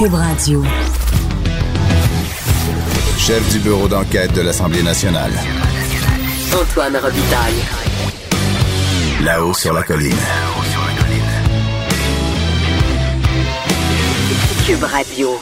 Cube 0.00 0.14
Radio. 0.14 0.64
Chef 3.18 3.52
du 3.52 3.58
bureau 3.58 3.86
d'enquête 3.86 4.32
de 4.32 4.40
l'Assemblée 4.40 4.82
nationale. 4.82 5.30
Antoine 6.58 6.96
Robitaille. 6.96 7.62
Là-haut 9.22 9.52
sur 9.52 9.74
la 9.74 9.82
colline. 9.82 10.16
Cube 14.66 14.84
Radio. 14.84 15.38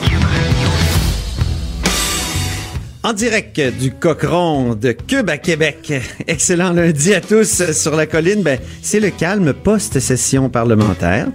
En 3.04 3.12
direct 3.12 3.60
du 3.78 3.92
Cochon 3.92 4.74
de 4.74 4.90
Cube 4.90 5.30
à 5.30 5.38
Québec. 5.38 5.92
Excellent 6.26 6.72
lundi 6.72 7.14
à 7.14 7.20
tous 7.20 7.70
sur 7.70 7.94
la 7.94 8.06
colline. 8.06 8.42
Ben, 8.42 8.58
c'est 8.82 8.98
le 8.98 9.10
calme 9.10 9.52
post-session 9.52 10.48
parlementaire. 10.48 11.28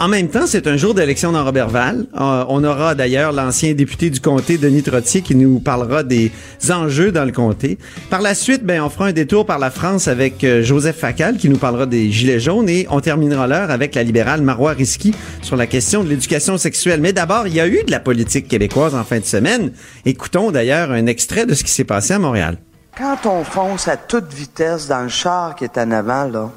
En 0.00 0.06
même 0.06 0.28
temps, 0.28 0.46
c'est 0.46 0.68
un 0.68 0.76
jour 0.76 0.94
d'élection 0.94 1.32
dans 1.32 1.44
Robertval. 1.44 2.06
Euh, 2.14 2.44
on 2.48 2.62
aura 2.62 2.94
d'ailleurs 2.94 3.32
l'ancien 3.32 3.74
député 3.74 4.10
du 4.10 4.20
comté, 4.20 4.56
Denis 4.56 4.84
Trottier, 4.84 5.22
qui 5.22 5.34
nous 5.34 5.58
parlera 5.58 6.04
des 6.04 6.30
enjeux 6.70 7.10
dans 7.10 7.24
le 7.24 7.32
comté. 7.32 7.78
Par 8.08 8.22
la 8.22 8.36
suite, 8.36 8.62
ben, 8.62 8.80
on 8.80 8.90
fera 8.90 9.06
un 9.06 9.12
détour 9.12 9.44
par 9.44 9.58
la 9.58 9.72
France 9.72 10.06
avec 10.06 10.44
euh, 10.44 10.62
Joseph 10.62 10.98
Facal, 10.98 11.36
qui 11.36 11.48
nous 11.48 11.58
parlera 11.58 11.84
des 11.84 12.12
Gilets 12.12 12.38
jaunes, 12.38 12.68
et 12.68 12.86
on 12.90 13.00
terminera 13.00 13.48
l'heure 13.48 13.72
avec 13.72 13.96
la 13.96 14.04
libérale 14.04 14.40
Marois 14.40 14.70
Risky 14.70 15.16
sur 15.42 15.56
la 15.56 15.66
question 15.66 16.04
de 16.04 16.10
l'éducation 16.10 16.58
sexuelle. 16.58 17.00
Mais 17.00 17.12
d'abord, 17.12 17.48
il 17.48 17.54
y 17.54 17.60
a 17.60 17.66
eu 17.66 17.82
de 17.82 17.90
la 17.90 17.98
politique 17.98 18.46
québécoise 18.46 18.94
en 18.94 19.02
fin 19.02 19.18
de 19.18 19.24
semaine. 19.24 19.72
Écoutons 20.06 20.52
d'ailleurs 20.52 20.92
un 20.92 21.06
extrait 21.06 21.44
de 21.44 21.54
ce 21.54 21.64
qui 21.64 21.72
s'est 21.72 21.82
passé 21.82 22.14
à 22.14 22.20
Montréal. 22.20 22.58
Quand 22.96 23.26
on 23.26 23.42
fonce 23.42 23.88
à 23.88 23.96
toute 23.96 24.32
vitesse 24.32 24.86
dans 24.86 25.02
le 25.02 25.08
char 25.08 25.56
qui 25.56 25.64
est 25.64 25.76
en 25.76 25.90
avant, 25.90 26.24
là, 26.24 26.50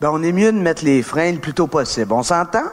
ben 0.00 0.10
on 0.12 0.22
est 0.22 0.32
mieux 0.32 0.52
de 0.52 0.58
mettre 0.58 0.84
les 0.84 1.02
freins 1.02 1.32
le 1.32 1.38
plus 1.38 1.54
tôt 1.54 1.66
possible. 1.66 2.12
On 2.12 2.22
s'entend? 2.22 2.64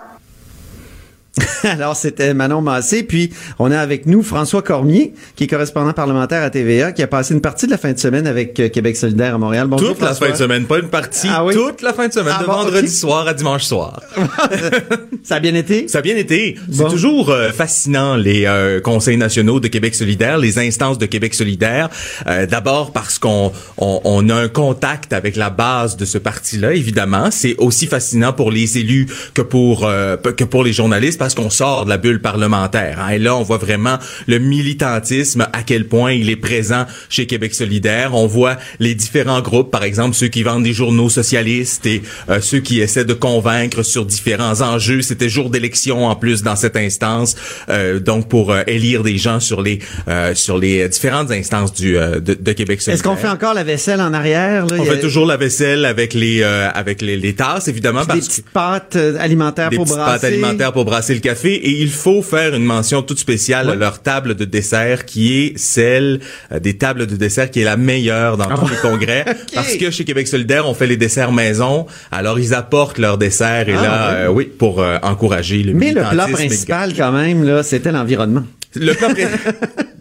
Alors, 1.64 1.96
c'était 1.96 2.34
Manon 2.34 2.62
Massé. 2.62 3.04
Puis, 3.04 3.32
on 3.60 3.72
a 3.72 3.80
avec 3.80 4.06
nous 4.06 4.24
François 4.24 4.62
Cormier, 4.62 5.14
qui 5.36 5.46
est 5.46 5.48
correspondant 5.48 5.94
parlementaire 5.94 6.44
à 6.44 6.50
TVA, 6.50 6.92
qui 6.92 7.04
a 7.04 7.08
passé 7.08 7.34
une 7.34 7.42
partie 7.42 7.66
de 7.66 7.72
la 7.72 7.78
fin 7.78 7.92
de 7.92 8.00
semaine 8.00 8.28
avec 8.28 8.60
euh, 8.60 8.70
Québec 8.70 8.96
solidaire 8.96 9.36
à 9.36 9.38
Montréal. 9.38 9.68
Bonjour, 9.68 9.90
toute 9.90 10.02
la 10.02 10.14
fin 10.14 10.30
de 10.30 10.36
semaine, 10.36 10.66
pas 10.66 10.80
une 10.80 10.90
partie. 10.90 11.28
Ah 11.30 11.44
oui? 11.44 11.54
Toute 11.54 11.82
la 11.82 11.94
fin 11.94 12.08
de 12.08 12.14
semaine, 12.14 12.34
Ah 12.38 12.42
de 12.42 12.48
bon, 12.48 12.54
vendredi 12.54 12.90
soir 12.90 13.28
à 13.28 13.34
dimanche 13.34 13.64
soir. 13.64 14.00
Ça 15.24 15.36
a 15.36 15.40
bien 15.40 15.56
été? 15.56 15.88
Ça 15.88 16.00
a 16.00 16.02
bien 16.02 16.16
été. 16.16 16.56
Bon. 16.68 16.86
C'est 16.86 16.94
toujours 16.94 17.32
euh, 17.32 17.52
fascinant 17.52 18.16
les 18.16 18.46
euh, 18.46 18.80
conseils 18.80 19.18
nationaux 19.18 19.60
de 19.60 19.68
Québec 19.68 19.96
solidaire, 19.96 20.38
les 20.38 20.60
instances 20.60 20.98
de 20.98 21.06
Québec 21.06 21.34
solidaire. 21.34 21.90
Euh, 22.28 22.46
D'abord 22.46 22.92
parce 22.92 23.18
qu'on 23.20 23.52
on, 23.78 24.02
on 24.04 24.30
a 24.30 24.36
un 24.36 24.48
contact 24.48 25.14
avec 25.14 25.36
la 25.36 25.50
base 25.50 25.98
de 25.98 26.06
ce 26.06 26.18
parti-là. 26.18 26.74
Évidemment, 26.74 27.30
c'est 27.32 27.56
aussi 27.58 27.88
fascinant 27.88 28.34
pour 28.34 28.52
les 28.52 28.78
élus 28.78 29.08
que 29.34 29.42
pour 29.42 29.82
que 29.82 30.44
pour 30.44 30.64
les 30.64 30.74
journalistes 30.74 31.18
parce 31.26 31.34
qu'on 31.34 31.50
sort 31.50 31.86
de 31.86 31.90
la 31.90 31.98
bulle 31.98 32.22
parlementaire. 32.22 33.00
hein. 33.02 33.10
Et 33.10 33.18
là, 33.18 33.36
on 33.36 33.42
voit 33.42 33.58
vraiment 33.58 33.98
le 34.28 34.38
militantisme 34.38 35.48
à 35.54 35.64
quel 35.64 35.88
point 35.88 36.12
il 36.12 36.30
est 36.30 36.36
présent 36.36 36.86
chez 37.10 37.26
Québec 37.26 37.56
solidaire. 37.56 38.14
On 38.14 38.28
voit 38.28 38.58
les 38.80 38.94
différents 38.94 39.42
groupes, 39.42 39.72
par 39.72 39.84
exemple 39.84 40.16
ceux 40.16 40.28
qui 40.28 40.44
vendent 40.44 40.62
des 40.64 40.74
journaux 40.74 41.10
socialistes 41.10 41.88
et 41.88 42.04
euh, 42.30 42.42
ceux 42.42 42.60
qui 42.60 42.80
essaient 42.80 43.06
de 43.06 43.16
convaincre 43.16 43.82
sur 43.82 44.06
différents 44.06 44.62
enjeux. 44.62 45.02
C'était 45.02 45.28
jour 45.28 45.50
d'élection 45.50 46.06
en 46.06 46.16
plus 46.16 46.44
dans 46.44 46.56
cette 46.56 46.76
instance, 46.78 47.36
euh, 47.70 48.00
donc 48.00 48.30
pour 48.30 48.52
euh, 48.52 48.62
élire 48.68 49.02
des 49.02 49.18
gens 49.18 49.40
sur 49.40 49.64
les 49.64 49.80
euh, 50.08 50.36
sur 50.36 50.60
les 50.60 50.88
différentes 50.90 51.32
instances 51.32 51.74
du 51.74 51.98
euh, 51.98 52.20
de, 52.20 52.36
de 52.36 52.52
Québec 52.52 52.82
solidaire. 52.84 52.94
Est-ce 52.94 53.04
qu'on 53.04 53.16
fait 53.16 53.34
encore 53.34 53.56
la 53.56 53.64
vaisselle 53.64 54.00
en 54.00 54.14
arrière? 54.14 54.68
Là? 54.68 54.76
On 54.78 54.84
a 54.84 54.86
fait 54.86 55.00
toujours 55.00 55.26
la 55.26 55.38
vaisselle 55.38 55.86
avec 55.86 56.14
les 56.14 56.42
euh, 56.44 56.70
avec 56.72 57.02
les, 57.02 57.18
les 57.18 57.34
tasses 57.34 57.68
évidemment 57.68 58.02
des 58.02 58.08
parce 58.08 58.20
que 58.20 58.26
petites 58.28 58.50
pâtes 58.52 58.96
alimentaires 59.20 59.72
des 59.72 59.78
pour 59.78 59.86
petites 59.86 59.98
brasser. 59.98 60.22
pâtes 60.22 60.32
alimentaires 60.32 60.72
pour 60.74 60.86
brasser 60.86 61.15
le 61.16 61.22
café 61.22 61.54
et 61.54 61.82
il 61.82 61.90
faut 61.90 62.22
faire 62.22 62.56
une 62.56 62.64
mention 62.64 63.02
toute 63.02 63.20
spéciale 63.20 63.70
à 63.70 63.76
leur 63.76 64.02
table 64.02 64.36
de 64.36 64.46
dessert 64.46 65.06
qui 65.06 65.38
est 65.38 65.58
celle 65.58 66.20
euh, 66.52 66.60
des 66.60 66.78
tables 66.78 67.08
de 67.08 67.16
dessert 67.16 67.50
qui 67.52 67.62
est 67.62 67.66
la 67.66 67.78
meilleure 67.78 68.38
dans 68.38 68.48
tous 68.56 68.70
les 68.70 68.78
congrès. 68.78 69.26
Parce 69.54 69.76
que 69.76 69.92
chez 69.92 70.06
Québec 70.06 70.28
solidaire 70.28 70.68
on 70.68 70.74
fait 70.74 70.88
les 70.88 70.98
desserts 70.98 71.32
maison. 71.32 71.88
Alors 72.12 72.40
ils 72.40 72.54
apportent 72.54 72.98
leur 72.98 73.18
dessert 73.18 73.68
et 73.68 73.74
Ah, 73.74 73.82
là 73.82 74.10
euh, 74.12 74.28
oui 74.28 74.46
pour 74.46 74.82
euh, 74.82 74.98
encourager 75.02 75.64
le 75.64 75.74
Mais 75.74 75.92
le 75.92 76.02
plat 76.02 76.28
principal, 76.28 76.94
quand 76.96 77.12
même, 77.12 77.44
là, 77.44 77.64
c'était 77.64 77.92
l'environnement. 77.92 78.44
Le 78.76 78.94
plat, 78.94 79.10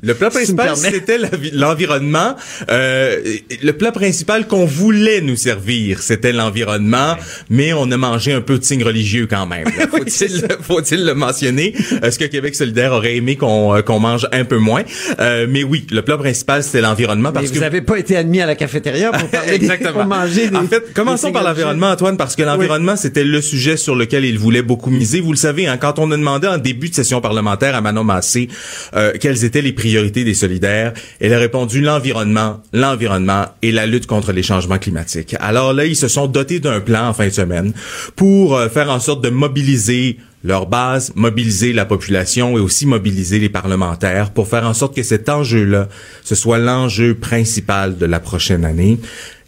le 0.03 0.15
plat 0.15 0.31
principal, 0.31 0.77
c'était 0.77 1.19
l'environnement. 1.53 2.35
Euh, 2.71 3.21
le 3.63 3.73
plat 3.73 3.93
principal 3.93 4.47
qu'on 4.47 4.65
voulait 4.67 5.21
nous 5.21 5.37
servir, 5.37 6.03
c'était 6.03 6.33
l'environnement, 6.33 7.17
mais 7.51 7.73
on 7.73 7.91
a 7.91 7.97
mangé 7.97 8.33
un 8.33 8.41
peu 8.41 8.59
de 8.59 8.65
signe 8.65 8.85
religieux 8.85 9.27
quand 9.29 9.47
même. 9.47 9.67
Faut-il 9.91 10.45
faut-il 10.61 11.05
le 11.05 11.15
mentionner? 11.15 11.75
Est-ce 12.03 12.19
que 12.19 12.25
Québec 12.25 12.55
solidaire 12.55 12.93
aurait 12.93 13.17
aimé 13.17 13.37
qu'on 13.37 13.75
euh, 13.75 13.83
qu'on 13.83 14.01
mange 14.01 14.27
un 14.33 14.45
peu 14.45 14.59
moins? 14.59 14.83
Euh, 15.21 15.47
mais 15.49 15.63
oui, 15.65 15.87
le 15.91 16.03
plat 16.03 16.19
principal, 16.19 16.63
c'était 16.63 16.81
l'environnement 16.81 17.31
Mais 17.31 17.41
parce 17.41 17.47
vous 17.49 17.55
que... 17.55 17.61
n'avez 17.61 17.81
pas 17.81 17.99
été 17.99 18.17
admis 18.17 18.41
à 18.41 18.47
la 18.47 18.55
cafétéria 18.57 19.11
pour 19.13 19.29
parler 19.29 19.59
des- 19.59 19.65
Exactement. 19.67 19.93
pour 19.93 20.05
manger 20.07 20.49
des, 20.49 20.57
en 20.57 20.67
fait, 20.67 20.93
commençons 20.93 21.33
par 21.33 21.45
l'environnement, 21.45 21.91
Antoine, 21.91 22.17
parce 22.17 22.37
que 22.37 22.43
l'environnement, 22.43 22.97
c'était 22.97 23.25
le 23.25 23.41
sujet 23.41 23.77
sur 23.77 23.95
lequel 23.95 24.25
il 24.25 24.39
voulait 24.39 24.63
beaucoup 24.63 24.91
miser. 24.91 25.21
Vous 25.21 25.33
le 25.33 25.39
savez, 25.39 25.67
hein, 25.67 25.77
quand 25.77 25.99
on 25.99 26.11
a 26.11 26.17
demandé 26.17 26.47
en 26.47 26.59
début 26.59 26.89
de 26.91 26.95
session 26.95 27.21
parlementaire 27.21 27.75
à 27.75 27.81
Manon 27.81 28.05
Massé 28.05 28.49
euh, 28.95 29.13
quelles 29.21 29.45
étaient 29.45 29.63
les 29.63 29.73
priorités 29.73 30.25
des 30.25 30.35
solidaires, 30.35 30.93
elle 31.21 31.35
a 31.35 31.39
répondu 31.39 31.81
l'environnement, 31.81 32.63
l'environnement 32.73 33.47
et 33.63 33.73
la 33.73 33.87
lutte 33.87 34.07
contre 34.07 34.33
les 34.33 34.43
changements 34.43 34.79
climatiques. 34.79 35.37
Alors 35.41 35.73
là, 35.73 35.85
ils 35.85 35.97
se 35.97 36.09
sont 36.09 36.27
dotés 36.27 36.61
d'un 36.61 36.81
plan 36.81 37.09
en 37.09 37.15
fin 37.15 37.27
de 37.27 37.33
semaine 37.33 37.73
pour 38.17 38.57
euh, 38.57 38.69
faire 38.69 38.91
en 38.91 39.01
sorte 39.01 39.23
de 39.23 39.31
mobiliser 39.31 40.19
leur 40.45 40.67
base, 40.67 41.13
mobiliser 41.15 41.73
la 41.73 41.87
population 41.87 42.59
et 42.59 42.61
aussi 42.61 42.87
mobiliser 42.87 43.39
les 43.39 43.49
parlementaires 43.49 44.31
pour 44.31 44.47
faire 44.47 44.67
en 44.67 44.75
sorte 44.75 44.95
que 44.95 45.03
cet 45.03 45.31
enjeu-là, 45.31 45.89
ce 46.23 46.35
soit 46.35 46.59
l'enjeu 46.59 47.15
principal 47.15 47.97
de 47.97 48.05
la 48.05 48.21
prochaine 48.21 48.65
année. 48.65 48.99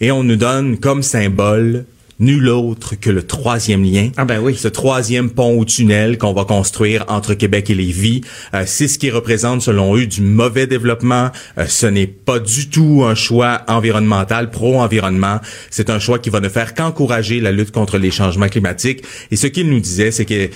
Et 0.01 0.11
on 0.11 0.25
nous 0.25 0.37
donne 0.37 0.79
comme 0.79 1.03
symbole 1.03 1.85
nul 2.19 2.49
autre 2.49 2.95
que 2.95 3.11
le 3.11 3.23
troisième 3.23 3.85
lien. 3.85 4.11
Ah 4.17 4.25
ben 4.25 4.41
oui. 4.41 4.57
Ce 4.57 4.69
troisième 4.69 5.31
pont 5.31 5.57
ou 5.57 5.65
tunnel 5.65 6.19
qu'on 6.19 6.33
va 6.33 6.45
construire 6.45 7.05
entre 7.09 7.35
Québec 7.35 7.71
et 7.71 7.75
Lévis, 7.75 8.23
euh, 8.55 8.65
c'est 8.67 8.89
ce 8.89 8.99
qui 8.99 9.11
représente 9.11 9.63
selon 9.63 9.97
eux 9.97 10.07
du 10.07 10.23
mauvais 10.23 10.67
développement. 10.67 11.31
Euh, 11.59 11.67
ce 11.67 11.87
n'est 11.87 12.07
pas 12.07 12.39
du 12.39 12.69
tout 12.69 13.05
un 13.05 13.15
choix 13.15 13.63
environnemental, 13.69 14.51
pro-environnement. 14.51 15.41
C'est 15.71 15.91
un 15.91 15.99
choix 15.99 16.19
qui 16.19 16.31
va 16.31 16.41
ne 16.41 16.49
faire 16.49 16.75
qu'encourager 16.75 17.41
la 17.41 17.53
lutte 17.53 17.71
contre 17.71 17.99
les 17.99 18.11
changements 18.11 18.49
climatiques. 18.49 19.03
Et 19.31 19.37
ce 19.37 19.47
qu'ils 19.47 19.69
nous 19.69 19.81
disaient, 19.81 20.11
c'est 20.11 20.25
que 20.25 20.51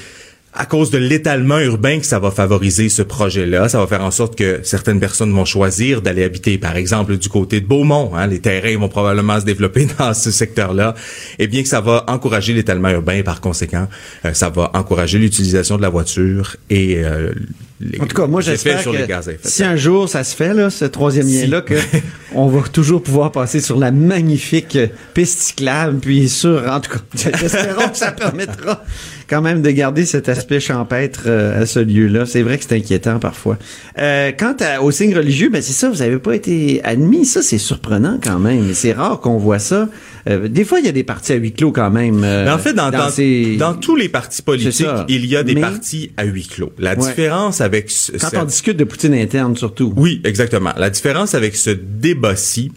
à 0.52 0.66
cause 0.66 0.90
de 0.90 0.98
l'étalement 0.98 1.60
urbain 1.60 2.00
que 2.00 2.06
ça 2.06 2.18
va 2.18 2.30
favoriser 2.30 2.88
ce 2.88 3.02
projet-là, 3.02 3.68
ça 3.68 3.78
va 3.78 3.86
faire 3.86 4.04
en 4.04 4.10
sorte 4.10 4.36
que 4.36 4.60
certaines 4.64 4.98
personnes 4.98 5.32
vont 5.32 5.44
choisir 5.44 6.02
d'aller 6.02 6.24
habiter, 6.24 6.58
par 6.58 6.76
exemple, 6.76 7.16
du 7.18 7.28
côté 7.28 7.60
de 7.60 7.66
Beaumont. 7.66 8.16
Hein, 8.16 8.26
les 8.26 8.40
terrains 8.40 8.76
vont 8.76 8.88
probablement 8.88 9.38
se 9.38 9.44
développer 9.44 9.86
dans 9.98 10.12
ce 10.12 10.30
secteur-là. 10.30 10.94
Et 11.38 11.46
bien 11.46 11.62
que 11.62 11.68
ça 11.68 11.80
va 11.80 12.04
encourager 12.08 12.52
l'étalement 12.52 12.90
urbain, 12.90 13.22
par 13.22 13.40
conséquent, 13.40 13.86
euh, 14.24 14.34
ça 14.34 14.50
va 14.50 14.72
encourager 14.74 15.18
l'utilisation 15.18 15.76
de 15.76 15.82
la 15.82 15.88
voiture 15.88 16.56
et 16.68 16.96
euh, 16.98 17.32
les 17.80 18.00
En 18.00 18.06
tout 18.06 18.16
cas, 18.16 18.26
moi, 18.26 18.40
j'espère 18.40 18.82
que 18.84 18.90
si 19.42 19.64
un 19.64 19.76
jour 19.76 20.08
ça 20.08 20.22
se 20.24 20.36
fait, 20.36 20.52
là, 20.54 20.68
ce 20.70 20.84
troisième 20.84 21.26
Si. 21.26 21.42
lien-là, 21.46 21.64
on 22.34 22.46
va 22.48 22.68
toujours 22.68 23.02
pouvoir 23.02 23.32
passer 23.32 23.60
sur 23.60 23.78
la 23.78 23.90
magnifique 23.90 24.78
piste 25.14 25.40
cyclable, 25.40 25.98
puis 25.98 26.28
sur, 26.28 26.62
en 26.70 26.80
tout 26.80 26.90
cas, 26.92 26.98
j'espérons 27.40 27.88
que 27.88 27.96
ça 27.96 28.12
permettra 28.12 28.84
quand 29.28 29.40
même 29.42 29.62
de 29.62 29.70
garder 29.70 30.04
cet 30.04 30.28
aspect 30.28 30.58
champêtre 30.60 31.22
euh, 31.26 31.62
à 31.62 31.66
ce 31.66 31.78
lieu-là. 31.78 32.26
C'est 32.26 32.42
vrai 32.42 32.58
que 32.58 32.64
c'est 32.68 32.74
inquiétant 32.76 33.18
parfois. 33.20 33.58
Euh, 33.98 34.32
quant 34.36 34.56
à- 34.60 34.82
aux 34.82 34.90
signes 34.90 35.14
religieux, 35.16 35.48
ben 35.50 35.62
c'est 35.62 35.72
ça, 35.72 35.88
vous 35.88 35.98
n'avez 35.98 36.18
pas 36.18 36.34
été 36.34 36.80
admis. 36.84 37.24
Ça, 37.24 37.40
c'est 37.40 37.58
surprenant 37.58 38.18
quand 38.22 38.40
même. 38.40 38.74
C'est 38.74 38.92
rare 38.92 39.20
qu'on 39.20 39.38
voit 39.38 39.60
ça. 39.60 39.88
Euh, 40.28 40.48
des 40.48 40.64
fois, 40.64 40.80
il 40.80 40.86
y 40.86 40.88
a 40.88 40.92
des 40.92 41.04
partis 41.04 41.32
à 41.32 41.36
huis 41.36 41.52
clos 41.52 41.70
quand 41.72 41.90
même. 41.90 42.22
euh, 42.24 42.44
Mais 42.44 42.50
en 42.50 42.58
fait, 42.58 42.74
dans, 42.74 42.90
dans, 42.90 43.08
ces- 43.08 43.56
dans 43.56 43.72
tous 43.74 43.94
les 43.96 44.08
partis 44.08 44.42
politiques, 44.42 44.86
il 45.08 45.24
y 45.26 45.36
a 45.36 45.42
des 45.44 45.54
Mais- 45.54 45.60
partis 45.62 46.10
à 46.16 46.24
huis 46.24 46.46
clos. 46.48 46.72
La 46.78 46.90
Ouais. 46.90 46.96
différence 47.06 47.60
avec 47.60 47.69
avec 47.70 47.90
ce, 47.90 48.12
Quand 48.12 48.18
cette- 48.30 48.38
on 48.40 48.44
discute 48.44 48.76
de 48.76 48.84
Poutine 48.84 49.14
interne, 49.14 49.56
surtout. 49.56 49.92
oui, 49.96 50.20
exactement. 50.24 50.72
La 50.76 50.90
différence 50.90 51.34
avec 51.34 51.54
ce 51.54 51.70
débat-ci, 51.70 52.72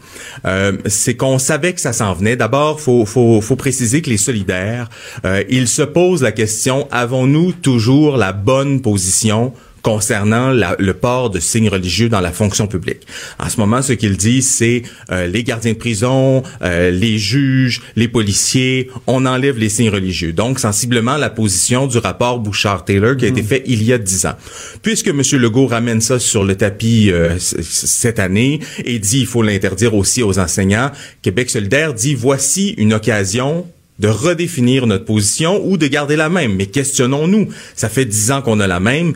euh, 0.45 0.73
c'est 0.85 1.15
qu'on 1.15 1.39
savait 1.39 1.73
que 1.73 1.81
ça 1.81 1.93
s'en 1.93 2.13
venait. 2.13 2.35
D'abord, 2.35 2.79
faut, 2.79 3.05
faut, 3.05 3.41
faut 3.41 3.55
préciser 3.55 4.01
que 4.03 4.09
les 4.11 4.17
solidaires, 4.17 4.89
euh, 5.25 5.43
ils 5.49 5.67
se 5.67 5.81
posent 5.81 6.21
la 6.21 6.31
question 6.31 6.87
avons-nous 6.91 7.53
toujours 7.53 8.17
la 8.17 8.33
bonne 8.33 8.81
position 8.81 9.53
concernant 9.83 10.49
la- 10.49 10.75
le 10.79 10.93
port 10.95 11.29
de 11.29 11.39
signes 11.39 11.69
religieux 11.69 12.09
dans 12.09 12.21
la 12.21 12.31
fonction 12.31 12.65
publique. 12.67 13.01
En 13.37 13.49
ce 13.49 13.59
moment, 13.59 13.81
ce 13.81 13.93
qu'ils 13.93 14.17
disent, 14.17 14.49
c'est 14.49 14.81
euh, 15.11 15.27
les 15.27 15.43
gardiens 15.43 15.73
de 15.73 15.77
prison, 15.77 16.41
euh, 16.63 16.89
les 16.89 17.17
juges, 17.19 17.81
les 17.95 18.07
policiers, 18.07 18.89
on 19.07 19.25
enlève 19.27 19.59
les 19.59 19.69
signes 19.69 19.89
religieux. 19.89 20.33
Donc, 20.33 20.59
sensiblement, 20.59 21.17
la 21.17 21.29
position 21.29 21.85
du 21.85 21.97
rapport 21.97 22.39
Bouchard-Taylor 22.39 23.17
qui 23.17 23.25
a 23.25 23.27
été 23.27 23.43
fait 23.43 23.61
il 23.67 23.83
y 23.83 23.91
a 23.93 23.97
dix 23.97 24.25
ans. 24.25 24.35
Puisque 24.81 25.09
M. 25.09 25.21
Legault 25.33 25.67
ramène 25.67 25.99
ça 26.01 26.17
sur 26.17 26.43
le 26.45 26.55
tapis 26.55 27.11
euh, 27.11 27.37
cette 27.37 28.19
année 28.19 28.61
et 28.85 28.99
dit 28.99 29.19
il 29.19 29.27
faut 29.27 29.43
l'interdire 29.43 29.93
aussi 29.95 30.23
aux 30.23 30.39
enseignants, 30.39 30.91
Québec 31.21 31.49
solidaire 31.49 31.93
dit 31.93 32.15
voici 32.15 32.69
une 32.77 32.93
occasion 32.93 33.67
de 34.03 34.09
redéfinir 34.09 34.85
notre 34.85 35.05
position 35.05 35.65
ou 35.65 35.77
de 35.77 35.87
garder 35.87 36.17
la 36.17 36.27
même. 36.27 36.55
Mais 36.55 36.65
questionnons-nous. 36.65 37.47
Ça 37.73 37.87
fait 37.87 38.03
dix 38.03 38.31
ans 38.31 38.41
qu'on 38.41 38.59
a 38.59 38.67
la 38.67 38.81
même. 38.81 39.13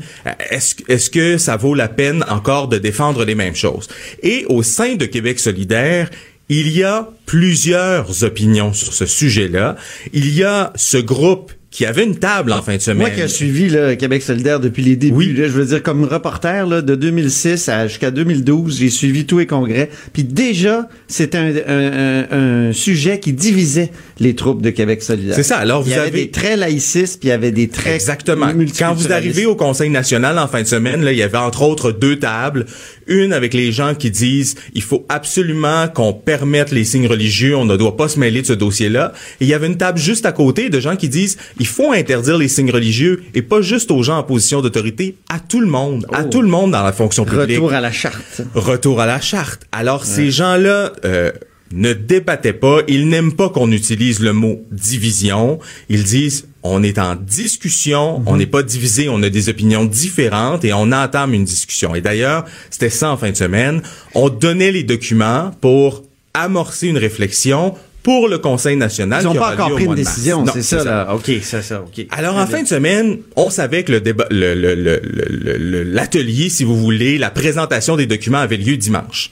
Est-ce 0.50 1.10
que 1.10 1.38
ça 1.38 1.58
vaut 1.58 1.76
la 1.76 1.90
peine 1.90 2.24
encore 2.30 2.70
de 2.70 2.78
défendre 2.78 3.26
les 3.26 3.36
mêmes 3.36 3.56
choses? 3.56 3.90
Et 4.24 4.46
au 4.48 4.64
sein 4.64 4.96
de 4.96 5.06
Québec 5.06 5.40
solidaire, 5.40 6.10
il 6.48 6.70
y 6.72 6.84
a 6.84 7.10
plusieurs 7.26 8.24
opinions 8.24 8.72
sur 8.72 8.94
ce 8.94 9.06
sujet-là. 9.06 9.76
Il 10.14 10.34
y 10.34 10.46
a 10.46 10.72
ce 10.78 10.98
groupe 10.98 11.52
qui 11.78 11.86
avait 11.86 12.06
une 12.06 12.18
table 12.18 12.54
en 12.54 12.64
fin 12.64 12.76
de 12.76 12.82
semaine. 12.82 12.98
Moi 12.98 13.10
qui 13.12 13.22
ai 13.22 13.28
suivi 13.28 13.70
là, 13.70 13.96
Québec 13.96 14.24
solidaire 14.24 14.60
depuis 14.60 14.82
les 14.82 14.96
débuts, 14.96 15.14
Oui. 15.16 15.34
là, 15.34 15.44
je 15.44 15.52
veux 15.52 15.66
dire 15.66 15.84
comme 15.84 16.06
reporter 16.06 16.66
là, 16.66 16.82
de 16.82 16.96
2006 16.96 17.70
à, 17.70 17.88
jusqu'à 17.88 18.10
2012, 18.10 18.80
j'ai 18.80 18.90
suivi 18.90 19.28
tous 19.28 19.38
les 19.38 19.46
congrès. 19.46 19.92
Puis 20.12 20.24
déjà, 20.24 20.90
c'était 21.08 21.38
un, 21.38 21.54
un- 21.68 22.70
un- 22.70 22.74
sujet 22.74 23.20
qui 23.20 23.32
divisait 23.32 23.92
les 24.20 24.34
troupes 24.34 24.64
de 24.64 24.72
Québec 24.72 25.04
solidaire. 25.04 25.36
C'est 25.36 25.44
ça. 25.44 25.58
Alors, 25.58 25.84
il 25.86 25.92
y 25.92 25.94
vous 25.94 26.00
avait 26.00 26.08
avez- 26.08 26.26
des 26.26 26.32
traits 26.32 26.58
laïcistes, 26.58 27.20
puis 27.20 27.28
il 27.28 27.32
y 27.32 27.34
avait 27.36 27.52
des 27.52 27.68
traits 27.68 27.94
Exactement. 27.94 28.48
Quand 28.80 28.96
vous 28.96 29.12
arrivez 29.12 29.46
au 29.46 29.56
Conseil 29.56 29.92
national 29.92 30.40
en 30.40 30.48
fin 30.48 30.64
de 30.64 30.68
semaine, 30.68 31.04
là, 31.04 31.12
il 31.12 31.18
y 31.20 31.22
avait 31.22 31.38
entre 31.38 31.62
autres 31.62 31.92
deux 31.92 32.18
tables. 32.18 32.66
Une 33.06 33.34
avec 33.34 33.54
les 33.54 33.72
gens 33.72 33.94
qui 33.94 34.10
disent 34.10 34.56
il 34.74 34.82
faut 34.82 35.06
absolument 35.10 35.88
qu'on 35.90 36.12
permette 36.12 36.72
les 36.72 36.84
signes 36.86 37.06
religieux, 37.08 37.56
on 37.56 37.66
ne 37.66 37.78
doit 37.78 37.96
pas 37.96 38.08
se 38.08 38.18
mêler 38.20 38.42
de 38.42 38.48
ce 38.48 38.54
dossier-là. 38.54 39.14
Et 39.40 39.46
il 39.46 39.48
y 39.48 39.54
avait 39.54 39.68
une 39.68 39.78
table 39.78 40.00
juste 40.00 40.26
à 40.26 40.32
côté 40.32 40.70
de 40.70 40.80
gens 40.80 40.96
qui 40.96 41.08
disent 41.08 41.38
il 41.60 41.67
faut 41.68 41.92
interdire 41.92 42.38
les 42.38 42.48
signes 42.48 42.72
religieux 42.72 43.24
et 43.36 43.42
pas 43.42 43.62
juste 43.62 43.92
aux 43.92 44.04
gens 44.04 44.18
en 44.18 44.24
position 44.24 44.62
d'autorité, 44.62 45.16
à 45.30 45.40
tout 45.40 45.60
le 45.60 45.68
monde, 45.68 46.06
à 46.14 46.24
Oh. 46.26 46.30
tout 46.30 46.42
le 46.42 46.48
monde 46.48 46.72
dans 46.72 46.84
la 46.84 46.94
fonction 46.94 47.26
publique 47.26 47.58
Retour 47.58 47.74
à 47.74 47.82
la 47.82 47.92
charte. 47.92 48.42
retour 48.56 49.00
à 49.02 49.06
la 49.06 49.22
charte. 49.22 49.62
Alors 49.72 50.06
ces 50.06 50.32
gens-là 50.32 50.94
euh, 51.06 51.32
ne 51.74 51.94
débattaient 51.94 52.54
pas, 52.54 52.80
ils 52.88 53.08
n'aiment 53.10 53.34
pas 53.34 53.50
qu'on 53.50 53.72
utilise 53.72 54.20
le 54.22 54.34
mot 54.34 54.62
division. 54.72 55.60
Ils 55.90 56.04
disent 56.04 56.48
on 56.64 56.84
est 56.84 56.98
en 57.00 57.16
discussion, 57.16 58.22
on 58.26 58.36
n'est 58.38 58.46
pas 58.46 58.62
divisé, 58.64 59.08
on 59.10 59.22
a 59.24 59.30
des 59.30 59.48
opinions 59.50 59.86
différentes 59.86 60.66
et 60.66 60.74
on 60.74 60.92
entame 60.92 61.34
une 61.34 61.46
discussion. 61.46 61.96
Et 61.96 62.02
d'ailleurs, 62.02 62.44
c'était 62.70 62.90
ça 62.90 63.10
en 63.12 63.18
fin 63.18 63.32
de 63.32 63.38
semaine. 63.38 63.82
On 64.16 64.28
donnait 64.30 64.72
les 64.72 64.84
documents 64.84 65.52
pour 65.62 66.04
amorcer 66.34 66.88
une 66.88 66.98
réflexion 66.98 67.74
pour 68.08 68.30
le 68.30 68.38
Conseil 68.38 68.78
national. 68.78 69.22
Ils 69.22 69.26
n'ont 69.26 69.34
pas 69.36 69.52
encore 69.52 69.72
pris 69.72 69.84
une 69.84 69.94
décision, 69.94 70.46
c'est 70.54 70.62
ça, 70.62 70.82
là. 70.82 71.14
OK, 71.14 71.30
c'est 71.42 71.62
ça, 71.62 71.82
OK. 71.82 72.06
alors, 72.12 72.38
en 72.38 72.48
fin 72.48 72.64
de 72.64 72.68
semaine, 72.68 73.18
on 73.36 73.50
savait 73.50 73.84
que 73.84 73.92
le 73.92 74.00
débat, 74.00 74.26
le- 74.32 74.54
le- 74.56 74.76
le- 74.76 75.02
le- 75.04 75.58
le- 75.58 75.84
l'atelier, 75.84 76.48
si 76.50 76.64
vous 76.64 76.78
voulez, 76.78 77.18
la 77.18 77.32
présentation 77.32 77.98
des 77.98 78.06
documents 78.06 78.38
avait 78.38 78.56
lieu 78.56 78.78
dimanche. 78.78 79.32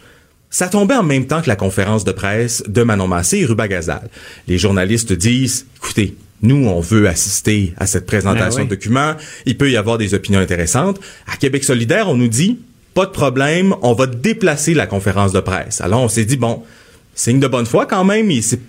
Ça 0.50 0.68
tombait 0.68 0.96
en 0.96 1.04
même 1.04 1.26
temps 1.26 1.42
que 1.42 1.48
la 1.48 1.56
conférence 1.56 2.04
de 2.04 2.12
presse 2.12 2.64
de 2.68 2.84
Manon 2.84 3.08
Massé 3.08 3.38
et 3.40 3.46
Ruba 3.46 3.70
Gazal. 3.70 4.10
Les 4.50 4.58
journalistes 4.58 5.14
disent, 5.14 5.68
écoutez, 5.78 6.14
nous, 6.42 6.68
on 6.68 6.82
veut 6.82 7.08
assister 7.08 7.74
à 7.78 7.86
cette 7.88 8.06
présentation 8.06 8.58
Ah 8.58 8.64
oui. 8.64 8.66
de 8.66 8.70
documents. 8.76 9.14
Il 9.46 9.56
peut 9.58 9.72
y 9.72 9.78
avoir 9.78 9.98
des 9.98 10.14
opinions 10.14 10.42
intéressantes. 10.42 11.00
À 11.32 11.38
Québec 11.38 11.64
solidaire, 11.64 12.10
on 12.10 12.16
nous 12.16 12.28
dit, 12.28 12.60
pas 12.94 13.06
de 13.06 13.12
problème, 13.12 13.74
on 13.84 13.94
va 13.94 14.06
déplacer 14.06 14.74
la 14.74 14.86
conférence 14.86 15.32
de 15.32 15.40
presse. 15.40 15.80
Alors, 15.80 16.02
on 16.02 16.10
s'est 16.10 16.26
dit, 16.26 16.36
bon, 16.36 16.62
signe 17.16 17.40
de 17.40 17.48
bonne 17.48 17.66
foi 17.66 17.86
quand 17.88 18.04
même. 18.04 18.30
C'est- 18.42 18.60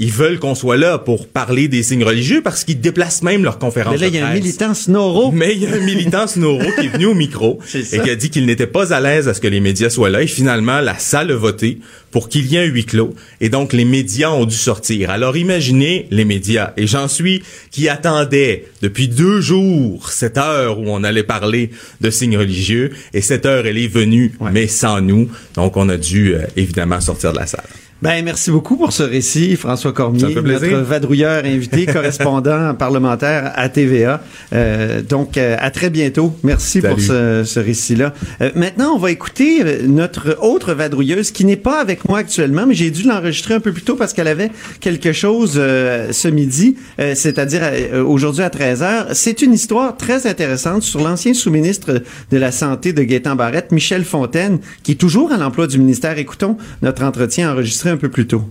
ils 0.00 0.10
veulent 0.10 0.38
qu'on 0.38 0.54
soit 0.54 0.78
là 0.78 0.96
pour 0.98 1.28
parler 1.28 1.68
des 1.68 1.82
signes 1.82 2.04
religieux 2.04 2.40
parce 2.42 2.64
qu'ils 2.64 2.80
déplacent 2.80 3.22
même 3.22 3.44
leur 3.44 3.58
conférence 3.58 3.92
Mais 3.92 4.00
là, 4.00 4.06
il 4.08 4.14
y 4.14 4.18
a 4.18 4.26
un 4.26 4.32
militant 4.32 4.72
Snoro. 4.72 5.30
Mais 5.30 5.54
il 5.54 5.62
y 5.62 5.66
a 5.66 5.74
un 5.74 5.80
militant 5.80 6.26
Snoro 6.26 6.64
qui 6.80 6.86
est 6.86 6.88
venu 6.88 7.04
au 7.04 7.14
micro 7.14 7.58
et 7.74 7.98
qui 8.00 8.10
a 8.10 8.16
dit 8.16 8.30
qu'il 8.30 8.46
n'était 8.46 8.66
pas 8.66 8.94
à 8.94 9.00
l'aise 9.00 9.28
à 9.28 9.34
ce 9.34 9.42
que 9.42 9.46
les 9.46 9.60
médias 9.60 9.90
soient 9.90 10.08
là. 10.08 10.22
Et 10.22 10.26
finalement, 10.26 10.80
la 10.80 10.98
salle 10.98 11.30
a 11.30 11.36
voté 11.36 11.80
pour 12.12 12.30
qu'il 12.30 12.46
y 12.46 12.56
ait 12.56 12.60
un 12.60 12.64
huis 12.64 12.86
clos. 12.86 13.14
Et 13.42 13.50
donc, 13.50 13.74
les 13.74 13.84
médias 13.84 14.30
ont 14.30 14.46
dû 14.46 14.56
sortir. 14.56 15.10
Alors, 15.10 15.36
imaginez 15.36 16.06
les 16.10 16.24
médias. 16.24 16.72
Et 16.78 16.86
j'en 16.86 17.06
suis 17.06 17.42
qui 17.70 17.90
attendaient 17.90 18.64
depuis 18.80 19.06
deux 19.06 19.42
jours 19.42 20.10
cette 20.10 20.38
heure 20.38 20.78
où 20.80 20.84
on 20.86 21.04
allait 21.04 21.24
parler 21.24 21.70
de 22.00 22.08
signes 22.08 22.38
religieux. 22.38 22.90
Et 23.12 23.20
cette 23.20 23.44
heure, 23.44 23.66
elle 23.66 23.76
est 23.76 23.86
venue, 23.86 24.32
Ouais. 24.40 24.50
mais 24.50 24.66
sans 24.66 25.02
nous. 25.02 25.28
Donc, 25.56 25.76
on 25.76 25.90
a 25.90 25.98
dû 25.98 26.34
euh, 26.34 26.40
évidemment 26.56 27.00
sortir 27.02 27.34
de 27.34 27.38
la 27.38 27.46
salle. 27.46 27.64
Ben, 28.02 28.24
merci 28.24 28.50
beaucoup 28.50 28.78
pour 28.78 28.94
ce 28.94 29.02
récit, 29.02 29.56
François 29.56 29.92
Cormier, 29.92 30.34
notre 30.34 30.76
vadrouilleur 30.78 31.44
invité, 31.44 31.84
correspondant 31.92 32.72
parlementaire 32.72 33.52
à 33.56 33.68
TVA. 33.68 34.22
Euh, 34.54 35.02
donc, 35.02 35.36
euh, 35.36 35.56
à 35.58 35.70
très 35.70 35.90
bientôt. 35.90 36.34
Merci 36.42 36.80
pour 36.80 36.98
ce, 36.98 37.42
ce 37.44 37.60
récit-là. 37.60 38.14
Euh, 38.40 38.52
maintenant, 38.54 38.94
on 38.94 38.98
va 38.98 39.10
écouter 39.10 39.60
euh, 39.62 39.82
notre 39.86 40.38
autre 40.40 40.72
vadrouilleuse 40.72 41.30
qui 41.30 41.44
n'est 41.44 41.56
pas 41.56 41.78
avec 41.78 42.08
moi 42.08 42.20
actuellement, 42.20 42.64
mais 42.66 42.72
j'ai 42.72 42.90
dû 42.90 43.02
l'enregistrer 43.02 43.52
un 43.52 43.60
peu 43.60 43.70
plus 43.70 43.82
tôt 43.82 43.96
parce 43.96 44.14
qu'elle 44.14 44.28
avait 44.28 44.50
quelque 44.80 45.12
chose 45.12 45.56
euh, 45.58 46.10
ce 46.10 46.28
midi, 46.28 46.76
euh, 47.00 47.12
c'est-à-dire 47.14 47.60
euh, 47.64 48.02
aujourd'hui 48.02 48.44
à 48.44 48.48
13h. 48.48 49.08
C'est 49.12 49.42
une 49.42 49.52
histoire 49.52 49.98
très 49.98 50.26
intéressante 50.26 50.84
sur 50.84 51.02
l'ancien 51.02 51.34
sous-ministre 51.34 52.02
de 52.30 52.38
la 52.38 52.50
Santé 52.50 52.94
de 52.94 53.02
Gaétan 53.02 53.36
Barrette, 53.36 53.72
Michel 53.72 54.06
Fontaine, 54.06 54.58
qui 54.84 54.92
est 54.92 54.94
toujours 54.94 55.32
à 55.32 55.36
l'emploi 55.36 55.66
du 55.66 55.78
ministère. 55.78 56.16
Écoutons 56.16 56.56
notre 56.80 57.04
entretien 57.04 57.52
enregistré 57.52 57.89
un 57.90 57.96
peu 57.96 58.08
plus 58.08 58.26
tôt. 58.26 58.42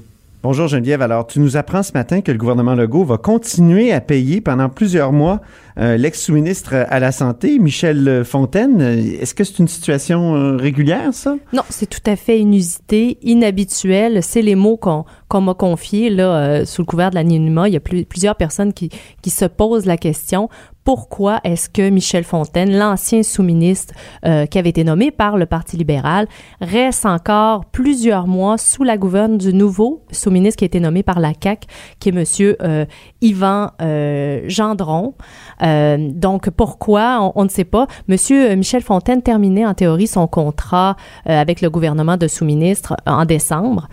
Bonjour 0.42 0.70
Geneviève. 0.70 1.02
Alors, 1.02 1.28
tu 1.28 1.42
nous 1.42 1.58
apprends 1.58 1.84
ce 1.84 1.92
matin 1.92 2.22
que 2.22 2.32
le 2.32 2.38
gouvernement 2.38 2.74
Legault 2.74 3.04
va 3.04 3.18
continuer 3.18 3.92
à 3.92 4.00
payer 4.00 4.40
pendant 4.40 4.70
plusieurs 4.70 5.12
mois 5.12 5.42
euh, 5.78 5.98
l'ex-sous-ministre 5.98 6.76
à 6.88 7.00
la 7.02 7.12
Santé, 7.12 7.60
Michel 7.60 8.24
Fontaine. 8.24 8.80
Est-ce 8.80 9.34
que 9.34 9.44
c'est 9.44 9.60
une 9.60 9.68
situation 9.68 10.36
euh, 10.36 10.56
régulière, 10.56 11.14
ça? 11.14 11.36
Non, 11.52 11.64
c'est 11.68 11.90
tout 11.90 12.00
à 12.10 12.16
fait 12.16 12.40
inusité, 12.40 13.18
inhabituel. 13.22 14.24
C'est 14.24 14.42
les 14.42 14.56
mots 14.56 14.78
qu'on 14.78 15.42
m'a 15.42 15.54
confiés 15.56 16.10
là, 16.10 16.36
euh, 16.38 16.66
sous 16.66 16.84
le 16.84 16.86
couvert 16.86 17.10
de 17.10 17.16
l'anonymat. 17.16 17.68
Il 17.68 17.74
y 17.74 17.78
a 17.78 17.82
plus- 17.82 18.06
plusieurs 18.06 18.36
personnes 18.36 18.72
qui, 18.72 18.90
qui 19.22 19.32
se 19.32 19.44
posent 19.44 19.86
la 19.86 19.98
question 19.98 20.48
pourquoi 20.90 21.40
est-ce 21.44 21.70
que 21.70 21.88
Michel 21.88 22.24
Fontaine, 22.24 22.76
l'ancien 22.76 23.22
sous-ministre 23.22 23.94
euh, 24.26 24.48
qui 24.48 24.58
avait 24.58 24.72
été 24.72 24.84
nommé 24.84 25.12
par 25.12 25.38
le 25.38 25.46
Parti 25.46 25.78
libéral, 25.78 26.28
reste 26.62 27.06
encore 27.06 27.66
plusieurs 27.66 28.26
mois 28.26 28.58
sous 28.58 28.84
la 28.84 28.98
gouverne 28.98 29.38
du 29.38 29.54
nouveau 29.54 30.02
sous-ministre 30.10 30.58
qui 30.58 30.66
a 30.66 30.66
été 30.66 30.80
nommé 30.80 31.04
par 31.04 31.20
la 31.20 31.34
CAQ, 31.40 31.68
qui 32.00 32.10
est 32.10 32.12
Monsieur 32.12 32.58
euh, 32.64 32.86
Yvan 33.22 33.70
euh, 33.84 34.42
Gendron. 34.48 35.14
Euh, 35.62 36.10
donc 36.12 36.50
pourquoi 36.50 37.20
on, 37.22 37.34
on 37.36 37.44
ne 37.44 37.50
sait 37.50 37.66
pas. 37.66 37.86
Monsieur 38.08 38.56
Michel 38.56 38.82
Fontaine 38.82 39.22
terminait 39.22 39.68
en 39.68 39.76
théorie 39.76 40.08
son 40.08 40.26
contrat 40.26 40.96
avec 41.26 41.62
le 41.62 41.70
gouvernement 41.70 42.18
de 42.18 42.28
sous-ministre 42.28 42.96
en 43.06 43.26
décembre. 43.26 43.90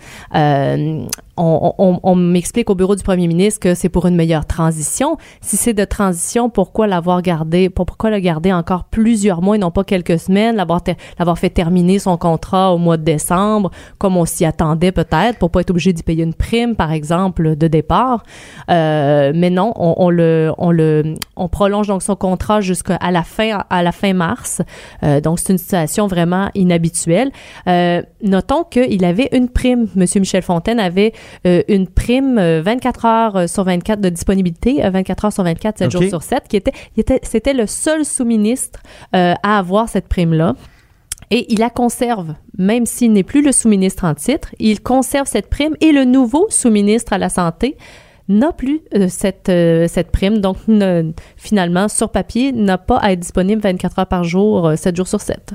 On, 1.37 1.73
on- 1.77 1.99
on 2.03 2.15
m'explique 2.15 2.69
au 2.69 2.75
bureau 2.75 2.95
du 2.95 3.03
premier 3.03 3.27
ministre 3.27 3.59
que 3.59 3.75
c'est 3.75 3.89
pour 3.89 4.05
une 4.07 4.15
meilleure 4.15 4.45
transition. 4.45 5.17
Si 5.41 5.55
c'est 5.57 5.73
de 5.73 5.85
transition, 5.85 6.49
pourquoi 6.49 6.87
l'avoir 6.87 7.21
gardé, 7.21 7.69
pour- 7.69 7.85
pourquoi 7.85 8.09
le 8.09 8.19
garder 8.19 8.51
encore 8.51 8.85
plusieurs 8.85 9.41
mois 9.41 9.55
et 9.55 9.59
non 9.59 9.71
pas 9.71 9.83
quelques 9.83 10.19
semaines, 10.19 10.55
l'avoir 10.55 10.81
l'avoir 11.19 11.37
fait 11.37 11.49
terminer 11.49 11.99
son 11.99 12.17
contrat 12.17 12.73
au 12.73 12.77
mois 12.77 12.97
de 12.97 13.03
décembre, 13.03 13.71
comme 13.97 14.17
on 14.17 14.25
s'y 14.25 14.45
attendait 14.45 14.91
peut-être, 14.91 15.37
pour 15.39 15.51
pas 15.51 15.61
être 15.61 15.69
obligé 15.71 15.93
d'y 15.93 16.03
payer 16.03 16.23
une 16.23 16.33
prime, 16.33 16.75
par 16.75 16.91
exemple, 16.91 17.55
de 17.55 17.67
départ. 17.67 18.23
Euh, 18.69 19.31
mais 19.35 19.49
non, 19.49 19.73
on, 19.75 19.95
on 19.97 20.09
le, 20.09 20.51
on 20.57 20.71
le, 20.71 21.15
on 21.35 21.47
prolonge 21.47 21.87
donc 21.87 22.01
son 22.03 22.15
contrat 22.15 22.61
jusqu'à 22.61 22.97
la 23.11 23.23
fin, 23.23 23.59
à 23.69 23.83
la 23.83 23.91
fin 23.91 24.13
mars. 24.13 24.61
Euh, 25.03 25.21
donc 25.21 25.39
c'est 25.39 25.53
une 25.53 25.57
situation 25.59 26.07
vraiment 26.07 26.49
inhabituelle. 26.55 27.31
Euh, 27.67 28.01
notons 28.23 28.63
qu'il 28.63 29.03
avait 29.05 29.29
une 29.31 29.49
prime. 29.49 29.87
Monsieur 29.95 30.19
Michel 30.19 30.41
Fontaine 30.41 30.79
avait 30.79 31.13
une 31.67 31.87
prime 31.87 32.37
euh, 32.37 32.61
24 32.63 33.05
heures 33.05 33.35
euh, 33.35 33.47
sur 33.47 33.63
24 33.63 34.01
de 34.01 34.09
disponibilité, 34.09 34.85
euh, 34.85 34.89
24 34.89 35.25
heures 35.25 35.33
sur 35.33 35.43
24, 35.43 35.77
7 35.77 35.87
OK. 35.87 36.01
jours 36.01 36.09
sur 36.09 36.23
7, 36.23 36.43
qui 36.47 36.57
était, 36.57 37.19
c'était 37.23 37.53
le 37.53 37.67
seul 37.67 38.05
sous-ministre 38.05 38.79
euh, 39.15 39.33
à 39.43 39.57
avoir 39.59 39.89
cette 39.89 40.07
prime-là. 40.07 40.55
Et 41.29 41.51
il 41.51 41.59
la 41.59 41.69
conserve, 41.69 42.35
même 42.57 42.85
s'il 42.85 43.11
n'est 43.11 43.23
plus 43.23 43.41
le 43.43 43.51
sous-ministre 43.51 44.05
en 44.05 44.13
titre, 44.13 44.49
il 44.59 44.81
conserve 44.81 45.27
cette 45.27 45.49
prime 45.49 45.75
et 45.81 45.91
le 45.91 46.05
nouveau 46.05 46.47
sous-ministre 46.49 47.11
à 47.13 47.17
la 47.17 47.27
santé 47.29 47.75
n'a 48.29 48.51
plus 48.51 48.81
euh, 48.95 49.07
cette, 49.09 49.49
euh, 49.49 49.87
cette 49.87 50.11
prime, 50.11 50.39
donc 50.39 50.57
ne- 50.67 51.11
finalement, 51.37 51.87
sur 51.87 52.09
papier, 52.09 52.51
n'a 52.51 52.77
pas 52.77 52.97
à 52.97 53.11
être 53.11 53.19
disponible 53.19 53.61
24 53.61 53.99
heures 53.99 54.07
par 54.07 54.23
jour, 54.23 54.67
euh, 54.67 54.75
7 54.75 54.95
jours 54.95 55.07
sur 55.07 55.21
7. 55.21 55.53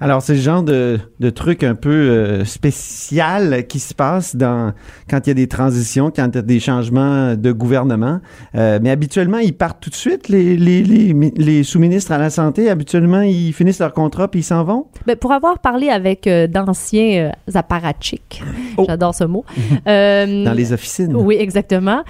Alors, 0.00 0.20
c'est 0.22 0.34
le 0.34 0.40
genre 0.40 0.62
de, 0.62 0.98
de 1.20 1.30
truc 1.30 1.62
un 1.64 1.74
peu 1.74 1.90
euh, 1.90 2.44
spécial 2.44 3.66
qui 3.66 3.78
se 3.78 3.94
passe 3.94 4.36
dans 4.36 4.72
quand 5.08 5.26
il 5.26 5.30
y 5.30 5.32
a 5.32 5.34
des 5.34 5.46
transitions, 5.48 6.10
quand 6.14 6.26
il 6.28 6.34
y 6.34 6.38
a 6.38 6.42
des 6.42 6.60
changements 6.60 7.34
de 7.34 7.52
gouvernement. 7.52 8.20
Euh, 8.54 8.78
mais 8.82 8.90
habituellement, 8.90 9.38
ils 9.38 9.54
partent 9.54 9.80
tout 9.82 9.90
de 9.90 9.94
suite, 9.94 10.28
les, 10.28 10.56
les, 10.56 10.82
les, 10.82 11.14
mi- 11.14 11.32
les 11.36 11.62
sous-ministres 11.62 12.12
à 12.12 12.18
la 12.18 12.30
santé. 12.30 12.68
Habituellement, 12.68 13.22
ils 13.22 13.52
finissent 13.52 13.78
leur 13.80 13.92
contrat 13.92 14.28
puis 14.28 14.40
ils 14.40 14.44
s'en 14.44 14.64
vont. 14.64 14.86
Ben, 15.06 15.16
pour 15.16 15.32
avoir 15.32 15.58
parlé 15.60 15.88
avec 15.88 16.26
euh, 16.26 16.46
d'anciens 16.46 17.32
apparatchiks, 17.54 18.42
Oh. 18.78 18.84
j'adore 18.86 19.14
ce 19.14 19.24
mot. 19.24 19.44
Dans 19.86 20.54
les 20.54 20.72
officines. 20.72 21.14
Oui, 21.16 21.36
exactement. 21.38 22.02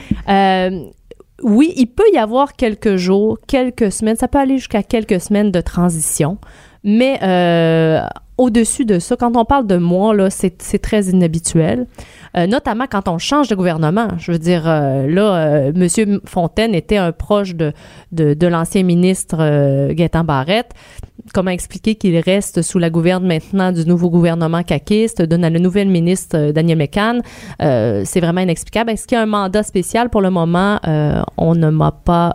Oui, 1.42 1.74
il 1.76 1.86
peut 1.86 2.02
y 2.14 2.16
avoir 2.18 2.54
quelques 2.54 2.96
jours, 2.96 3.38
quelques 3.46 3.92
semaines, 3.92 4.16
ça 4.16 4.26
peut 4.26 4.38
aller 4.38 4.56
jusqu'à 4.56 4.82
quelques 4.82 5.20
semaines 5.20 5.50
de 5.52 5.60
transition, 5.60 6.38
mais 6.86 7.18
euh, 7.20 8.06
au-dessus 8.38 8.84
de 8.84 9.00
ça, 9.00 9.16
quand 9.16 9.36
on 9.36 9.44
parle 9.44 9.66
de 9.66 9.76
mois, 9.76 10.14
là, 10.14 10.30
c'est 10.30 10.78
très 10.78 11.06
inhabituel, 11.06 11.86
Euh, 12.36 12.46
notamment 12.46 12.84
quand 12.90 13.08
on 13.08 13.18
change 13.18 13.48
de 13.48 13.54
gouvernement. 13.54 14.08
Je 14.18 14.32
veux 14.32 14.38
dire, 14.38 14.64
euh, 14.66 15.06
là, 15.06 15.34
euh, 15.34 15.72
M. 15.74 16.20
Fontaine 16.24 16.74
était 16.74 16.96
un 16.96 17.12
proche 17.12 17.54
de, 17.54 17.72
de, 18.12 18.34
de 18.34 18.46
l'ancien 18.46 18.82
ministre 18.82 19.92
Gaétan 19.92 20.24
Barrette. 20.24 20.72
Comment 21.34 21.50
expliquer 21.50 21.96
qu'il 21.96 22.16
reste 22.18 22.62
sous 22.62 22.78
la 22.78 22.88
gouverne 22.88 23.26
maintenant 23.26 23.72
du 23.72 23.84
nouveau 23.84 24.10
gouvernement 24.10 24.62
caquiste, 24.62 25.22
de 25.22 25.36
la 25.36 25.50
nouvelle 25.50 25.88
ministre 25.88 26.52
Daniel 26.52 26.78
Mécan? 26.78 27.18
Euh, 27.60 28.02
c'est 28.04 28.20
vraiment 28.20 28.42
inexplicable. 28.42 28.90
Est-ce 28.90 29.06
qu'il 29.08 29.16
y 29.16 29.18
a 29.18 29.24
un 29.24 29.26
mandat 29.26 29.64
spécial 29.64 30.08
pour 30.08 30.20
le 30.20 30.30
moment? 30.30 30.78
On 31.36 31.54
ne 31.54 31.70
m'a 31.70 31.90
pas 31.90 32.32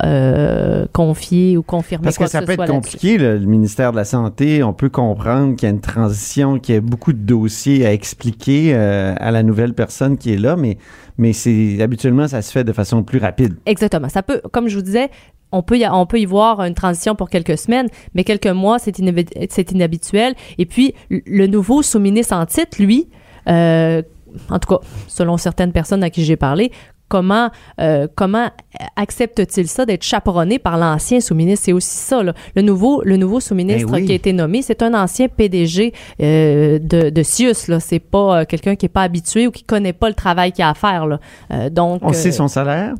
confié 0.92 1.58
ou 1.58 1.64
confirmé 1.64 2.04
Parce 2.04 2.18
quoi 2.18 2.26
que 2.26 2.32
ça 2.32 2.42
peut 2.42 2.52
être 2.52 2.66
compliqué, 2.66 3.18
le 3.18 3.40
ministère 3.40 3.92
de 3.92 3.98
la 3.98 4.06
Santé. 4.06 4.62
On 4.64 4.74
peut 4.74 4.90
comprendre 4.90 5.56
qu'il 5.56 5.68
y 5.68 5.72
a 5.72 5.74
une 5.74 5.82
transition, 5.82 6.60
qu'il 6.60 6.76
y 6.76 6.78
a 6.78 6.82
beaucoup 6.82 7.14
de 7.14 7.20
dossiers 7.20 7.86
à 7.86 7.94
expliquer 7.94 8.72
euh, 8.74 9.14
à 9.18 9.32
la 9.32 9.44
nouvelle 9.44 9.74
personne 9.74 9.81
qui 10.18 10.34
est 10.34 10.38
là, 10.38 10.56
mais, 10.56 10.78
mais 11.18 11.34
c'est 11.34 11.82
habituellement, 11.82 12.28
ça 12.28 12.42
se 12.42 12.52
fait 12.52 12.64
de 12.64 12.74
façon 12.74 13.04
plus 13.04 13.20
rapide. 13.20 13.56
Exactement. 13.66 14.10
Ça 14.10 14.24
peut, 14.24 14.42
comme 14.52 14.68
je 14.68 14.76
vous 14.76 14.82
disais, 14.84 15.10
on 15.52 15.64
peut, 15.64 15.78
y, 15.78 15.86
on 15.92 16.06
peut 16.06 16.20
y 16.20 16.26
voir 16.26 16.62
une 16.62 16.74
transition 16.76 17.16
pour 17.16 17.30
quelques 17.30 17.58
semaines, 17.58 17.88
mais 18.16 18.24
quelques 18.24 18.48
mois, 18.48 18.80
c'est 18.80 18.98
inhabi- 19.00 19.48
c'est 19.50 19.72
inhabituel. 19.72 20.36
Et 20.58 20.66
puis, 20.66 20.94
le 21.10 21.48
nouveau 21.48 21.82
sous-ministre 21.82 22.34
en 22.36 22.46
titre, 22.46 22.82
lui, 22.82 23.10
euh, 23.50 24.02
en 24.50 24.60
tout 24.60 24.70
cas, 24.76 24.80
selon 25.08 25.38
certaines 25.38 25.74
personnes 25.74 26.04
à 26.04 26.10
qui 26.10 26.24
j'ai 26.24 26.38
parlé, 26.38 26.72
comment, 27.12 27.50
euh, 27.82 28.08
comment 28.16 28.50
accepte-t-il 28.96 29.68
ça 29.68 29.86
d'être 29.86 30.04
chaperonné 30.04 30.60
par 30.60 30.78
l'ancien 30.78 31.20
sous-ministre? 31.20 31.66
C'est 31.66 31.74
aussi 31.74 31.98
ça. 31.98 32.24
là. 32.24 32.34
Le 32.56 32.62
nouveau, 32.62 33.02
le 33.04 33.18
nouveau 33.18 33.42
sous-ministre 33.42 33.92
oui. 33.92 34.06
qui 34.06 34.14
a 34.14 34.16
été 34.16 34.32
nommé, 34.32 34.62
c'est 34.62 34.82
un 34.82 34.94
ancien 34.94 35.28
PDG 35.28 35.94
euh, 36.22 36.80
de, 36.80 37.10
de 37.10 37.24
Sius. 37.24 37.70
C'est 37.80 38.00
pas 38.00 38.40
euh, 38.40 38.46
quelqu'un 38.46 38.78
qui 38.78 38.86
est 38.86 38.90
pas 38.90 39.02
habitué 39.02 39.46
ou 39.46 39.52
qui 39.52 39.64
connaît 39.64 39.92
pas 39.92 40.08
le 40.08 40.16
travail 40.16 40.54
qu'il 40.54 40.64
a 40.64 40.70
à 40.70 40.74
faire. 40.74 41.06
Là. 41.06 41.20
Donc, 41.70 42.00
On 42.02 42.14
sait 42.14 42.32
son 42.32 42.48
salaire? 42.48 42.94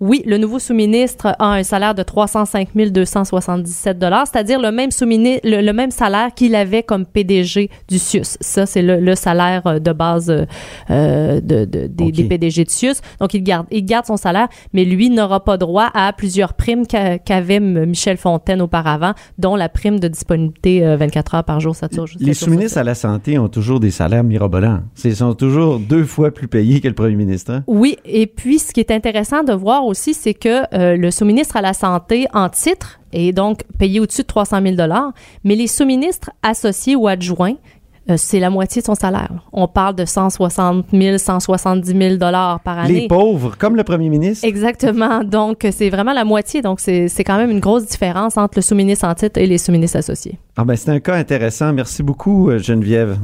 Oui, 0.00 0.22
le 0.26 0.38
nouveau 0.38 0.58
sous-ministre 0.58 1.34
a 1.38 1.54
un 1.54 1.62
salaire 1.62 1.94
de 1.94 2.02
305 2.02 2.68
277 2.74 3.98
c'est-à-dire 4.26 4.60
le 4.60 4.70
même 4.70 4.90
sous-ministre, 4.90 5.40
le, 5.48 5.60
le 5.60 5.72
même 5.72 5.90
salaire 5.90 6.32
qu'il 6.34 6.54
avait 6.54 6.82
comme 6.82 7.04
PDG 7.06 7.70
du 7.88 7.98
CIUS. 7.98 8.36
Ça, 8.40 8.66
c'est 8.66 8.82
le, 8.82 9.00
le 9.00 9.14
salaire 9.14 9.66
euh, 9.66 9.78
de 9.78 9.92
base 9.92 10.30
euh, 10.30 10.44
euh, 10.90 11.40
de, 11.40 11.64
de- 11.64 11.86
des, 11.86 12.24
PDG 12.24 12.64
de 12.64 12.70
CIUS. 12.70 12.94
Donc, 13.20 13.34
il 13.34 13.42
garde, 13.42 13.66
il 13.70 13.84
garde 13.84 14.06
son 14.06 14.16
salaire, 14.16 14.48
mais 14.72 14.84
lui 14.84 15.10
n'aura 15.10 15.42
pas 15.44 15.56
droit 15.56 15.90
à 15.94 16.12
plusieurs 16.12 16.54
primes 16.54 16.86
qu'a- 16.86 17.18
qu'avait 17.18 17.60
Michel 17.60 18.16
Fontaine 18.16 18.62
auparavant, 18.62 19.12
dont 19.38 19.56
la 19.56 19.68
prime 19.68 19.98
de 20.00 20.08
disponibilité 20.08 20.84
euh, 20.84 20.96
24 20.96 21.34
heures 21.36 21.44
par 21.44 21.60
jour, 21.60 21.74
ça 21.74 21.88
dure 21.88 22.06
Les 22.20 22.34
sous-ministres 22.34 22.78
à 22.78 22.84
la 22.84 22.94
santé 22.94 23.38
ont 23.38 23.48
toujours 23.48 23.80
des 23.80 23.90
salaires 23.90 24.24
mirobolants. 24.24 24.80
Ils 25.04 25.16
sont 25.16 25.34
toujours 25.34 25.78
deux 25.78 26.04
fois 26.04 26.30
plus 26.30 26.48
payés 26.48 26.80
que 26.80 26.88
le 26.88 26.94
premier 26.94 27.16
ministre. 27.16 27.52
hein? 27.52 27.64
Oui, 27.66 27.96
et 28.04 28.26
puis 28.26 28.58
ce 28.58 28.72
qui 28.72 28.80
est 28.80 28.90
intéressant 28.90 29.42
de 29.42 29.52
voir 29.52 29.84
aussi, 29.88 30.14
c'est 30.14 30.34
que 30.34 30.62
euh, 30.74 30.96
le 30.96 31.10
sous-ministre 31.10 31.56
à 31.56 31.62
la 31.62 31.72
santé 31.72 32.26
en 32.32 32.48
titre 32.48 33.00
est 33.12 33.32
donc 33.32 33.62
payé 33.78 34.00
au-dessus 34.00 34.22
de 34.22 34.26
300 34.26 34.60
000 34.62 34.76
mais 35.44 35.54
les 35.54 35.66
sous-ministres 35.66 36.30
associés 36.42 36.94
ou 36.94 37.08
adjoints, 37.08 37.56
euh, 38.10 38.14
c'est 38.16 38.40
la 38.40 38.48
moitié 38.48 38.80
de 38.80 38.86
son 38.86 38.94
salaire. 38.94 39.30
On 39.52 39.68
parle 39.68 39.94
de 39.94 40.04
160 40.04 40.86
000, 40.92 41.18
170 41.18 41.98
000 41.98 42.16
dollars 42.16 42.60
par 42.60 42.78
année. 42.78 43.02
Les 43.02 43.08
pauvres, 43.08 43.56
comme 43.58 43.76
le 43.76 43.84
premier 43.84 44.08
ministre. 44.08 44.46
Exactement. 44.46 45.22
Donc, 45.24 45.66
c'est 45.70 45.90
vraiment 45.90 46.12
la 46.14 46.24
moitié. 46.24 46.62
Donc, 46.62 46.80
c'est 46.80 47.08
c'est 47.08 47.24
quand 47.24 47.36
même 47.36 47.50
une 47.50 47.60
grosse 47.60 47.86
différence 47.86 48.36
entre 48.36 48.56
le 48.56 48.62
sous-ministre 48.62 49.06
en 49.06 49.14
titre 49.14 49.38
et 49.38 49.46
les 49.46 49.58
sous-ministres 49.58 49.98
associés. 49.98 50.38
Ah 50.56 50.64
ben, 50.64 50.76
c'est 50.76 50.90
un 50.90 51.00
cas 51.00 51.16
intéressant. 51.16 51.72
Merci 51.72 52.02
beaucoup, 52.02 52.50
euh, 52.50 52.58
Geneviève. 52.58 53.18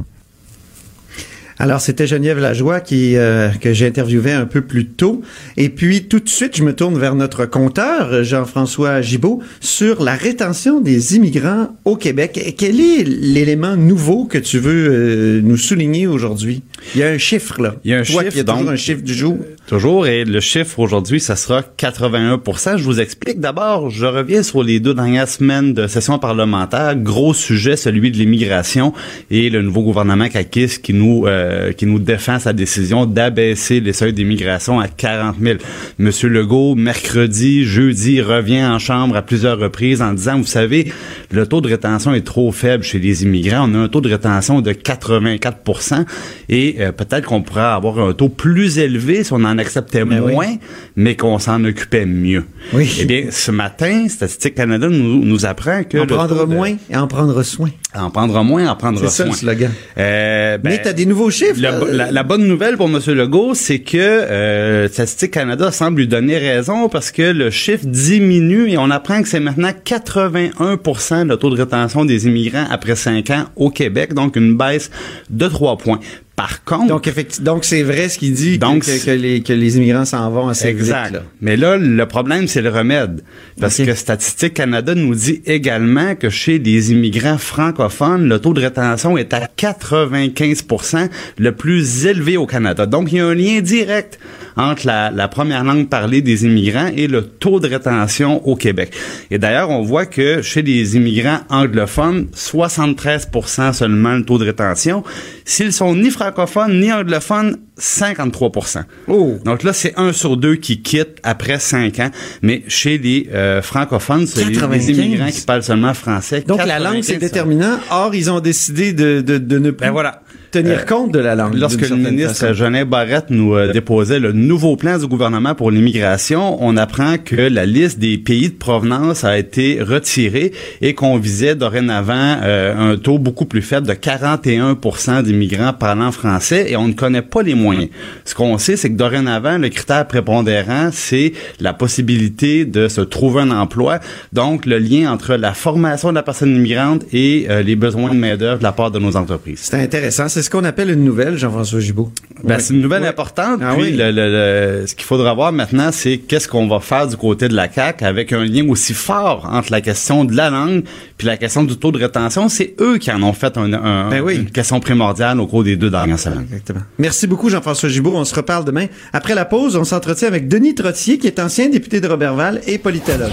Alors, 1.58 1.80
c'était 1.80 2.06
Geneviève 2.06 2.38
Lajoie 2.38 2.80
qui, 2.80 3.16
euh, 3.16 3.49
que 3.49 3.73
j'ai 3.73 3.87
interviewé 3.87 4.32
un 4.32 4.46
peu 4.46 4.61
plus 4.62 4.87
tôt. 4.87 5.23
Et 5.56 5.68
puis, 5.68 6.04
tout 6.04 6.18
de 6.18 6.28
suite, 6.28 6.56
je 6.56 6.64
me 6.64 6.75
tourne 6.75 6.99
vers 6.99 7.14
notre 7.14 7.46
compteur, 7.46 8.25
Jean-François 8.25 9.02
Gibault, 9.02 9.40
sur 9.61 10.02
la 10.02 10.14
rétention 10.14 10.80
des 10.80 11.14
immigrants 11.14 11.68
au 11.84 11.96
Québec. 11.96 12.54
Quel 12.58 12.80
est 12.80 13.04
l'élément 13.04 13.76
nouveau 13.76 14.25
que 14.25 14.38
tu 14.38 14.58
veux 14.58 14.88
euh, 14.90 15.40
nous 15.42 15.56
souligner 15.56 16.06
aujourd'hui? 16.06 16.62
Il 16.94 17.00
y 17.00 17.04
a 17.04 17.08
un 17.08 17.18
chiffre, 17.18 17.62
là. 17.62 17.76
Il 17.84 17.92
y 17.92 17.94
a 17.94 17.99
un 17.99 18.02
Toi 18.02 18.23
chiffre, 18.23 18.34
qui 18.34 18.40
as 18.40 18.44
toujours 18.44 18.61
donc. 18.62 18.73
un 18.73 18.76
chiffre 18.76 19.02
du 19.02 19.14
jour. 19.14 19.38
Toujours, 19.66 20.06
et 20.06 20.25
le 20.25 20.40
chiffre 20.40 20.78
aujourd'hui, 20.80 21.20
ça 21.20 21.37
sera 21.37 21.62
81 21.62 22.40
Je 22.76 22.82
vous 22.82 23.00
explique 23.00 23.40
d'abord, 23.40 23.90
je 23.90 24.06
reviens 24.06 24.42
sur 24.42 24.62
les 24.62 24.80
deux 24.80 24.92
dernières 24.92 25.28
semaines 25.28 25.73
de 25.73 25.87
session 25.87 26.18
parlementaire. 26.18 26.96
Gros 26.96 27.32
sujet, 27.32 27.76
celui 27.76 28.11
de 28.11 28.16
l'immigration 28.16 28.92
et 29.30 29.50
le 29.50 29.62
nouveau 29.62 29.82
gouvernement 29.82 30.28
CAQIS 30.28 30.80
qui 30.82 30.92
nous 30.92 31.26
euh, 31.26 31.43
qui 31.76 31.86
nous 31.86 31.98
défend 31.98 32.38
sa 32.38 32.52
décision 32.52 33.06
d'abaisser 33.06 33.80
les 33.80 33.92
seuils 33.92 34.12
d'immigration 34.12 34.80
à 34.80 34.88
40 34.88 35.36
000. 35.40 35.58
Monsieur 35.98 36.28
Legault, 36.28 36.74
mercredi, 36.74 37.64
jeudi, 37.64 38.20
revient 38.20 38.64
en 38.64 38.78
chambre 38.78 39.16
à 39.16 39.22
plusieurs 39.22 39.58
reprises 39.58 40.02
en 40.02 40.12
disant, 40.12 40.38
vous 40.38 40.46
savez, 40.46 40.92
le 41.30 41.46
taux 41.46 41.60
de 41.60 41.68
rétention 41.68 42.14
est 42.14 42.22
trop 42.26 42.52
faible 42.52 42.84
chez 42.84 42.98
les 42.98 43.22
immigrants. 43.22 43.68
On 43.70 43.74
a 43.74 43.78
un 43.78 43.88
taux 43.88 44.00
de 44.00 44.08
rétention 44.08 44.60
de 44.60 44.72
84% 44.72 46.04
et 46.48 46.76
euh, 46.80 46.92
peut-être 46.92 47.26
qu'on 47.26 47.42
pourrait 47.42 47.62
avoir 47.62 47.98
un 47.98 48.12
taux 48.12 48.28
plus 48.28 48.78
élevé 48.78 49.24
si 49.24 49.32
on 49.32 49.36
en 49.44 49.58
acceptait 49.58 50.04
Ben 50.04 50.20
oui. 50.22 50.32
moins, 50.32 50.54
mais 50.96 51.16
qu'on 51.16 51.38
s'en 51.38 51.62
occupait 51.64 52.06
mieux. 52.06 52.44
Oui. 52.72 52.90
Eh 53.00 53.04
bien, 53.04 53.24
ce 53.30 53.50
matin, 53.50 54.08
Statistique 54.08 54.54
Canada 54.54 54.88
nous, 54.88 55.24
nous 55.24 55.46
apprend 55.46 55.82
que 55.84 55.98
En 55.98 56.06
prendre 56.06 56.46
de- 56.46 56.54
moins 56.54 56.74
et 56.90 56.96
en 56.96 57.06
prendre 57.06 57.42
soin. 57.42 57.70
en 57.94 58.10
prendre 58.10 58.42
moins, 58.42 58.68
en 58.68 58.76
prendre 58.76 58.98
C'est 59.00 59.06
ça 59.08 59.24
soin. 59.24 59.26
le 59.26 59.32
slogan. 59.32 59.70
Euh, 59.98 60.58
ben, 60.58 60.70
Mais 60.70 60.82
tu 60.82 60.88
as 60.88 60.92
des 60.92 61.06
nouveaux 61.06 61.30
chiffres. 61.34 61.60
la 61.60 62.22
bonne 62.22 62.46
nouvelle 62.46 62.76
pour 62.76 62.88
M. 62.88 62.98
Legault, 63.06 63.54
c'est 63.54 63.80
que 63.80 63.98
euh, 63.98 64.88
Statistique 64.88 65.32
Canada 65.32 65.70
semble 65.72 66.00
lui 66.00 66.08
donner 66.08 66.38
raison 66.38 66.88
parce 66.88 67.10
que 67.10 67.22
le 67.22 67.50
chiffre 67.50 67.84
diminue 67.84 68.70
et 68.70 68.78
on 68.78 68.90
apprend 68.90 69.22
que 69.22 69.28
c'est 69.28 69.40
maintenant 69.40 69.70
81% 69.84 71.28
le 71.28 71.36
taux 71.36 71.50
de 71.50 71.56
rétention 71.56 72.04
des 72.04 72.26
immigrants 72.26 72.66
après 72.70 72.96
5 72.96 73.30
ans 73.30 73.44
au 73.56 73.70
Québec, 73.70 74.14
donc 74.14 74.36
une 74.36 74.56
baisse 74.56 74.90
de 75.30 75.48
3 75.48 75.76
points. 75.78 76.00
Par 76.36 76.64
contre, 76.64 76.88
Donc, 76.88 77.08
donc 77.42 77.64
c'est 77.64 77.84
vrai 77.84 78.08
ce 78.08 78.18
qu'il 78.18 78.32
dit, 78.34 78.54
que- 78.58 78.60
Donc, 78.66 78.84
que, 78.84 79.10
les, 79.12 79.40
que 79.42 79.52
les 79.52 79.76
immigrants 79.76 80.04
s'en 80.04 80.28
vont 80.32 80.48
assez 80.48 80.66
Exact. 80.66 81.04
vite. 81.04 81.12
là. 81.14 81.22
Mais 81.40 81.56
là, 81.56 81.76
le 81.76 82.06
problème, 82.06 82.48
c'est 82.48 82.60
le 82.60 82.70
remède. 82.70 83.22
Parce 83.60 83.76
que 83.76 83.94
Statistique 83.94 84.54
Canada 84.54 84.96
nous 84.96 85.14
dit 85.14 85.42
également 85.46 86.16
que 86.16 86.30
chez 86.30 86.58
les 86.58 86.90
immigrants 86.90 87.38
francophones, 87.38 88.28
le 88.28 88.40
taux 88.40 88.52
de 88.52 88.60
rétention 88.60 89.16
est 89.16 89.32
à 89.32 89.46
95% 89.56 91.08
le 91.38 91.52
plus 91.52 92.06
élevé 92.06 92.36
au 92.36 92.46
Canada. 92.46 92.86
Donc, 92.86 93.12
il 93.12 93.18
y 93.18 93.20
a 93.20 93.26
un 93.26 93.34
lien 93.34 93.60
direct 93.60 94.18
entre 94.56 94.87
la, 94.87 95.11
la 95.11 95.28
première 95.28 95.64
langue 95.64 95.88
parlée 95.88 96.23
des 96.23 96.44
immigrants 96.44 96.90
et 96.94 97.06
le 97.06 97.23
taux 97.23 97.61
de 97.61 97.68
rétention 97.68 98.46
au 98.46 98.56
Québec. 98.56 98.92
Et 99.30 99.38
d'ailleurs, 99.38 99.70
on 99.70 99.82
voit 99.82 100.06
que 100.06 100.42
chez 100.42 100.62
les 100.62 100.96
immigrants 100.96 101.40
anglophones, 101.49 102.28
73% 102.34 103.73
seulement 103.73 104.14
le 104.14 104.25
taux 104.25 104.38
de 104.38 104.44
rétention. 104.44 105.02
S'ils 105.44 105.73
sont 105.73 105.94
ni 105.94 106.11
francophones 106.11 106.80
ni 106.80 106.92
anglophones, 106.92 107.58
53% 107.78 108.84
Oh. 109.08 109.37
donc 109.44 109.62
là, 109.62 109.73
c'est 109.73 109.94
un 109.96 110.12
sur 110.12 110.37
deux 110.37 110.54
qui 110.56 110.80
quitte 110.80 111.18
après 111.23 111.58
cinq 111.58 111.99
ans. 111.99 112.11
Mais 112.42 112.62
chez 112.68 112.99
les 112.99 113.28
euh, 113.32 113.62
francophones, 113.62 114.26
c'est 114.26 114.44
les, 114.44 114.50
les 114.50 114.54
95. 114.54 114.88
immigrants 114.90 115.30
qui 115.30 115.40
parlent 115.42 115.62
seulement 115.62 115.94
français. 115.94 116.44
Donc, 116.46 116.64
la 116.64 116.78
langue, 116.78 117.02
c'est 117.02 117.14
95. 117.14 117.18
déterminant. 117.18 117.78
Or, 117.90 118.14
ils 118.14 118.30
ont 118.30 118.40
décidé 118.40 118.92
de, 118.92 119.20
de, 119.20 119.38
de 119.38 119.58
ne 119.58 119.70
plus 119.70 119.87
Ben 119.87 119.90
voilà. 119.92 120.23
Tenir 120.54 120.80
Euh, 120.80 120.84
compte 120.84 121.12
de 121.12 121.18
la 121.18 121.34
langue. 121.34 121.54
Lorsque 121.54 121.88
le 121.88 121.96
ministre. 121.96 122.52
Jeannin 122.54 122.84
Barrette 122.84 123.30
nous 123.30 123.54
euh, 123.54 123.73
déposait 123.73 124.20
le 124.20 124.32
nouveau 124.32 124.76
plan 124.76 124.99
du 124.99 125.06
gouvernement 125.06 125.54
pour 125.54 125.70
l'immigration, 125.70 126.62
on 126.62 126.76
apprend 126.76 127.16
que 127.18 127.34
la 127.34 127.66
liste 127.66 127.99
des 127.99 128.18
pays 128.18 128.50
de 128.50 128.54
provenance 128.54 129.25
a 129.25 129.37
été 129.37 129.82
retirée 129.82 130.52
et 130.80 130.94
qu'on 130.94 131.18
visait 131.18 131.56
dorénavant 131.56 132.38
euh, 132.42 132.92
un 132.92 132.96
taux 132.96 133.18
beaucoup 133.18 133.46
plus 133.46 133.62
faible 133.62 133.87
de 133.87 133.94
41% 133.94 135.23
d'immigrants 135.23 135.73
parlant 135.73 136.12
français 136.12 136.66
et 136.70 136.76
on 136.76 136.88
ne 136.88 136.92
connaît 136.92 137.23
pas 137.23 137.42
les 137.42 137.54
moyens. 137.54 137.88
Ce 138.25 138.34
qu'on 138.34 138.56
sait, 138.58 138.76
c'est 138.76 138.90
que 138.90 138.96
dorénavant, 138.96 139.58
le 139.58 139.68
critère 139.68 140.06
prépondérant, 140.06 140.90
c'est 140.92 141.32
la 141.61 141.73
possibilité 141.73 142.64
de 142.64 142.87
se 142.87 143.00
trouver 143.00 143.42
un 143.42 143.50
emploi, 143.50 143.99
donc 144.32 144.66
le 144.66 144.78
lien 144.78 145.12
entre 145.12 145.34
la 145.34 145.54
formation 145.54 146.11
de 146.11 146.14
la 146.14 146.23
personne 146.23 146.54
immigrante 146.54 147.02
et 147.12 147.49
les 147.64 147.76
besoins 147.76 148.11
de 148.11 148.18
main-d'œuvre 148.18 148.58
de 148.58 148.62
la 148.62 148.73
part 148.73 148.90
de 148.90 148.99
nos 148.99 149.16
entreprises. 149.16 149.61
C'est 149.62 149.80
intéressant. 149.80 150.28
C'est 150.28 150.43
ce 150.44 150.50
qu'on 150.50 150.64
appelle 150.64 150.90
une 150.90 151.02
nouvelle, 151.04 151.36
Jean-François 151.36 151.80
Gibault? 151.80 152.10
Ben, 152.42 152.58
c'est 152.58 152.74
une 152.74 152.80
nouvelle 152.82 153.04
importante. 153.06 153.60
Ah 153.62 153.72
puis 153.74 153.84
oui. 153.84 153.92
le, 153.92 154.10
le- 154.10 154.80
le- 154.80 154.86
ce 154.86 154.94
qu'il 154.94 155.04
faudra 155.04 155.32
voir 155.34 155.50
maintenant, 155.52 155.90
c'est 155.92 156.18
qu'est-ce 156.18 156.46
qu'on 156.46 156.68
va 156.68 156.78
faire 156.80 157.06
du 157.08 157.16
côté 157.16 157.48
de 157.48 157.54
la 157.54 157.68
CAC 157.68 158.02
avec 158.02 158.32
un 158.32 158.44
lien 158.44 158.68
aussi 158.68 158.92
fort 158.94 159.48
entre 159.50 159.72
la 159.72 159.80
question 159.80 160.24
de 160.24 160.34
la 160.36 160.50
langue 160.50 160.84
puis 161.16 161.26
la 161.26 161.36
question 161.36 161.64
du 161.64 161.76
taux 161.76 161.90
de 161.92 161.98
rétention. 161.98 162.48
C'est 162.48 162.74
eux 162.80 162.98
qui 162.98 163.10
en 163.10 163.22
ont 163.22 163.32
fait 163.32 163.56
un, 163.56 163.72
un- 163.72 164.08
Ben 164.10 164.20
oui. 164.22 164.36
une 164.36 164.50
question 164.50 164.78
primordiale 164.80 165.40
au 165.40 165.46
cours 165.46 165.64
des 165.64 165.76
deux 165.76 165.90
dernières 165.90 166.18
semaines. 166.18 166.42
Exactement. 166.50 166.80
Merci 166.98 167.26
beaucoup, 167.26 167.48
Jean-François 167.48 167.88
Gibault. 167.88 168.12
On 168.14 168.24
se 168.24 168.34
reparle 168.34 168.64
demain. 168.64 168.86
Après 169.12 169.34
la 169.34 169.44
pause, 169.46 169.76
on 169.76 169.84
s'entretient 169.84 170.28
avec 170.28 170.48
Denis 170.48 170.74
Trottier, 170.74 171.18
qui 171.18 171.26
est 171.26 171.38
ancien 171.40 171.68
député 171.68 172.00
de 172.00 172.08
Robertval 172.08 172.60
et 172.66 172.78
politologue. 172.78 173.32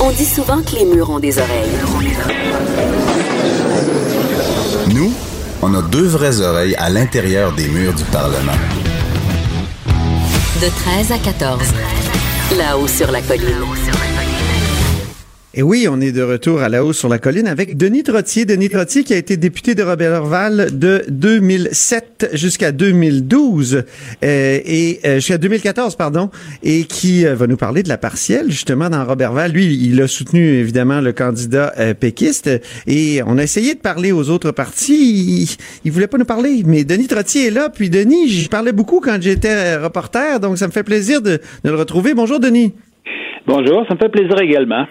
On 0.00 0.10
dit 0.10 0.24
souvent 0.24 0.60
que 0.62 0.74
les 0.76 0.84
murs 0.84 1.10
ont 1.10 1.20
des 1.20 1.38
oreilles. 1.38 1.70
Nous, 4.94 5.12
on 5.62 5.74
a 5.74 5.82
deux 5.82 6.06
vraies 6.06 6.40
oreilles 6.40 6.74
à 6.76 6.90
l'intérieur 6.90 7.52
des 7.52 7.68
murs 7.68 7.94
du 7.94 8.04
Parlement. 8.04 8.52
De 10.60 10.68
13 10.68 11.12
à 11.12 11.18
14. 11.18 11.62
Là-haut 12.56 12.88
sur 12.88 13.10
la 13.10 13.22
colline. 13.22 14.11
Et 15.54 15.62
oui, 15.62 15.86
on 15.86 16.00
est 16.00 16.12
de 16.12 16.22
retour 16.22 16.62
à 16.62 16.70
la 16.70 16.82
hausse 16.82 16.98
sur 16.98 17.10
la 17.10 17.18
colline 17.18 17.46
avec 17.46 17.76
Denis 17.76 18.04
Trottier. 18.04 18.46
Denis 18.46 18.70
Trottier 18.70 19.04
qui 19.04 19.12
a 19.12 19.18
été 19.18 19.36
député 19.36 19.74
de 19.74 19.82
Robertval 19.82 20.78
de 20.78 21.02
2007 21.10 22.30
jusqu'à 22.32 22.72
2012 22.72 23.74
euh, 23.74 23.84
et 24.22 25.00
euh, 25.04 25.16
jusqu'à 25.16 25.36
2014 25.36 25.96
pardon 25.96 26.30
et 26.62 26.84
qui 26.84 27.26
euh, 27.26 27.34
va 27.34 27.46
nous 27.46 27.58
parler 27.58 27.82
de 27.82 27.90
la 27.90 27.98
partielle 27.98 28.50
justement 28.50 28.88
dans 28.88 29.04
Robertval. 29.04 29.52
Lui, 29.52 29.66
il 29.66 30.00
a 30.00 30.08
soutenu 30.08 30.40
évidemment 30.42 31.02
le 31.02 31.12
candidat 31.12 31.74
péquiste 32.00 32.48
et 32.86 33.20
on 33.26 33.36
a 33.36 33.42
essayé 33.42 33.74
de 33.74 33.80
parler 33.80 34.10
aux 34.10 34.30
autres 34.30 34.52
partis. 34.52 35.58
Il, 35.84 35.92
voulait 35.92 36.06
pas 36.06 36.16
nous 36.16 36.24
parler, 36.24 36.62
mais 36.64 36.84
Denis 36.84 37.08
Trottier 37.08 37.48
est 37.48 37.50
là. 37.50 37.68
Puis 37.68 37.90
Denis, 37.90 38.30
je 38.30 38.48
parlais 38.48 38.72
beaucoup 38.72 39.00
quand 39.00 39.18
j'étais 39.20 39.76
reporter, 39.76 40.40
donc 40.40 40.56
ça 40.56 40.66
me 40.66 40.72
fait 40.72 40.82
plaisir 40.82 41.20
de 41.20 41.40
le 41.62 41.74
retrouver. 41.74 42.14
Bonjour 42.14 42.40
Denis. 42.40 42.72
Bonjour, 43.46 43.84
ça 43.86 43.94
me 43.94 43.98
fait 43.98 44.08
plaisir 44.08 44.40
également. 44.40 44.86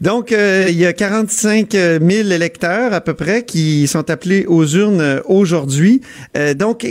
Donc, 0.00 0.32
euh, 0.32 0.66
il 0.68 0.76
y 0.78 0.86
a 0.86 0.92
45 0.92 1.72
000 1.72 2.02
électeurs 2.30 2.92
à 2.94 3.00
peu 3.00 3.14
près 3.14 3.44
qui 3.44 3.86
sont 3.86 4.08
appelés 4.10 4.46
aux 4.46 4.66
urnes 4.66 5.00
euh, 5.00 5.20
aujourd'hui. 5.26 6.00
Euh, 6.36 6.54
donc, 6.54 6.86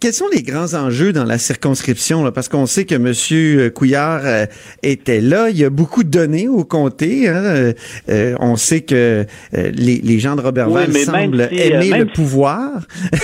quels 0.00 0.14
sont 0.14 0.24
les 0.32 0.42
grands 0.42 0.72
enjeux 0.72 1.12
dans 1.12 1.24
la 1.24 1.36
circonscription? 1.36 2.24
Là? 2.24 2.32
Parce 2.32 2.48
qu'on 2.48 2.64
sait 2.64 2.86
que 2.86 2.94
M. 2.94 3.70
Couillard 3.72 4.22
euh, 4.24 4.46
était 4.82 5.20
là. 5.20 5.50
Il 5.50 5.58
y 5.58 5.64
a 5.64 5.70
beaucoup 5.70 6.02
de 6.02 6.08
données 6.08 6.48
au 6.48 6.64
comté. 6.64 7.28
Hein? 7.28 7.34
Euh, 7.44 7.72
euh, 8.08 8.34
on 8.40 8.56
sait 8.56 8.80
que 8.80 9.26
euh, 9.54 9.70
les, 9.74 9.98
les 9.98 10.18
gens 10.18 10.34
de 10.34 10.40
Robertval 10.40 10.88
Oui, 10.92 11.04
semblent 11.04 11.48
si, 11.52 11.60
euh, 11.60 11.80
aimer 11.80 11.90
le 11.98 12.06
si- 12.06 12.12
pouvoir. 12.14 12.70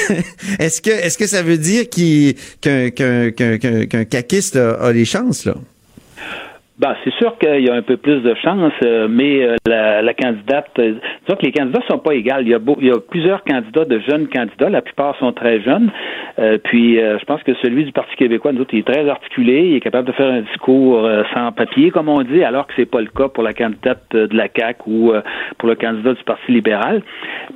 est-ce 0.58 0.82
que 0.82 0.90
est-ce 0.90 1.16
que 1.16 1.26
ça 1.26 1.42
veut 1.42 1.58
dire 1.58 1.84
qu'un 1.88 2.90
qu'un 2.90 3.30
qu'un 3.30 3.58
qu'un 3.58 3.86
qu'un 3.86 4.04
caquiste 4.04 4.56
a, 4.56 4.72
a 4.74 4.92
les 4.92 5.06
chances, 5.06 5.46
là? 5.46 5.54
Ben, 6.82 6.96
c'est 7.04 7.14
sûr 7.14 7.38
qu'il 7.38 7.64
y 7.64 7.70
a 7.70 7.74
un 7.74 7.82
peu 7.82 7.96
plus 7.96 8.22
de 8.22 8.34
chance, 8.42 8.72
euh, 8.84 9.06
mais 9.08 9.40
euh, 9.44 9.54
la, 9.66 10.14
candidate, 10.14 10.66
euh, 10.80 10.94
disons 11.24 11.38
que 11.38 11.46
les 11.46 11.52
candidats 11.52 11.78
sont 11.88 11.98
pas 11.98 12.12
égaux. 12.14 12.40
Il 12.40 12.48
y 12.48 12.90
a, 12.90 12.98
plusieurs 12.98 13.44
candidats 13.44 13.84
de 13.84 14.00
jeunes 14.00 14.26
candidats, 14.26 14.68
la 14.68 14.82
plupart 14.82 15.16
sont 15.18 15.32
très 15.32 15.60
jeunes. 15.60 15.92
Puis, 16.64 16.96
je 16.96 17.24
pense 17.26 17.42
que 17.42 17.52
celui 17.62 17.84
du 17.84 17.92
Parti 17.92 18.16
québécois, 18.16 18.52
nous 18.52 18.62
autres, 18.62 18.72
il 18.72 18.80
est 18.80 18.90
très 18.90 19.08
articulé, 19.08 19.68
il 19.68 19.76
est 19.76 19.80
capable 19.80 20.08
de 20.08 20.12
faire 20.12 20.32
un 20.32 20.40
discours 20.40 21.06
sans 21.34 21.52
papier, 21.52 21.90
comme 21.90 22.08
on 22.08 22.22
dit, 22.22 22.42
alors 22.42 22.66
que 22.66 22.72
c'est 22.74 22.90
pas 22.90 23.00
le 23.00 23.08
cas 23.14 23.28
pour 23.28 23.42
la 23.42 23.52
candidate 23.52 24.02
de 24.12 24.34
la 24.34 24.48
CAQ 24.48 24.82
ou 24.86 25.12
pour 25.58 25.68
le 25.68 25.74
candidat 25.74 26.14
du 26.14 26.24
Parti 26.24 26.50
libéral. 26.50 27.02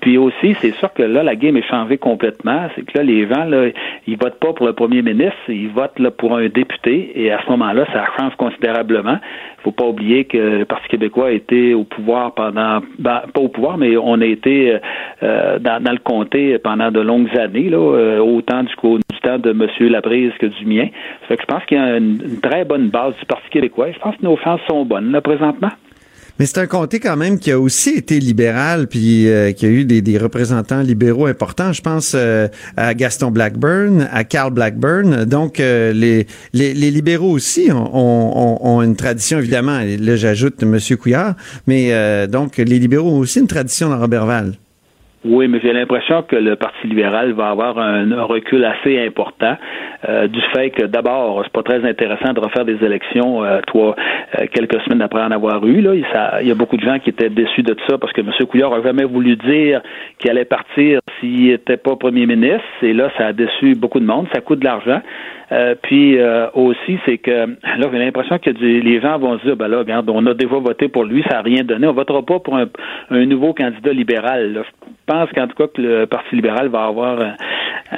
Puis 0.02 0.18
aussi, 0.18 0.54
c'est 0.60 0.74
sûr 0.74 0.92
que 0.92 1.02
là, 1.02 1.22
la 1.22 1.36
game 1.36 1.56
est 1.56 1.68
changée 1.68 1.96
complètement. 1.96 2.68
C'est 2.74 2.82
que 2.82 2.98
là, 2.98 3.02
les 3.04 3.26
gens, 3.26 3.44
là, 3.44 3.70
ils 4.06 4.18
votent 4.18 4.40
pas 4.40 4.52
pour 4.52 4.66
le 4.66 4.74
premier 4.74 5.00
ministre, 5.00 5.38
ils 5.48 5.70
votent 5.70 5.98
là, 5.98 6.10
pour 6.10 6.36
un 6.36 6.46
député, 6.48 7.12
et 7.14 7.32
à 7.32 7.40
ce 7.44 7.50
moment-là, 7.50 7.86
ça 7.92 8.04
change 8.18 8.36
considérablement. 8.36 9.15
Il 9.58 9.62
faut 9.62 9.72
pas 9.72 9.86
oublier 9.86 10.24
que 10.24 10.38
le 10.58 10.64
Parti 10.64 10.88
québécois 10.88 11.26
a 11.26 11.30
été 11.30 11.74
au 11.74 11.84
pouvoir 11.84 12.34
pendant, 12.34 12.80
ben, 12.98 13.22
pas 13.32 13.40
au 13.40 13.48
pouvoir, 13.48 13.78
mais 13.78 13.96
on 13.96 14.20
a 14.20 14.24
été 14.24 14.78
euh, 15.22 15.58
dans, 15.58 15.82
le 15.82 15.98
comté 15.98 16.58
pendant 16.58 16.90
de 16.90 17.00
longues 17.00 17.36
années, 17.38 17.68
là, 17.68 17.78
euh, 17.78 18.18
autant 18.18 18.62
du, 18.62 18.74
temps 19.22 19.38
de 19.38 19.50
M. 19.50 19.66
Labrise 19.90 20.32
que 20.38 20.46
du 20.46 20.66
mien. 20.66 20.88
Je 21.28 21.34
pense 21.46 21.64
qu'il 21.64 21.78
y 21.78 21.80
a 21.80 21.96
une, 21.96 22.20
une 22.24 22.40
très 22.40 22.64
bonne 22.64 22.88
base 22.88 23.16
du 23.18 23.26
Parti 23.26 23.48
québécois. 23.50 23.90
Je 23.92 23.98
pense 23.98 24.16
que 24.16 24.24
nos 24.24 24.36
chances 24.36 24.60
sont 24.68 24.84
bonnes, 24.84 25.10
là, 25.12 25.20
présentement. 25.20 25.70
Mais 26.38 26.44
c'est 26.46 26.58
un 26.58 26.66
comté 26.66 27.00
quand 27.00 27.16
même 27.16 27.38
qui 27.38 27.50
a 27.50 27.58
aussi 27.58 27.90
été 27.90 28.20
libéral, 28.20 28.88
puis 28.88 29.28
euh, 29.28 29.52
qui 29.52 29.64
a 29.64 29.68
eu 29.68 29.84
des, 29.84 30.18
représentants 30.18 30.82
libéraux 30.82 31.26
importants. 31.26 31.72
Je 31.72 31.80
pense 31.80 32.12
euh, 32.14 32.48
à 32.76 32.94
Gaston 32.94 33.30
Blackburn, 33.30 34.08
à 34.12 34.24
Carl 34.24 34.52
Blackburn. 34.52 35.24
Donc, 35.24 35.60
euh, 35.60 35.92
les, 35.92 36.26
libéraux 36.52 37.30
aussi 37.30 37.70
ont, 37.72 38.66
ont, 38.66 38.82
une 38.82 38.96
tradition, 38.96 39.38
évidemment. 39.38 39.80
Là, 39.80 40.16
j'ajoute 40.16 40.62
M. 40.62 40.78
Couillard. 41.00 41.34
Mais 41.66 42.26
donc, 42.28 42.58
les 42.58 42.78
libéraux 42.78 43.10
ont 43.10 43.18
aussi 43.18 43.40
une 43.40 43.46
tradition 43.46 43.88
dans 43.88 43.98
Robertval. 43.98 44.54
Oui, 45.28 45.48
mais 45.48 45.58
j'ai 45.60 45.72
l'impression 45.72 46.22
que 46.22 46.36
le 46.36 46.54
Parti 46.54 46.86
libéral 46.86 47.32
va 47.32 47.48
avoir 47.48 47.78
un, 47.78 48.22
recul 48.22 48.64
assez 48.64 49.04
important 49.04 49.56
euh, 50.08 50.28
du 50.28 50.40
fait 50.54 50.70
que 50.70 50.84
d'abord, 50.84 51.42
c'est 51.42 51.52
pas 51.52 51.64
très 51.64 51.84
intéressant 51.84 52.32
de 52.32 52.38
refaire 52.38 52.64
des 52.64 52.84
élections 52.84 53.42
euh, 53.42 53.60
toi, 53.66 53.96
euh, 54.38 54.46
quelques 54.52 54.80
semaines 54.82 55.02
après 55.02 55.22
en 55.22 55.32
avoir 55.32 55.66
eu. 55.66 55.80
Là, 55.80 55.94
il, 55.94 56.46
y 56.46 56.50
a 56.50 56.54
beaucoup 56.54 56.76
de 56.76 56.84
gens 56.84 57.00
qui 57.00 57.10
étaient 57.10 57.28
déçus 57.28 57.64
de 57.64 57.74
ça 57.88 57.98
parce 57.98 58.12
que 58.12 58.20
M. 58.20 58.30
Couillard 58.48 58.72
a 58.72 58.82
jamais 58.82 59.04
voulu 59.04 59.34
dire 59.34 59.82
qu'il 60.18 60.30
allait 60.30 60.44
partir 60.44 61.00
s'il 61.18 61.48
n'était 61.48 61.76
pas 61.76 61.96
premier 61.96 62.26
ministre. 62.26 62.62
Et 62.82 62.92
là, 62.92 63.10
ça 63.18 63.26
a 63.26 63.32
déçu 63.32 63.74
beaucoup 63.74 63.98
de 63.98 64.06
monde. 64.06 64.28
Ça 64.32 64.40
coûte 64.40 64.60
de 64.60 64.64
l'argent. 64.64 65.00
Euh, 65.52 65.74
puis 65.80 66.18
euh, 66.18 66.48
aussi, 66.54 66.98
c'est 67.06 67.18
que 67.18 67.30
là, 67.30 67.88
j'ai 67.92 67.98
l'impression 67.98 68.38
que 68.38 68.50
du- 68.50 68.80
les 68.80 69.00
gens 69.00 69.16
vont 69.18 69.38
se 69.38 69.44
dire, 69.44 69.56
ben 69.56 69.68
là, 69.68 69.78
regarde, 69.78 70.10
on 70.10 70.26
a 70.26 70.34
déjà 70.34 70.56
voté 70.56 70.88
pour 70.88 71.04
lui, 71.04 71.22
ça 71.28 71.36
n'a 71.36 71.42
rien 71.42 71.62
donné, 71.62 71.86
on 71.86 71.92
votera 71.92 72.22
pas 72.22 72.40
pour 72.40 72.56
un, 72.56 72.66
un 73.10 73.26
nouveau 73.26 73.54
candidat 73.54 73.92
libéral. 73.92 74.52
là. 74.54 74.62
Je 74.64 74.86
pense 75.06 75.30
qu'en 75.30 75.46
tout 75.46 75.54
cas 75.54 75.68
que 75.68 75.80
le 75.80 76.06
Parti 76.06 76.34
libéral 76.34 76.68
va 76.68 76.84
avoir 76.86 77.20
un, 77.20 77.34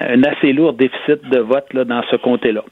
un 0.00 0.22
assez 0.24 0.52
lourd 0.52 0.74
déficit 0.74 1.26
de 1.30 1.38
vote 1.38 1.72
là, 1.72 1.84
dans 1.84 2.02
ce 2.10 2.16
comté-là. 2.16 2.62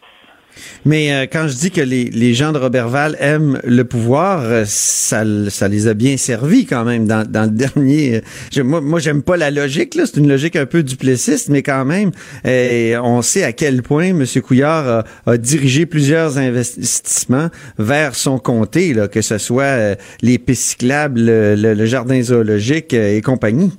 Mais 0.84 1.12
euh, 1.12 1.26
quand 1.30 1.48
je 1.48 1.54
dis 1.54 1.70
que 1.70 1.80
les, 1.80 2.04
les 2.04 2.34
gens 2.34 2.52
de 2.52 2.58
Robertval 2.58 3.16
aiment 3.20 3.60
le 3.64 3.84
pouvoir, 3.84 4.42
euh, 4.44 4.64
ça, 4.66 5.24
ça 5.48 5.68
les 5.68 5.88
a 5.88 5.94
bien 5.94 6.16
servis 6.16 6.66
quand 6.66 6.84
même 6.84 7.06
dans, 7.06 7.28
dans 7.28 7.44
le 7.44 7.50
dernier. 7.56 8.16
euh, 8.16 8.20
je- 8.52 8.62
moi, 8.62 9.00
j'aime 9.00 9.22
pas 9.22 9.36
la 9.36 9.50
logique, 9.50 9.94
là. 9.94 10.04
C'est 10.06 10.18
une 10.18 10.28
logique 10.28 10.56
un 10.56 10.66
peu 10.66 10.82
duplessiste, 10.82 11.48
mais 11.48 11.62
quand 11.62 11.84
même, 11.84 12.10
euh, 12.46 12.98
on 13.02 13.22
sait 13.22 13.44
à 13.44 13.52
quel 13.52 13.82
point 13.82 14.06
M. 14.08 14.24
Couillard 14.42 15.04
a, 15.26 15.36
dirigé 15.38 15.86
plusieurs 15.86 16.38
investissements 16.38 17.48
vers 17.78 18.14
son 18.14 18.38
comté, 18.38 18.94
là, 18.94 19.08
que 19.08 19.22
ce 19.22 19.38
soit 19.38 19.96
les 20.22 20.38
pistes 20.38 20.82
le, 20.82 21.54
le- 21.54 21.86
jardin 21.86 22.20
zoologique 22.22 22.92
et 22.92 23.20
compagnie. 23.22 23.70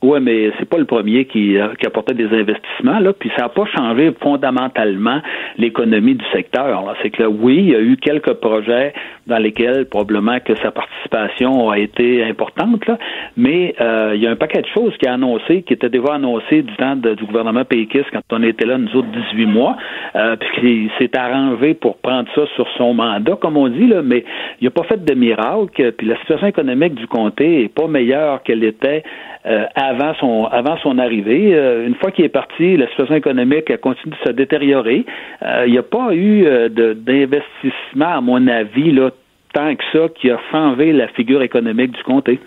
Oui, 0.00 0.20
mais 0.22 0.52
c'est 0.58 0.68
pas 0.68 0.78
le 0.78 0.84
premier 0.84 1.24
qui, 1.24 1.56
qui 1.80 1.86
apportait 1.86 2.14
des 2.14 2.28
investissements, 2.28 3.00
là, 3.00 3.12
puis 3.12 3.30
ça 3.36 3.42
n'a 3.42 3.48
pas 3.48 3.64
changé 3.66 4.12
fondamentalement 4.20 5.20
l'économie 5.56 6.14
du 6.14 6.24
secteur. 6.32 6.94
C'est 7.02 7.10
que 7.10 7.24
là, 7.24 7.28
oui, 7.28 7.56
il 7.56 7.68
y 7.70 7.74
a 7.74 7.80
eu 7.80 7.96
quelques 7.96 8.34
projets 8.34 8.92
dans 9.26 9.38
lesquels 9.38 9.86
probablement 9.86 10.38
que 10.38 10.54
sa 10.56 10.70
participation 10.70 11.68
a 11.70 11.78
été 11.78 12.22
importante, 12.24 12.86
là, 12.86 12.96
mais 13.36 13.74
euh, 13.80 14.12
il 14.14 14.22
y 14.22 14.26
a 14.28 14.30
un 14.30 14.36
paquet 14.36 14.62
de 14.62 14.68
choses 14.68 14.96
qui 14.98 15.08
a 15.08 15.14
annoncé, 15.14 15.62
qui 15.62 15.74
était 15.74 15.90
déjà 15.90 16.14
annoncé 16.14 16.62
du 16.62 16.74
temps 16.76 16.94
du 16.94 17.24
gouvernement 17.24 17.64
péquiste 17.64 18.06
quand 18.12 18.22
on 18.30 18.42
était 18.44 18.66
là, 18.66 18.78
nous 18.78 18.94
autres, 18.94 19.08
18 19.32 19.46
mois, 19.46 19.76
euh, 20.14 20.36
puis 20.36 20.60
qui 20.60 20.90
s'est 20.98 21.16
arrangé 21.16 21.74
pour 21.74 21.98
prendre 21.98 22.28
ça 22.36 22.42
sur 22.54 22.68
son 22.76 22.94
mandat, 22.94 23.36
comme 23.40 23.56
on 23.56 23.68
dit, 23.68 23.88
là, 23.88 24.02
mais 24.02 24.24
il 24.60 24.64
n'a 24.64 24.70
pas 24.70 24.84
fait 24.84 25.04
de 25.04 25.14
miracle, 25.14 25.92
puis 25.96 26.06
la 26.06 26.16
situation 26.20 26.46
économique 26.46 26.94
du 26.94 27.06
comté 27.08 27.64
est 27.64 27.74
pas 27.74 27.88
meilleure 27.88 28.42
qu'elle 28.44 28.62
était 28.62 29.02
euh, 29.48 29.64
avant 29.74 30.14
son 30.20 30.44
avant 30.46 30.76
son 30.82 30.98
arrivée. 30.98 31.54
Euh, 31.54 31.86
une 31.86 31.94
fois 31.94 32.10
qu'il 32.10 32.24
est 32.24 32.28
parti, 32.28 32.76
la 32.76 32.86
situation 32.88 33.14
économique 33.14 33.70
a 33.70 33.76
continué 33.78 34.14
de 34.22 34.28
se 34.28 34.32
détériorer. 34.34 35.06
Euh, 35.42 35.64
il 35.66 35.72
n'y 35.72 35.78
a 35.78 35.82
pas 35.82 36.14
eu 36.14 36.44
d'investissement, 36.70 38.16
à 38.18 38.20
mon 38.20 38.46
avis, 38.48 38.92
là, 38.92 39.10
tant 39.54 39.74
que 39.74 39.82
ça, 39.92 40.08
qui 40.20 40.30
a 40.30 40.38
changé 40.50 40.92
la 40.92 41.08
figure 41.08 41.42
économique 41.42 41.92
du 41.92 42.02
comté. 42.02 42.38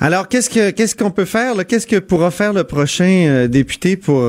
Alors, 0.00 0.28
qu'est-ce 0.28 0.50
que 0.50 0.70
qu'est-ce 0.70 0.96
qu'on 0.96 1.10
peut 1.10 1.24
faire? 1.24 1.54
Qu'est-ce 1.68 1.86
que 1.86 1.98
pourra 1.98 2.30
faire 2.30 2.52
le 2.52 2.64
prochain 2.64 3.46
député 3.48 3.96
pour 3.96 4.22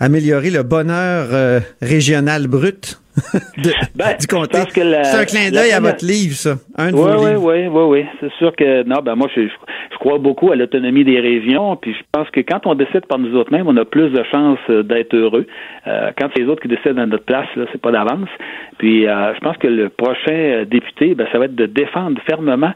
améliorer 0.00 0.50
le 0.50 0.62
bonheur 0.62 1.62
régional 1.82 2.46
brut 2.46 3.00
de- 3.58 3.70
Ben, 3.96 4.16
du 4.18 4.26
comté? 4.26 4.58
C'est 4.72 5.16
un 5.16 5.24
clin 5.24 5.50
d'œil 5.50 5.72
à 5.72 5.80
votre 5.80 6.04
livre, 6.04 6.34
ça. 6.34 6.56
Un 6.76 6.90
de 6.90 6.96
Oui, 6.96 7.02
vos 7.02 7.24
oui, 7.24 7.30
livres. 7.30 7.44
oui, 7.44 7.66
oui, 7.68 7.82
oui. 8.00 8.06
C'est 8.20 8.32
sûr 8.38 8.54
que 8.56 8.82
non, 8.84 9.00
ben 9.04 9.14
moi 9.16 9.28
je, 9.34 9.42
je, 9.42 9.46
je 9.48 9.83
crois 10.04 10.18
beaucoup 10.18 10.52
à 10.52 10.56
l'autonomie 10.56 11.02
des 11.02 11.18
régions, 11.18 11.76
puis 11.76 11.94
je 11.94 12.02
pense 12.12 12.28
que 12.28 12.40
quand 12.40 12.66
on 12.66 12.74
décide 12.74 13.06
par 13.06 13.18
nous 13.18 13.34
autres 13.36 13.50
mêmes, 13.50 13.66
on 13.66 13.76
a 13.78 13.86
plus 13.86 14.10
de 14.10 14.22
chances 14.30 14.58
euh, 14.68 14.82
d'être 14.82 15.14
heureux. 15.16 15.46
Euh, 15.86 16.10
quand 16.18 16.28
c'est 16.34 16.42
les 16.42 16.48
autres 16.48 16.60
qui 16.60 16.68
décident 16.68 17.00
à 17.00 17.06
notre 17.06 17.24
place, 17.24 17.46
là, 17.56 17.64
c'est 17.72 17.80
pas 17.80 17.90
d'avance. 17.90 18.28
Puis 18.76 19.06
euh, 19.06 19.32
je 19.34 19.40
pense 19.40 19.56
que 19.56 19.66
le 19.66 19.88
prochain 19.88 20.64
député, 20.70 21.14
ben, 21.14 21.26
ça 21.32 21.38
va 21.38 21.46
être 21.46 21.54
de 21.54 21.64
défendre 21.64 22.20
fermement 22.26 22.72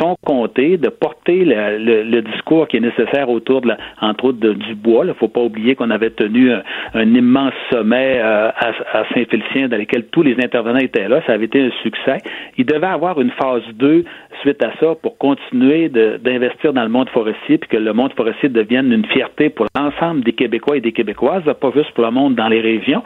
son 0.00 0.16
comté, 0.26 0.76
de 0.76 0.88
porter 0.88 1.44
le, 1.44 2.20
discours 2.22 2.66
qui 2.66 2.78
est 2.78 2.80
nécessaire 2.80 3.28
autour 3.30 3.60
de 3.60 3.68
la, 3.68 3.76
entre 4.00 4.24
autres 4.26 4.40
du 4.40 4.74
bois. 4.74 5.04
Il 5.06 5.14
faut 5.14 5.28
pas 5.28 5.40
oublier 5.40 5.76
qu'on 5.76 5.90
avait 5.90 6.10
tenu 6.10 6.50
un, 6.52 7.14
immense 7.14 7.54
sommet 7.70 8.18
à, 8.18 8.54
à 8.92 9.04
Saint-Félicien 9.14 9.68
dans 9.68 9.76
lequel 9.76 10.06
tous 10.06 10.22
les 10.22 10.34
intervenants 10.42 10.80
étaient 10.80 11.08
là. 11.08 11.22
Ça 11.26 11.34
avait 11.34 11.44
été 11.44 11.60
un 11.60 11.70
succès. 11.82 12.18
Il 12.58 12.66
devait 12.66 12.86
avoir 12.86 13.20
une 13.20 13.30
phase 13.30 13.62
2 13.74 14.04
suite 14.40 14.64
à 14.64 14.72
ça 14.80 14.94
pour 15.00 15.18
continuer 15.18 15.88
de- 15.88 16.18
d'investir 16.22 16.71
dans 16.72 16.82
le 16.82 16.88
monde 16.88 17.08
forestier 17.10 17.58
puis 17.58 17.68
que 17.68 17.76
le 17.76 17.92
monde 17.92 18.12
forestier 18.14 18.48
devienne 18.48 18.92
une 18.92 19.06
fierté 19.06 19.50
pour 19.50 19.66
l'ensemble 19.76 20.24
des 20.24 20.32
Québécois 20.32 20.76
et 20.76 20.80
des 20.80 20.92
Québécoises, 20.92 21.42
pas 21.44 21.70
juste 21.74 21.92
pour 21.92 22.04
le 22.04 22.10
monde 22.10 22.34
dans 22.34 22.48
les 22.48 22.60
régions. 22.60 23.02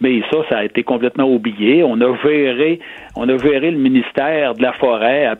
Mais 0.00 0.22
ça, 0.30 0.38
ça 0.48 0.58
a 0.58 0.64
été 0.64 0.82
complètement 0.82 1.24
oublié. 1.24 1.84
On 1.84 2.00
a 2.00 2.16
géré, 2.22 2.80
on 3.16 3.28
a 3.28 3.36
géré 3.38 3.70
le 3.70 3.78
ministère 3.78 4.54
de 4.54 4.62
la 4.62 4.72
forêt, 4.74 5.32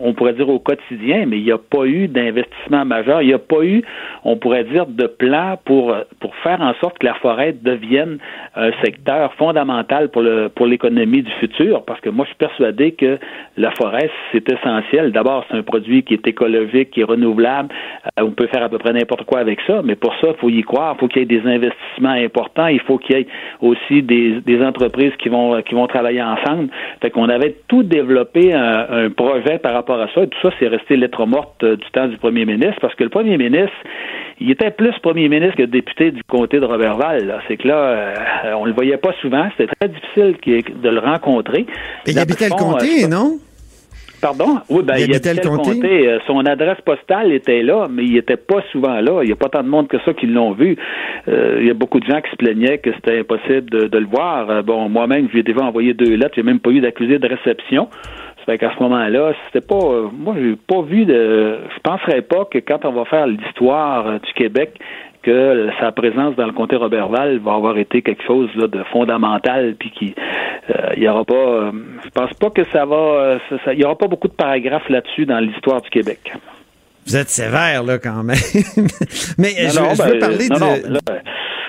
on 0.00 0.12
pourrait 0.12 0.32
dire 0.32 0.48
au 0.48 0.58
quotidien, 0.58 1.24
mais 1.26 1.38
il 1.38 1.44
n'y 1.44 1.52
a 1.52 1.58
pas 1.58 1.84
eu 1.86 2.08
d'investissement 2.08 2.84
majeur. 2.84 3.22
Il 3.22 3.28
n'y 3.28 3.34
a 3.34 3.38
pas 3.38 3.62
eu, 3.62 3.82
on 4.24 4.36
pourrait 4.36 4.64
dire, 4.64 4.86
de 4.86 5.06
plan 5.06 5.58
pour 5.64 5.94
pour 6.20 6.34
faire 6.36 6.60
en 6.60 6.74
sorte 6.74 6.98
que 6.98 7.06
la 7.06 7.14
forêt 7.14 7.52
devienne 7.52 8.18
un 8.56 8.72
secteur 8.84 9.32
fondamental 9.34 10.10
pour 10.10 10.22
le 10.22 10.48
pour 10.48 10.66
l'économie 10.66 11.22
du 11.22 11.30
futur. 11.32 11.84
Parce 11.84 12.00
que 12.00 12.10
moi, 12.10 12.24
je 12.24 12.30
suis 12.30 12.38
persuadé 12.38 12.92
que 12.92 13.18
la 13.56 13.70
forêt, 13.72 14.10
c'est 14.32 14.48
essentiel. 14.50 15.12
D'abord, 15.12 15.44
c'est 15.50 15.56
un 15.56 15.62
produit 15.62 16.02
qui 16.02 16.14
est 16.14 16.26
écologique, 16.26 16.90
qui 16.90 17.00
est 17.02 17.04
renouvelable. 17.04 17.68
Euh, 18.18 18.24
on 18.24 18.32
peut 18.32 18.48
faire 18.48 18.64
à 18.64 18.68
peu 18.68 18.78
près 18.78 18.92
n'importe 18.92 19.24
quoi 19.24 19.38
avec 19.40 19.60
ça, 19.66 19.80
mais 19.84 19.94
pour 19.94 20.14
ça, 20.20 20.28
il 20.28 20.36
faut 20.40 20.48
y 20.48 20.62
croire. 20.62 20.96
Il 20.96 21.00
faut 21.00 21.08
qu'il 21.08 21.20
y 21.20 21.22
ait 21.22 21.40
des 21.40 21.46
investissements 21.48 22.10
importants. 22.10 22.66
Il 22.66 22.80
faut 22.80 22.98
qu'il 22.98 23.16
y 23.16 23.20
ait 23.20 23.26
aussi 23.60 24.02
des, 24.02 24.40
des 24.40 24.62
entreprises 24.62 25.12
qui 25.18 25.28
vont 25.28 25.62
qui 25.62 25.74
vont 25.74 25.86
travailler 25.86 26.22
ensemble. 26.22 26.68
Qu'on 27.12 27.28
avait 27.28 27.56
tout 27.68 27.82
développé 27.82 28.52
un, 28.54 28.86
un 28.90 29.10
projet 29.10 29.58
par 29.58 29.74
rapport 29.74 30.00
à 30.00 30.08
ça. 30.14 30.22
Et 30.22 30.28
tout 30.28 30.38
ça, 30.42 30.50
c'est 30.58 30.68
resté 30.68 30.96
lettre 30.96 31.24
morte 31.26 31.62
euh, 31.62 31.76
du 31.76 31.90
temps 31.92 32.08
du 32.08 32.16
premier 32.16 32.44
ministre, 32.44 32.78
parce 32.80 32.94
que 32.94 33.04
le 33.04 33.10
premier 33.10 33.36
ministre, 33.36 33.76
il 34.40 34.50
était 34.50 34.70
plus 34.70 34.92
premier 35.02 35.28
ministre 35.28 35.56
que 35.56 35.62
député 35.62 36.10
du 36.10 36.22
comté 36.24 36.58
de 36.58 36.64
Robertval. 36.64 37.26
là. 37.26 37.40
C'est 37.46 37.56
que 37.56 37.68
là, 37.68 37.74
euh, 37.74 38.14
on 38.56 38.64
le 38.64 38.72
voyait 38.72 38.96
pas 38.96 39.12
souvent. 39.20 39.46
C'était 39.56 39.72
très 39.80 39.88
difficile 39.88 40.36
de 40.82 40.88
le 40.88 40.98
rencontrer. 40.98 41.66
Et 42.06 42.10
il 42.10 42.18
habitait 42.18 42.48
le 42.48 42.56
comté, 42.56 43.04
euh, 43.04 43.08
non? 43.08 43.38
Pardon? 44.22 44.60
Oui, 44.70 44.82
ben, 44.84 44.94
Il 44.98 45.06
il, 45.08 45.10
habitait 45.16 45.34
le 45.34 45.40
comté? 45.42 45.72
comté. 45.72 46.08
Euh, 46.08 46.18
Son 46.26 46.38
adresse 46.46 46.80
postale 46.82 47.32
était 47.32 47.62
là, 47.62 47.88
mais 47.90 48.04
il 48.04 48.16
était 48.16 48.36
pas 48.36 48.62
souvent 48.70 49.00
là. 49.00 49.20
Il 49.22 49.26
n'y 49.26 49.32
a 49.32 49.36
pas 49.36 49.48
tant 49.48 49.62
de 49.62 49.68
monde 49.68 49.88
que 49.88 49.98
ça 50.04 50.14
qui 50.14 50.26
l'ont 50.26 50.52
vu. 50.52 50.76
Euh, 51.28 51.58
il 51.60 51.66
y 51.66 51.70
a 51.70 51.74
beaucoup 51.74 51.98
de 52.00 52.06
gens 52.06 52.20
qui 52.20 52.30
se 52.30 52.36
plaignaient 52.36 52.78
que 52.78 52.92
c'était 52.94 53.18
impossible 53.18 53.68
de, 53.70 53.88
de 53.88 53.98
le 53.98 54.06
voir. 54.06 54.48
Euh, 54.48 54.62
bon, 54.62 54.88
moi-même, 54.88 55.28
j'ai 55.34 55.42
déjà 55.42 55.60
envoyé 55.64 55.92
deux 55.92 56.14
lettres. 56.14 56.34
J'ai 56.36 56.42
même 56.44 56.60
pas 56.60 56.70
eu 56.70 56.80
d'accusé 56.80 57.18
de 57.18 57.26
réception. 57.28 57.88
Ça 58.38 58.46
fait 58.46 58.58
qu'à 58.58 58.72
ce 58.76 58.82
moment-là, 58.82 59.32
c'était 59.46 59.66
pas. 59.66 59.74
euh, 59.76 60.08
moi, 60.16 60.34
j'ai 60.40 60.56
pas 60.56 60.82
vu 60.82 61.04
de. 61.04 61.58
Je 61.74 61.80
penserais 61.82 62.22
pas 62.22 62.44
que 62.44 62.58
quand 62.58 62.84
on 62.84 62.92
va 62.92 63.04
faire 63.06 63.26
l'histoire 63.26 64.20
du 64.20 64.32
Québec, 64.34 64.74
que 65.22 65.68
sa 65.80 65.92
présence 65.92 66.34
dans 66.36 66.46
le 66.46 66.52
comté 66.52 66.76
Robertval 66.76 67.38
va 67.38 67.54
avoir 67.54 67.78
été 67.78 68.02
quelque 68.02 68.22
chose 68.24 68.48
là, 68.56 68.66
de 68.66 68.82
fondamental, 68.92 69.74
puis 69.78 69.90
qui, 69.90 70.14
euh, 70.70 70.90
il 70.96 71.02
y 71.02 71.08
aura 71.08 71.24
pas, 71.24 71.34
euh, 71.34 71.72
je 72.04 72.10
pense 72.10 72.34
pas 72.34 72.50
que 72.50 72.64
ça 72.64 72.84
va, 72.84 72.96
euh, 72.96 73.38
ça- 73.48 73.56
ça- 73.64 73.72
il 73.74 73.80
y 73.80 73.84
aura 73.84 73.96
pas 73.96 74.08
beaucoup 74.08 74.28
de 74.28 74.34
paragraphes 74.34 74.88
là-dessus 74.88 75.26
dans 75.26 75.38
l'histoire 75.38 75.80
du 75.80 75.90
Québec. 75.90 76.32
Vous 77.06 77.16
êtes 77.16 77.28
sévère, 77.28 77.82
là, 77.82 77.98
quand 77.98 78.22
même. 78.22 78.36
Mais 79.38 79.50
Non, 79.64 79.70
je, 79.70 79.78
non, 79.80 79.94
je 79.94 80.02
veux 80.02 80.12
ben, 80.12 80.18
parler 80.20 80.48
non, 80.48 80.56
de... 80.88 80.92
là, 80.94 81.00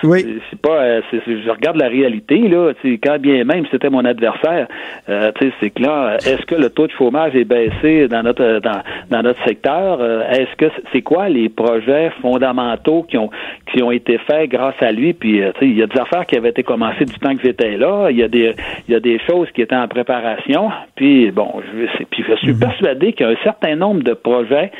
Oui. 0.04 0.40
c'est- 0.50 0.54
pas, 0.60 0.80
euh, 0.82 1.00
je 1.12 1.50
regarde 1.50 1.76
la 1.76 1.88
réalité 1.88 2.38
là. 2.48 2.72
Quand 3.02 3.18
bien 3.18 3.44
même 3.44 3.64
c'était 3.70 3.90
mon 3.90 4.04
adversaire, 4.06 4.66
euh, 5.10 5.30
tu 5.38 5.46
sais, 5.48 5.52
c'est 5.60 5.70
que 5.70 5.82
là, 5.82 6.16
est-ce 6.24 6.42
que 6.46 6.54
le 6.54 6.70
taux 6.70 6.86
de 6.86 6.92
chômage 6.92 7.34
est 7.36 7.44
baissé 7.44 8.08
dans 8.08 8.22
notre 8.22 8.60
dans, 8.60 8.80
dans 9.10 9.22
notre 9.22 9.42
secteur? 9.44 9.98
Euh, 10.00 10.22
Est-ce 10.30 10.56
que 10.56 10.66
c'est 10.92 11.02
quoi 11.02 11.28
les 11.28 11.50
projets 11.50 12.10
fondamentaux 12.22 13.02
qui 13.02 13.18
ont 13.18 13.28
qui 13.72 13.82
ont 13.82 13.90
été 13.90 14.16
faits 14.26 14.48
grâce 14.50 14.80
à 14.80 14.90
lui? 14.92 15.12
Puis 15.12 15.42
euh, 15.42 15.52
il 15.60 15.76
y 15.76 15.82
a 15.82 15.86
des 15.86 16.00
affaires 16.00 16.24
qui 16.24 16.36
avaient 16.36 16.50
été 16.50 16.62
commencées 16.62 17.04
du 17.04 17.18
temps 17.18 17.34
que 17.36 17.42
j'étais 17.42 17.76
là. 17.76 18.08
Il 18.10 18.16
y 18.16 18.22
a 18.22 18.28
des 18.28 18.54
il 18.88 18.92
y 18.94 18.96
a 18.96 19.00
des 19.00 19.18
choses 19.26 19.48
qui 19.54 19.60
étaient 19.60 19.76
en 19.76 19.88
préparation. 19.88 20.70
Puis 20.96 21.30
bon, 21.30 21.60
je, 21.74 22.04
puis 22.10 22.24
je 22.26 22.34
suis 22.36 22.54
persuadé 22.54 23.12
qu'il 23.12 23.26
y 23.26 23.28
a 23.28 23.32
un 23.32 23.42
certain 23.44 23.76
nombre 23.76 24.02
de 24.02 24.14
projets 24.14 24.70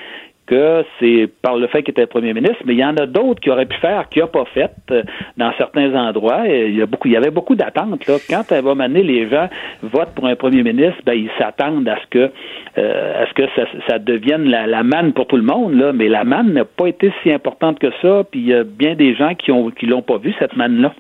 que 0.47 0.85
c'est 0.99 1.29
par 1.43 1.57
le 1.57 1.67
fait 1.67 1.83
qu'il 1.83 1.93
était 1.93 2.07
premier 2.07 2.35
ministre, 2.35 2.63
mais 2.65 2.75
il 2.75 2.79
y 2.79 2.85
en 2.85 2.97
a 2.97 3.07
d'autres 3.07 3.41
qui 3.41 3.51
auraient 3.51 3.67
pu 3.67 3.77
faire, 3.79 4.09
qui 4.09 4.19
n'a 4.19 4.27
pas 4.27 4.45
fait 4.47 4.71
euh, 4.91 5.03
dans 5.37 5.53
certains 5.57 5.95
endroits. 5.95 6.49
Et 6.49 6.69
il 6.69 6.77
y 6.77 6.83
a 6.83 6.87
beaucoup, 6.87 7.09
il 7.09 7.15
y 7.15 7.17
avait 7.17 7.31
beaucoup 7.31 7.55
d'attentes. 7.55 8.07
Là. 8.07 8.17
Quand 8.29 8.53
un 8.53 8.63
moment 8.63 8.87
donné, 8.87 9.03
les 9.03 9.29
gens 9.29 9.49
votent 9.83 10.15
pour 10.15 10.27
un 10.27 10.37
premier 10.37 10.63
ministre, 10.63 11.01
ben 11.07 11.15
ils 11.15 11.31
s'attendent 11.39 11.89
à 11.89 11.97
ce 11.97 12.07
que 12.11 12.31
euh, 12.77 13.23
à 13.23 13.27
ce 13.27 13.35
que 13.35 13.45
ça, 13.57 13.63
ça 13.89 13.99
devienne 13.99 14.45
la, 14.45 14.67
la 14.67 14.83
manne 14.83 15.13
pour 15.13 15.27
tout 15.27 15.37
le 15.37 15.43
monde. 15.43 15.75
Là. 15.75 15.93
Mais 15.93 16.09
la 16.09 16.25
manne 16.25 16.53
n'a 16.53 16.65
pas 16.65 16.87
été 16.87 17.13
si 17.23 17.33
importante 17.33 17.79
que 17.79 17.91
ça. 18.03 18.25
Puis 18.31 18.41
il 18.41 18.47
y 18.47 18.55
a 18.55 18.65
bien 18.65 18.95
des 18.95 19.15
gens 19.15 19.35
qui 19.35 19.51
ont 19.51 19.71
qui 19.71 19.87
l'ont 19.87 20.03
pas 20.03 20.19
vu 20.19 20.35
cette 20.39 20.57
manne 20.57 20.81
là. 20.81 20.93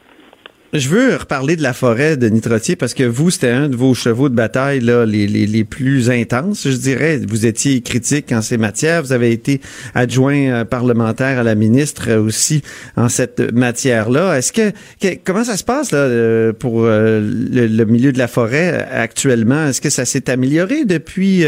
Je 0.76 0.88
veux 0.88 1.14
reparler 1.14 1.54
de 1.54 1.62
la 1.62 1.72
forêt 1.72 2.16
de 2.16 2.28
Nitrotier 2.28 2.74
parce 2.74 2.94
que 2.94 3.04
vous, 3.04 3.30
c'était 3.30 3.50
un 3.50 3.68
de 3.68 3.76
vos 3.76 3.94
chevaux 3.94 4.28
de 4.28 4.34
bataille 4.34 4.80
là, 4.80 5.06
les, 5.06 5.28
les, 5.28 5.46
les 5.46 5.62
plus 5.62 6.10
intenses, 6.10 6.68
je 6.68 6.76
dirais. 6.76 7.20
Vous 7.28 7.46
étiez 7.46 7.80
critique 7.80 8.32
en 8.32 8.42
ces 8.42 8.58
matières. 8.58 9.00
Vous 9.00 9.12
avez 9.12 9.30
été 9.30 9.60
adjoint 9.94 10.34
euh, 10.34 10.64
parlementaire 10.64 11.38
à 11.38 11.44
la 11.44 11.54
ministre 11.54 12.12
aussi 12.14 12.62
en 12.96 13.08
cette 13.08 13.52
matière-là. 13.52 14.36
Est-ce 14.36 14.52
que, 14.52 14.72
comment 15.24 15.44
ça 15.44 15.56
se 15.56 15.62
passe 15.62 15.92
là 15.92 15.98
euh, 15.98 16.52
pour 16.52 16.80
euh, 16.82 17.20
le, 17.20 17.84
milieu 17.84 18.10
de 18.10 18.18
la 18.18 18.26
forêt 18.26 18.84
actuellement? 18.90 19.68
Est-ce 19.68 19.80
que 19.80 19.90
ça 19.90 20.04
s'est 20.04 20.28
amélioré 20.28 20.84
depuis 20.84 21.44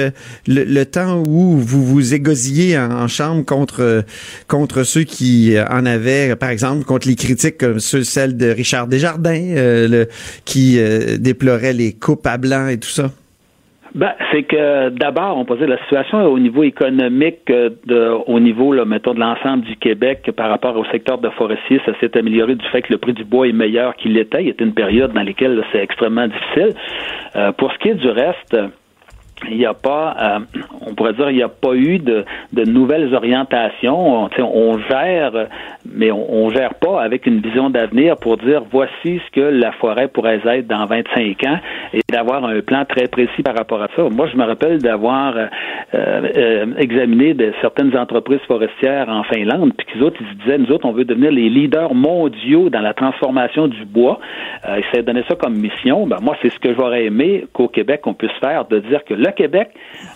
le, 0.46 0.84
temps 0.84 1.24
où 1.26 1.58
vous 1.58 1.84
vous 1.84 2.14
égosillez 2.14 2.78
en, 2.78 2.92
en 2.92 3.08
chambre 3.08 3.44
contre 3.44 4.04
contre 4.46 4.84
ceux 4.84 5.02
qui 5.02 5.56
en 5.68 5.84
avaient, 5.84 6.36
par 6.36 6.50
exemple, 6.50 6.84
contre 6.84 7.08
les 7.08 7.16
critiques 7.16 7.58
comme 7.58 7.80
ceux, 7.80 8.04
celles 8.04 8.36
de 8.36 8.50
Richard 8.50 8.86
Desjardins, 8.86 9.15
euh, 9.24 10.04
qui 10.44 10.78
euh, 10.78 11.16
déplorait 11.18 11.72
les 11.72 11.92
coupes 11.92 12.26
à 12.26 12.38
blanc 12.38 12.68
et 12.68 12.78
tout 12.78 12.88
ça? 12.88 13.10
Ben, 13.94 14.12
c'est 14.30 14.42
que 14.42 14.90
d'abord, 14.90 15.38
on 15.38 15.46
posait 15.46 15.66
la 15.66 15.78
situation 15.78 16.22
au 16.24 16.38
niveau 16.38 16.62
économique, 16.64 17.50
euh, 17.50 18.18
au 18.26 18.38
niveau, 18.40 18.74
mettons, 18.84 19.14
de 19.14 19.20
l'ensemble 19.20 19.64
du 19.64 19.76
Québec 19.76 20.30
par 20.36 20.50
rapport 20.50 20.76
au 20.76 20.84
secteur 20.86 21.16
de 21.16 21.30
forestier, 21.30 21.80
ça 21.86 21.92
s'est 21.98 22.16
amélioré 22.18 22.56
du 22.56 22.66
fait 22.66 22.82
que 22.82 22.92
le 22.92 22.98
prix 22.98 23.14
du 23.14 23.24
bois 23.24 23.48
est 23.48 23.52
meilleur 23.52 23.96
qu'il 23.96 24.12
l'était. 24.12 24.44
Il 24.44 24.50
a 24.50 24.62
une 24.62 24.74
période 24.74 25.14
dans 25.14 25.22
laquelle 25.22 25.64
c'est 25.72 25.82
extrêmement 25.82 26.28
difficile. 26.28 26.74
Pour 27.56 27.72
ce 27.72 27.78
qui 27.78 27.88
est 27.88 27.94
du 27.94 28.08
reste, 28.08 28.56
il 29.50 29.58
n'y 29.58 29.66
a 29.66 29.74
pas, 29.74 30.16
euh, 30.20 30.38
on 30.86 30.94
pourrait 30.94 31.12
dire, 31.12 31.30
il 31.30 31.36
n'y 31.36 31.42
a 31.42 31.48
pas 31.48 31.74
eu 31.74 31.98
de, 31.98 32.24
nouvelles 32.66 33.14
orientations. 33.14 34.28
On, 34.38 34.78
gère, 34.78 35.32
mais 35.84 36.10
on, 36.10 36.32
on 36.32 36.50
gère 36.50 36.74
pas 36.74 37.02
avec 37.02 37.26
une 37.26 37.40
vision 37.40 37.70
d'avenir 37.70 38.16
pour 38.16 38.36
dire 38.36 38.62
voici 38.70 39.20
ce 39.26 39.30
que 39.32 39.40
la 39.40 39.72
forêt 39.72 40.08
pourrait 40.08 40.40
être 40.44 40.66
dans 40.66 40.86
25 40.86 41.44
ans 41.44 41.58
et 41.92 42.00
d'avoir 42.10 42.44
un 42.44 42.60
plan 42.60 42.84
très 42.84 43.08
précis 43.08 43.42
par 43.42 43.56
rapport 43.56 43.82
à 43.82 43.88
ça. 43.96 44.02
Moi, 44.10 44.28
je 44.32 44.36
me 44.36 44.44
rappelle 44.44 44.78
d'avoir 44.78 45.36
euh, 45.36 45.46
euh, 45.94 46.66
examiné 46.78 47.36
certaines 47.60 47.96
entreprises 47.96 48.40
forestières 48.46 49.08
en 49.08 49.22
Finlande, 49.24 49.72
puis 49.76 49.86
qu'ils 49.86 50.02
autres, 50.02 50.16
ils 50.20 50.28
se 50.28 50.44
disaient, 50.44 50.58
nous 50.58 50.72
autres, 50.72 50.86
on 50.86 50.92
veut 50.92 51.04
devenir 51.04 51.30
les 51.30 51.48
leaders 51.48 51.94
mondiaux 51.94 52.68
dans 52.70 52.80
la 52.80 52.94
transformation 52.94 53.68
du 53.68 53.84
bois. 53.84 54.18
Ils 54.68 54.84
s'est 54.92 55.02
donné 55.02 55.22
ça 55.28 55.36
comme 55.36 55.54
mission. 55.54 56.06
Ben, 56.06 56.18
moi, 56.20 56.36
c'est 56.42 56.50
ce 56.50 56.58
que 56.58 56.74
j'aurais 56.74 57.04
aimé 57.04 57.46
qu'au 57.52 57.68
Québec, 57.68 58.02
on 58.06 58.14
puisse 58.14 58.32
faire, 58.40 58.64
de 58.66 58.78
dire 58.80 59.04
que 59.04 59.14
le 59.14 59.30
Québec, 59.36 59.68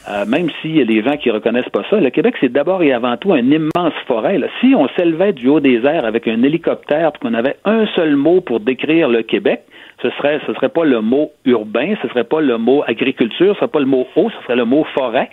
euh, 0.09 0.25
même 0.27 0.49
s'il 0.61 0.77
y 0.77 0.81
a 0.81 0.85
des 0.85 1.03
gens 1.03 1.17
qui 1.17 1.31
reconnaissent 1.31 1.69
pas 1.69 1.85
ça, 1.89 2.01
le 2.01 2.11
Québec, 2.11 2.35
c'est 2.41 2.51
d'abord 2.51 2.83
et 2.83 2.93
avant 2.93 3.17
tout 3.17 3.35
une 3.35 3.53
immense 3.53 3.95
forêt. 4.07 4.41
Si 4.61 4.75
on 4.75 4.89
s'élevait 4.97 5.33
du 5.33 5.49
haut 5.49 5.61
des 5.61 5.85
airs 5.85 6.05
avec 6.05 6.27
un 6.27 6.43
hélicoptère, 6.43 7.13
qu'on 7.21 7.35
avait 7.35 7.57
un 7.65 7.87
seul 7.95 8.17
mot 8.17 8.41
pour 8.41 8.61
décrire 8.61 9.09
le 9.09 9.23
Québec, 9.23 9.63
ce 10.03 10.11
serait 10.11 10.41
ce 10.47 10.55
serait 10.55 10.69
pas 10.69 10.85
le 10.85 11.01
mot 11.01 11.31
urbain, 11.45 11.95
ce 12.03 12.09
serait 12.09 12.25
pas 12.25 12.41
le 12.41 12.59
mot 12.59 12.83
agriculture, 12.87 13.55
ce 13.55 13.61
serait 13.61 13.69
pas 13.69 13.81
le 13.81 13.87
mot 13.87 14.07
eau, 14.17 14.31
ce 14.31 14.43
serait 14.45 14.57
le 14.57 14.65
mot 14.65 14.85
forêt. 14.95 15.31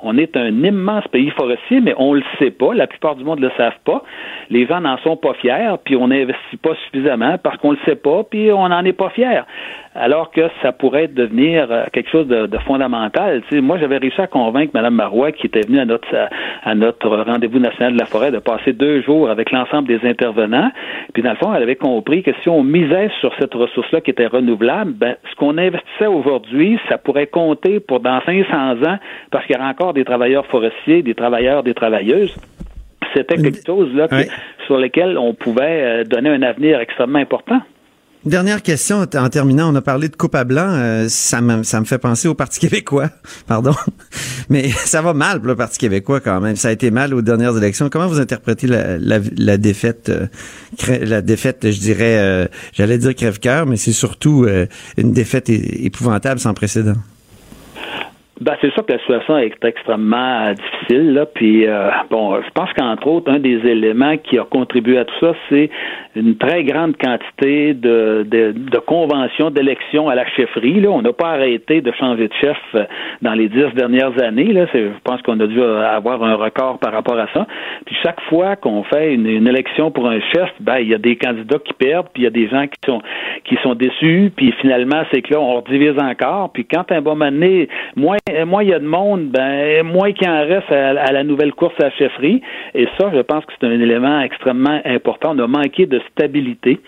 On 0.00 0.16
est 0.16 0.36
un 0.36 0.62
immense 0.62 1.08
pays 1.08 1.30
forestier, 1.30 1.80
mais 1.80 1.92
on 1.96 2.14
le 2.14 2.22
sait 2.38 2.52
pas. 2.52 2.72
La 2.72 2.86
plupart 2.86 3.16
du 3.16 3.24
monde 3.24 3.40
le 3.40 3.50
savent 3.56 3.80
pas. 3.84 4.04
Les 4.48 4.64
gens 4.64 4.80
n'en 4.80 4.96
sont 4.98 5.16
pas 5.16 5.34
fiers, 5.34 5.74
puis 5.84 5.96
on 5.96 6.06
n'investit 6.06 6.56
pas 6.62 6.74
suffisamment 6.84 7.36
parce 7.42 7.56
qu'on 7.56 7.72
le 7.72 7.78
sait 7.84 7.96
pas, 7.96 8.22
puis 8.22 8.52
on 8.52 8.68
n'en 8.68 8.84
est 8.84 8.92
pas 8.92 9.10
fier. 9.10 9.44
Alors 9.96 10.30
que 10.30 10.42
ça 10.62 10.70
pourrait 10.70 11.08
devenir 11.08 11.66
euh, 11.72 11.84
quelque 11.92 12.08
chose 12.10 12.28
de, 12.28 12.58
fondamental. 12.58 13.42
Moi, 13.50 13.78
j'avais 13.78 13.96
réussi 13.96 14.20
à 14.20 14.28
convaincre 14.28 14.70
Mme 14.72 14.94
Marois, 14.94 15.32
qui 15.32 15.46
était 15.46 15.62
venue 15.62 15.80
à 15.80 15.84
notre 15.84 16.06
à 16.62 16.74
notre 16.74 17.08
rendez-vous 17.08 17.58
national 17.58 17.94
de 17.94 17.98
la 17.98 18.06
forêt, 18.06 18.30
de 18.30 18.38
passer 18.38 18.72
deux 18.72 19.02
jours 19.02 19.28
avec 19.28 19.50
l'ensemble 19.50 19.88
des 19.88 20.06
intervenants. 20.08 20.70
Puis 21.12 21.22
dans 21.22 21.30
le 21.30 21.36
fond, 21.36 21.52
elle 21.52 21.62
avait 21.62 21.76
compris 21.76 22.22
que 22.22 22.30
si 22.42 22.48
on 22.48 22.62
misait 22.62 23.10
sur 23.20 23.32
cette 23.40 23.54
ressource-là 23.54 24.00
qui 24.08 24.12
était 24.12 24.26
renouvelable, 24.26 24.92
ben, 24.94 25.16
ce 25.30 25.36
qu'on 25.36 25.58
investissait 25.58 26.06
aujourd'hui, 26.06 26.78
ça 26.88 26.96
pourrait 26.96 27.26
compter 27.26 27.78
pour 27.78 28.00
dans 28.00 28.22
500 28.24 28.82
ans, 28.82 28.96
parce 29.30 29.44
qu'il 29.44 29.54
y 29.54 29.58
aura 29.58 29.68
encore 29.68 29.92
des 29.92 30.04
travailleurs 30.04 30.46
forestiers, 30.46 31.02
des 31.02 31.14
travailleurs, 31.14 31.62
des 31.62 31.74
travailleuses. 31.74 32.34
C'était 33.14 33.36
quelque 33.36 33.66
chose 33.66 33.94
là 33.94 34.08
sur 34.64 34.78
lequel 34.78 35.18
on 35.18 35.34
pouvait 35.34 35.82
euh, 35.82 36.04
donner 36.04 36.30
un 36.30 36.40
avenir 36.40 36.80
extrêmement 36.80 37.18
important. 37.18 37.60
Dernière 38.28 38.62
question 38.62 38.98
en 38.98 39.28
terminant, 39.30 39.72
on 39.72 39.74
a 39.74 39.80
parlé 39.80 40.10
de 40.10 40.16
coupe 40.16 40.34
à 40.34 40.44
blanc, 40.44 40.68
euh, 40.68 41.06
ça 41.08 41.40
me 41.40 41.62
ça 41.62 41.80
me 41.80 41.86
fait 41.86 41.96
penser 41.96 42.28
au 42.28 42.34
Parti 42.34 42.60
québécois, 42.60 43.08
pardon. 43.48 43.72
Mais 44.50 44.68
ça 44.68 45.00
va 45.00 45.14
mal 45.14 45.38
pour 45.38 45.48
le 45.48 45.56
Parti 45.56 45.78
québécois 45.78 46.20
quand 46.20 46.38
même. 46.38 46.54
Ça 46.54 46.68
a 46.68 46.72
été 46.72 46.90
mal 46.90 47.14
aux 47.14 47.22
dernières 47.22 47.56
élections. 47.56 47.88
Comment 47.88 48.06
vous 48.06 48.20
interprétez 48.20 48.66
la, 48.66 48.98
la, 48.98 49.56
défaite 49.56 50.10
euh, 50.10 50.26
la 51.06 51.22
défaite, 51.22 51.70
je 51.70 51.80
dirais 51.80 52.18
euh, 52.18 52.46
j'allais 52.74 52.98
dire 52.98 53.14
crève-cœur, 53.14 53.64
mais 53.64 53.76
c'est 53.76 53.92
surtout 53.92 54.46
une 54.98 55.12
défaite 55.12 55.48
épouvantable 55.48 56.38
sans 56.38 56.52
précédent? 56.52 56.96
Ben, 58.42 58.54
c'est 58.60 58.70
sûr 58.72 58.84
que 58.84 58.92
la 58.92 58.98
situation 58.98 59.38
est 59.38 59.64
extrêmement 59.64 60.52
difficile. 60.52 61.14
Là. 61.14 61.26
Puis, 61.26 61.66
bon, 62.10 62.40
je 62.42 62.50
pense 62.50 62.70
qu'entre 62.74 63.06
autres, 63.06 63.32
un 63.32 63.40
des 63.40 63.58
éléments 63.66 64.16
qui 64.18 64.38
a 64.38 64.44
contribué 64.44 64.98
à 64.98 65.04
tout 65.06 65.18
ça, 65.18 65.32
c'est 65.48 65.70
une 66.18 66.36
très 66.36 66.64
grande 66.64 66.96
quantité 66.96 67.74
de, 67.74 68.26
de, 68.28 68.52
de 68.52 68.78
conventions 68.78 69.50
d'élections 69.50 70.08
à 70.08 70.14
la 70.14 70.26
chefferie. 70.30 70.80
Là. 70.80 70.90
On 70.90 71.02
n'a 71.02 71.12
pas 71.12 71.30
arrêté 71.30 71.80
de 71.80 71.92
changer 71.92 72.28
de 72.28 72.34
chef 72.40 72.56
euh, 72.74 72.84
dans 73.22 73.34
les 73.34 73.48
dix 73.48 73.72
dernières 73.74 74.20
années. 74.22 74.52
Là. 74.52 74.66
Je 74.72 74.88
pense 75.04 75.22
qu'on 75.22 75.38
a 75.40 75.46
dû 75.46 75.62
avoir 75.62 76.22
un 76.22 76.34
record 76.34 76.78
par 76.78 76.92
rapport 76.92 77.18
à 77.18 77.26
ça. 77.32 77.46
Puis 77.86 77.96
chaque 78.02 78.20
fois 78.22 78.56
qu'on 78.56 78.82
fait 78.84 79.14
une, 79.14 79.48
élection 79.48 79.90
pour 79.90 80.08
un 80.08 80.20
chef, 80.20 80.50
ben 80.60 80.78
il 80.78 80.88
y 80.88 80.94
a 80.94 80.98
des 80.98 81.16
candidats 81.16 81.58
qui 81.58 81.72
perdent, 81.72 82.08
puis 82.12 82.22
il 82.22 82.24
y 82.24 82.26
a 82.26 82.30
des 82.30 82.48
gens 82.48 82.66
qui 82.66 82.78
sont 82.84 83.00
qui 83.44 83.56
sont 83.62 83.74
déçus, 83.74 84.30
puis 84.36 84.52
finalement 84.60 85.02
c'est 85.10 85.22
que 85.22 85.32
là 85.32 85.40
on 85.40 85.60
divise 85.62 85.98
encore. 85.98 86.50
Puis 86.52 86.66
quand 86.66 86.90
un 86.92 87.00
bon 87.00 87.16
moment 87.16 87.30
moins 87.96 88.16
moins 88.46 88.62
il 88.62 88.68
y 88.68 88.74
a 88.74 88.78
de 88.78 88.86
monde, 88.86 89.28
ben 89.28 89.84
moins 89.84 90.12
qu'il 90.12 90.28
en 90.28 90.40
reste 90.40 90.70
à, 90.70 90.90
à, 91.00 91.12
la 91.12 91.24
nouvelle 91.24 91.52
course 91.52 91.74
à 91.80 91.84
la 91.84 91.90
chefferie. 91.92 92.42
Et 92.74 92.86
ça, 92.98 93.10
je 93.14 93.20
pense 93.20 93.44
que 93.46 93.52
c'est 93.58 93.66
un 93.66 93.80
élément 93.80 94.20
extrêmement 94.20 94.80
important. 94.84 95.34
On 95.34 95.38
a 95.38 95.46
manqué 95.46 95.86
de 95.86 96.00
stabilité. 96.10 96.80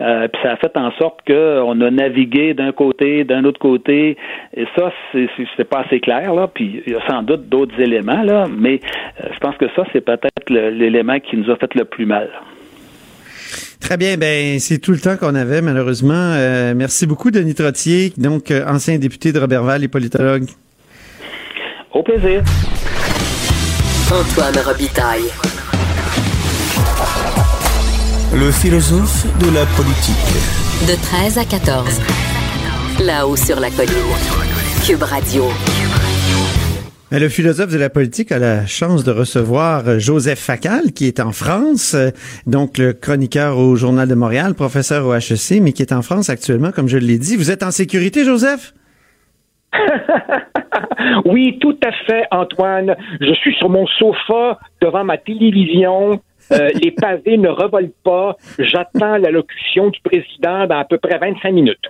Euh, 0.00 0.28
puis 0.28 0.40
ça 0.42 0.52
a 0.52 0.56
fait 0.56 0.76
en 0.76 0.92
sorte 0.92 1.20
qu'on 1.26 1.80
a 1.80 1.90
navigué 1.90 2.54
d'un 2.54 2.70
côté, 2.70 3.24
d'un 3.24 3.44
autre 3.44 3.58
côté, 3.58 4.16
et 4.56 4.64
ça, 4.76 4.92
c'est 5.12 5.68
pas 5.68 5.80
assez 5.80 5.98
clair, 5.98 6.34
là. 6.34 6.46
Puis 6.46 6.82
il 6.86 6.92
y 6.92 6.96
a 6.96 7.04
sans 7.08 7.22
doute 7.22 7.48
d'autres 7.48 7.78
éléments, 7.80 8.22
là, 8.22 8.46
mais 8.48 8.80
euh, 9.20 9.28
je 9.34 9.38
pense 9.40 9.56
que 9.56 9.66
ça, 9.74 9.84
c'est 9.92 10.00
peut-être 10.00 10.50
l'élément 10.50 11.18
qui 11.18 11.36
nous 11.36 11.50
a 11.50 11.56
fait 11.56 11.74
le 11.74 11.84
plus 11.84 12.06
mal. 12.06 12.30
Très 13.80 13.96
bien, 13.96 14.16
ben 14.16 14.58
c'est 14.60 14.78
tout 14.78 14.92
le 14.92 14.98
temps 14.98 15.16
qu'on 15.16 15.34
avait, 15.34 15.62
malheureusement. 15.62 16.14
Euh, 16.14 16.74
merci 16.76 17.06
beaucoup, 17.06 17.30
Denis 17.30 17.54
Trottier, 17.54 18.12
donc 18.16 18.52
ancien 18.66 18.98
député 18.98 19.32
de 19.32 19.40
Robertval 19.40 19.82
et 19.82 19.88
politologue. 19.88 20.44
Au 21.92 22.02
plaisir. 22.02 22.42
Antoine 24.12 24.64
Robitaille. 24.64 25.57
Le 28.34 28.50
philosophe 28.50 29.24
de 29.38 29.54
la 29.54 29.64
politique. 29.74 30.36
De 30.86 30.94
13 31.02 31.38
à 31.38 31.44
14. 31.44 31.98
Là-haut 33.06 33.36
sur 33.36 33.58
la 33.58 33.70
colline. 33.70 33.94
Cube 34.86 35.02
Radio. 35.02 35.44
Le 37.10 37.28
philosophe 37.30 37.72
de 37.72 37.78
la 37.78 37.88
politique 37.88 38.30
a 38.30 38.38
la 38.38 38.66
chance 38.66 39.02
de 39.02 39.12
recevoir 39.12 39.98
Joseph 39.98 40.38
Facal, 40.38 40.92
qui 40.94 41.06
est 41.06 41.20
en 41.20 41.32
France, 41.32 41.96
donc 42.46 42.76
le 42.76 42.92
chroniqueur 42.92 43.56
au 43.56 43.76
Journal 43.76 44.06
de 44.06 44.14
Montréal, 44.14 44.54
professeur 44.54 45.06
au 45.06 45.14
HEC, 45.14 45.62
mais 45.62 45.72
qui 45.72 45.80
est 45.80 45.94
en 45.94 46.02
France 46.02 46.28
actuellement, 46.28 46.70
comme 46.70 46.88
je 46.88 46.98
l'ai 46.98 47.16
dit. 47.16 47.34
Vous 47.34 47.50
êtes 47.50 47.62
en 47.62 47.70
sécurité, 47.70 48.24
Joseph? 48.24 48.74
oui, 51.24 51.58
tout 51.62 51.78
à 51.82 51.92
fait, 52.06 52.24
Antoine. 52.30 52.94
Je 53.22 53.32
suis 53.32 53.54
sur 53.54 53.70
mon 53.70 53.86
sofa 53.86 54.58
devant 54.82 55.04
ma 55.04 55.16
télévision 55.16 56.20
euh, 56.52 56.70
les 56.82 56.90
pavés 56.90 57.36
ne 57.36 57.48
revolent 57.48 57.92
pas. 58.04 58.36
J'attends 58.58 59.16
l'allocution 59.16 59.90
du 59.90 60.00
président 60.00 60.66
dans 60.66 60.78
à 60.78 60.84
peu 60.84 60.98
près 60.98 61.18
25 61.18 61.52
minutes. 61.52 61.86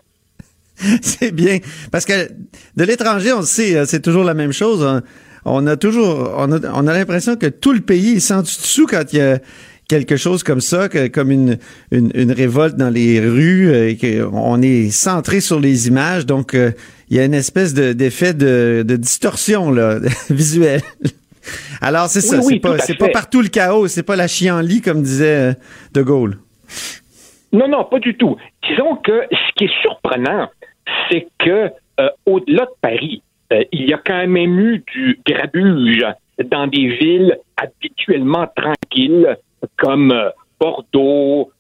C'est 1.03 1.33
bien. 1.33 1.59
Parce 1.91 2.05
que 2.05 2.29
de 2.77 2.85
l'étranger, 2.85 3.33
on 3.33 3.43
sait, 3.43 3.77
euh, 3.77 3.85
c'est 3.85 4.01
toujours 4.01 4.25
la 4.25 4.35
même 4.35 4.53
chose. 4.53 4.85
Hein. 4.85 5.03
On 5.45 5.67
a 5.67 5.77
toujours, 5.77 6.35
on 6.37 6.53
a, 6.53 6.93
l'impression 6.93 7.37
que 7.37 7.47
tout 7.47 7.73
le 7.73 7.81
pays 7.81 8.17
est 8.17 8.21
sent 8.21 8.43
dessous 8.43 8.87
quand 8.87 9.13
il 9.13 9.19
y 9.19 9.23
a 9.23 9.39
quelque 9.89 10.17
chose 10.17 10.43
comme 10.43 10.61
ça, 10.61 10.89
comme 10.89 11.31
une, 11.31 11.59
une, 11.91 12.33
révolte 12.33 12.77
dans 12.77 12.91
les 12.91 13.19
rues, 13.21 13.71
euh, 13.71 13.89
et 13.89 13.97
qu'on 13.97 14.61
est 14.61 14.91
centré 14.91 15.41
sur 15.41 15.59
les 15.59 15.89
images. 15.89 16.27
Donc, 16.27 16.55
il 16.55 17.17
y 17.17 17.19
a 17.19 17.25
une 17.25 17.35
espèce 17.35 17.73
d'effet 17.73 18.35
de, 18.35 18.85
de, 18.87 18.97
distorsion 18.97 19.71
là, 19.71 19.99
visuelle. 20.31 20.83
Alors, 21.81 22.07
c'est 22.07 22.21
ça. 22.21 22.41
c'est 22.43 22.59
pas, 22.61 22.77
pas 22.99 23.09
partout 23.09 23.43
le 23.43 23.49
chaos. 23.49 23.89
C'est 23.89 24.03
pas 24.03 24.17
la 24.17 24.29
chienlit, 24.29 24.81
comme 24.81 25.03
disait 25.03 25.51
euh, 25.51 25.53
De 25.95 26.03
Gaulle. 26.03 26.39
Non, 27.53 27.69
non, 27.69 27.85
pas 27.85 27.99
du 27.99 28.17
tout. 28.17 28.37
Disons 28.69 28.97
que 28.97 29.27
ce 29.31 29.53
qui 29.57 29.65
est 29.65 29.83
surprenant, 29.83 30.49
c'est 31.11 31.29
que 31.39 31.71
euh, 32.01 32.09
au-delà 32.27 32.65
de 32.65 32.71
Paris, 32.81 33.23
euh, 33.53 33.65
il 33.73 33.89
y 33.89 33.95
a 33.95 33.99
quand 33.99 34.27
même 34.27 34.59
eu 34.59 34.85
du 34.93 35.21
grabuge 35.27 36.05
dans 36.51 36.67
des 36.67 36.89
villes 36.89 37.39
habituellement 37.57 38.47
tranquilles 38.55 39.37
comme 39.77 40.15
Bordeaux, 40.61 41.51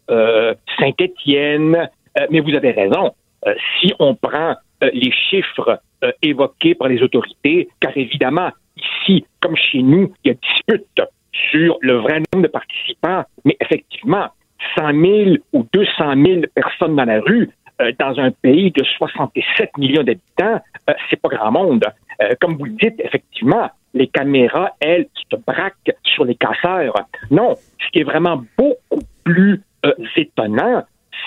Saint-Étienne. 0.79 1.89
mais 2.31 2.41
vous 2.41 2.55
avez 2.55 2.71
raison. 2.71 3.13
si 3.81 3.93
on 3.99 4.15
prend 4.15 4.55
les 4.81 5.11
chiffres 5.11 5.81
évoqués 6.23 6.77
par 6.77 6.89
les 6.89 7.03
autorités, 7.03 7.69
car 7.81 7.97
évidemment, 7.97 8.51
ici, 8.79 9.25
comme 9.41 9.57
chez 9.57 9.83
nous, 9.83 10.13
il 10.25 10.29
y 10.29 10.31
a 10.31 10.35
dispute 10.35 11.01
sur 11.51 11.79
le 11.81 11.99
vrai 11.99 12.23
nombre 12.33 12.47
de 12.47 12.53
participants, 12.53 13.25
mais 13.45 13.57
effectivement, 13.61 14.29
100 14.77 14.93
000 14.93 15.37
ou 15.53 15.67
200 15.73 16.15
000 16.25 16.41
personnes 16.55 16.97
dans 16.97 17.05
la 17.05 17.21
rue, 17.21 17.51
euh, 17.81 17.93
dans 17.99 18.19
un 18.19 18.31
pays 18.31 18.73
de 18.73 18.83
67 18.85 19.77
millions 19.79 20.03
d'habitants, 20.03 20.61
euh, 20.91 20.95
c'est 21.09 21.21
pas 21.21 21.29
grand 21.29 21.53
monde. 21.53 21.85
Euh, 22.21 22.35
comme 22.41 22.57
vous 22.57 22.65
le 22.65 22.73
dites, 22.73 22.99
effectivement, 22.99 23.71
les 23.95 24.09
caméras, 24.09 24.73
elles, 24.81 25.07
se 25.31 25.37
braquent 25.37 25.93
sur 26.03 26.25
les 26.25 26.35
casseurs. 26.35 26.95
Non, 27.31 27.55
ce 27.55 27.91
qui 27.93 28.01
est 28.01 28.05
vraiment 28.05 28.43
beaucoup 28.57 29.05
plus 29.25 29.63
étonnant, 30.17 30.83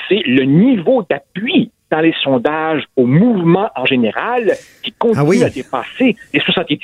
c'est 0.08 0.22
le 0.26 0.44
niveau 0.44 1.06
d'appui 1.10 1.72
dans 1.92 2.00
les 2.00 2.14
sondages 2.24 2.84
au 2.96 3.06
mouvement 3.06 3.70
en 3.76 3.86
général 3.86 4.54
qui 4.82 4.92
continue 4.94 5.44
ah 5.44 5.46
à 5.46 5.50
dépasser 5.50 6.16
les 6.34 6.40
70 6.40 6.80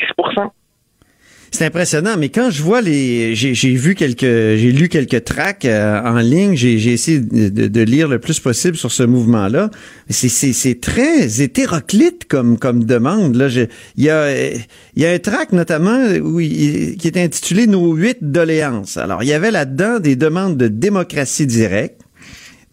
c'est 1.52 1.65
impressionnant, 1.65 2.15
mais 2.17 2.30
quand 2.30 2.50
je 2.52 2.62
vois 2.62 2.82
les, 2.82 3.34
j'ai 3.34 3.74
vu 3.74 3.96
quelques, 3.96 4.22
j'ai 4.22 4.72
lu 4.72 4.89
quelques 4.89 5.24
tracks 5.24 5.65
euh, 5.65 6.02
en 6.04 6.17
ligne, 6.17 6.56
j'ai 6.56 6.76
essayé 6.91 7.20
de, 7.20 7.67
de, 7.67 7.82
lire 7.82 8.08
le 8.10 8.20
plus 8.20 8.39
possible 8.39 8.76
sur 8.76 8.91
ce 8.91 9.04
mouvement-là. 9.04 9.70
C'est 10.10 10.82
très 10.82 11.41
hétéroclite 11.41 12.28
comme 12.28 12.60
comme 12.60 12.84
demande. 12.84 13.36
Là, 13.36 13.48
il 13.96 14.04
y 14.04 14.10
a 14.10 14.32
il 14.34 15.02
y 15.02 15.06
a 15.06 15.12
un 15.12 15.20
track 15.20 15.54
notamment 15.54 15.98
où 16.22 16.39
qui 16.39 17.02
est 17.06 17.17
intitulé 17.17 17.65
Nos 17.65 17.93
huit 17.93 18.17
doléances. 18.22 18.98
Alors 18.98 19.24
il 19.24 19.30
y 19.30 19.34
avait 19.34 19.52
là-dedans 19.52 20.00
des 20.00 20.15
demandes 20.15 20.58
de 20.58 20.67
démocratie 20.67 21.48
directe, 21.48 21.97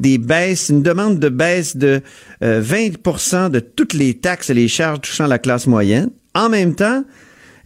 des 0.01 0.19
baisses, 0.19 0.69
une 0.69 0.83
demande 0.83 1.19
de 1.19 1.29
baisse 1.29 1.77
de 1.77 2.01
20% 2.43 3.35
euh, 3.35 3.49
de 3.49 3.61
toutes 3.61 3.95
les 3.95 4.15
taxes 4.15 4.51
et 4.51 4.55
les 4.55 4.69
charges 4.69 5.01
touchant 5.03 5.27
la 5.27 5.39
classe 5.39 5.67
moyenne. 5.67 6.11
En 6.35 6.49
même 6.49 6.75
temps, 6.75 7.05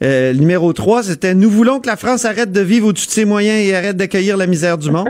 euh, 0.02 0.32
numéro 0.32 0.72
3, 0.72 1.04
c'était 1.04 1.34
Nous 1.34 1.50
voulons 1.50 1.80
que 1.80 1.86
la 1.86 1.96
France 1.96 2.24
arrête 2.24 2.52
de 2.52 2.60
vivre 2.60 2.88
au-dessus 2.88 3.06
de 3.06 3.12
ses 3.12 3.24
moyens 3.24 3.66
et 3.66 3.74
arrête 3.74 3.96
d'accueillir 3.96 4.36
la 4.36 4.46
misère 4.46 4.78
du 4.78 4.90
monde. 4.90 5.08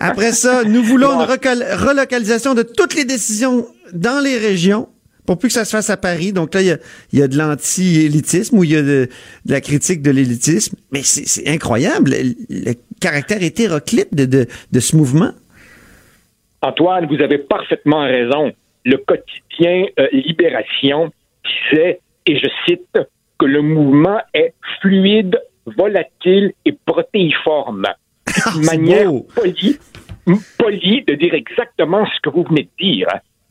Après 0.00 0.32
ça, 0.32 0.62
nous 0.64 0.82
voulons 0.82 1.20
une 1.20 1.26
relocalisation 1.26 2.54
de 2.54 2.62
toutes 2.62 2.94
les 2.94 3.04
décisions 3.04 3.66
dans 3.92 4.22
les 4.22 4.38
régions 4.38 4.88
pour 5.26 5.36
plus 5.36 5.48
que 5.48 5.54
ça 5.54 5.66
se 5.66 5.72
fasse 5.72 5.90
à 5.90 5.98
Paris. 5.98 6.32
Donc 6.32 6.54
là, 6.54 6.62
il 6.62 6.78
y 7.12 7.22
a, 7.22 7.28
de 7.28 7.36
l'anti-élitisme 7.36 8.56
ou 8.56 8.64
il 8.64 8.70
y 8.70 8.76
a 8.76 8.82
de, 8.82 9.08
la 9.44 9.60
critique 9.60 10.00
de 10.00 10.10
l'élitisme. 10.10 10.76
Mais 10.90 11.02
c'est 11.02 11.46
incroyable, 11.46 12.14
le, 12.48 12.72
caractère 13.00 13.42
hétéroclite 13.42 14.14
de, 14.14 14.46
ce 14.80 14.96
mouvement. 14.96 15.32
Antoine, 16.62 17.06
vous 17.06 17.22
avez 17.22 17.38
parfaitement 17.38 18.00
raison. 18.00 18.52
Le 18.84 18.96
quotidien 18.96 19.86
euh, 19.98 20.08
Libération 20.12 21.10
disait, 21.44 22.00
et 22.26 22.38
je 22.38 22.48
cite, 22.66 22.98
que 23.38 23.46
le 23.46 23.62
mouvement 23.62 24.20
est 24.34 24.54
fluide, 24.80 25.40
volatile 25.66 26.52
et 26.64 26.72
protéiforme. 26.72 27.86
Ah, 27.86 28.52
Une 28.56 28.64
manière 28.64 29.10
polie, 29.34 29.78
polie 30.58 31.02
de 31.04 31.14
dire 31.14 31.34
exactement 31.34 32.04
ce 32.06 32.20
que 32.22 32.30
vous 32.30 32.44
venez 32.44 32.62
de 32.62 32.84
dire. 32.84 33.08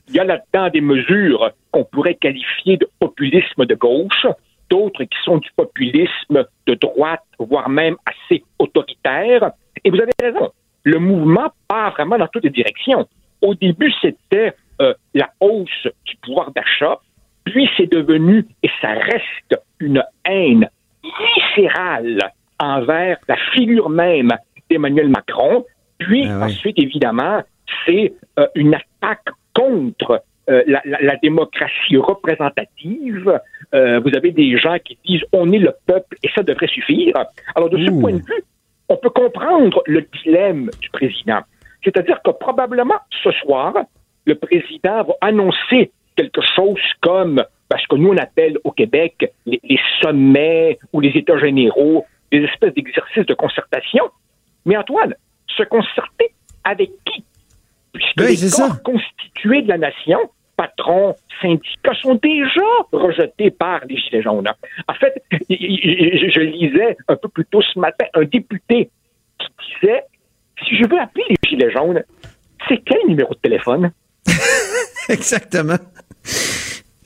Il 0.09 0.15
y 0.15 0.19
a 0.19 0.23
là-dedans 0.23 0.69
des 0.69 0.81
mesures 0.81 1.51
qu'on 1.71 1.83
pourrait 1.83 2.15
qualifier 2.15 2.77
de 2.77 2.87
populisme 2.99 3.65
de 3.65 3.75
gauche, 3.75 4.25
d'autres 4.69 5.03
qui 5.03 5.17
sont 5.23 5.37
du 5.37 5.49
populisme 5.55 6.45
de 6.65 6.73
droite, 6.75 7.23
voire 7.39 7.69
même 7.69 7.95
assez 8.05 8.43
autoritaire. 8.59 9.51
Et 9.83 9.89
vous 9.89 9.99
avez 9.99 10.11
raison, 10.21 10.51
le 10.83 10.99
mouvement 10.99 11.51
part 11.67 11.91
vraiment 11.93 12.17
dans 12.17 12.27
toutes 12.27 12.43
les 12.45 12.49
directions. 12.49 13.07
Au 13.41 13.53
début, 13.55 13.91
c'était 14.01 14.53
euh, 14.81 14.93
la 15.13 15.29
hausse 15.39 15.87
du 16.05 16.15
pouvoir 16.23 16.51
d'achat, 16.51 16.97
puis 17.43 17.69
c'est 17.77 17.91
devenu, 17.91 18.45
et 18.63 18.69
ça 18.81 18.89
reste, 18.93 19.61
une 19.79 20.03
haine 20.25 20.69
viscérale 21.35 22.19
envers 22.59 23.17
la 23.27 23.37
figure 23.53 23.89
même 23.89 24.29
d'Emmanuel 24.69 25.09
Macron. 25.09 25.65
Puis 25.99 26.25
Ah 26.27 26.37
oui. 26.37 26.43
ensuite, 26.53 26.79
évidemment, 26.79 27.41
c'est 27.85 28.13
euh, 28.39 28.47
une 28.55 28.75
attaque 28.75 29.25
contre 29.53 30.23
euh, 30.49 30.63
la, 30.67 30.81
la- 30.85 31.01
la 31.01 31.15
démocratie 31.17 31.97
représentative. 31.97 33.39
Euh, 33.73 33.99
vous 33.99 34.15
avez 34.15 34.31
des 34.31 34.57
gens 34.57 34.77
qui 34.83 34.97
disent 35.05 35.23
on 35.33 35.51
est 35.51 35.59
le 35.59 35.73
peuple 35.85 36.15
et 36.23 36.29
ça 36.35 36.43
devrait 36.43 36.67
suffire. 36.67 37.15
Alors 37.55 37.69
de 37.69 37.77
ce 37.77 37.91
point 37.99 38.13
de 38.13 38.17
vue, 38.17 38.43
on 38.89 38.97
peut 38.97 39.09
comprendre 39.09 39.81
le 39.85 40.07
dilemme 40.23 40.69
du 40.81 40.89
président. 40.89 41.41
C'est-à-dire 41.83 42.21
que 42.23 42.31
probablement 42.31 42.99
ce 43.23 43.31
soir, 43.31 43.73
le 44.25 44.35
président 44.35 45.03
va 45.03 45.13
annoncer 45.21 45.91
quelque 46.15 46.41
chose 46.55 46.81
comme 47.01 47.35
ben, 47.69 47.77
ce 47.81 47.87
que 47.87 47.95
nous 47.95 48.09
on 48.09 48.17
appelle 48.17 48.57
au 48.63 48.71
Québec 48.71 49.31
les, 49.45 49.59
les 49.63 49.79
sommets 50.01 50.79
ou 50.93 50.99
les 51.01 51.09
États 51.09 51.37
généraux, 51.37 52.05
des 52.31 52.39
espèces 52.39 52.73
d'exercices 52.73 53.25
de 53.25 53.33
concertation. 53.33 54.09
Mais 54.65 54.77
Antoine, 54.77 55.15
se 55.55 55.63
concerter 55.63 56.31
avec 56.63 56.89
qui? 57.05 57.23
Puisque 57.93 58.19
Oui, 58.19 58.35
les 58.35 58.49
corps 58.51 58.73
ça. 58.73 58.81
constitués 58.83 59.61
de 59.61 59.69
la 59.69 59.77
nation, 59.77 60.19
patrons, 60.57 61.15
syndicats, 61.41 61.93
sont 62.01 62.15
déjà 62.15 62.61
rejetés 62.91 63.51
par 63.51 63.81
les 63.85 63.95
Gilets 63.97 64.23
jaunes. 64.23 64.49
En 64.87 64.93
fait, 64.95 65.23
je 65.49 66.39
lisais 66.41 66.97
un 67.07 67.15
peu 67.15 67.29
plus 67.29 67.45
tôt 67.45 67.61
ce 67.61 67.79
matin 67.79 68.05
un 68.13 68.23
député 68.23 68.89
qui 69.39 69.47
disait 69.79 70.03
si 70.65 70.75
je 70.75 70.87
veux 70.89 70.99
appeler 70.99 71.25
les 71.29 71.37
Gilets 71.47 71.71
jaunes, 71.71 72.03
c'est 72.67 72.77
quel 72.79 72.99
numéro 73.07 73.33
de 73.33 73.39
téléphone? 73.39 73.91
Exactement. 75.09 75.77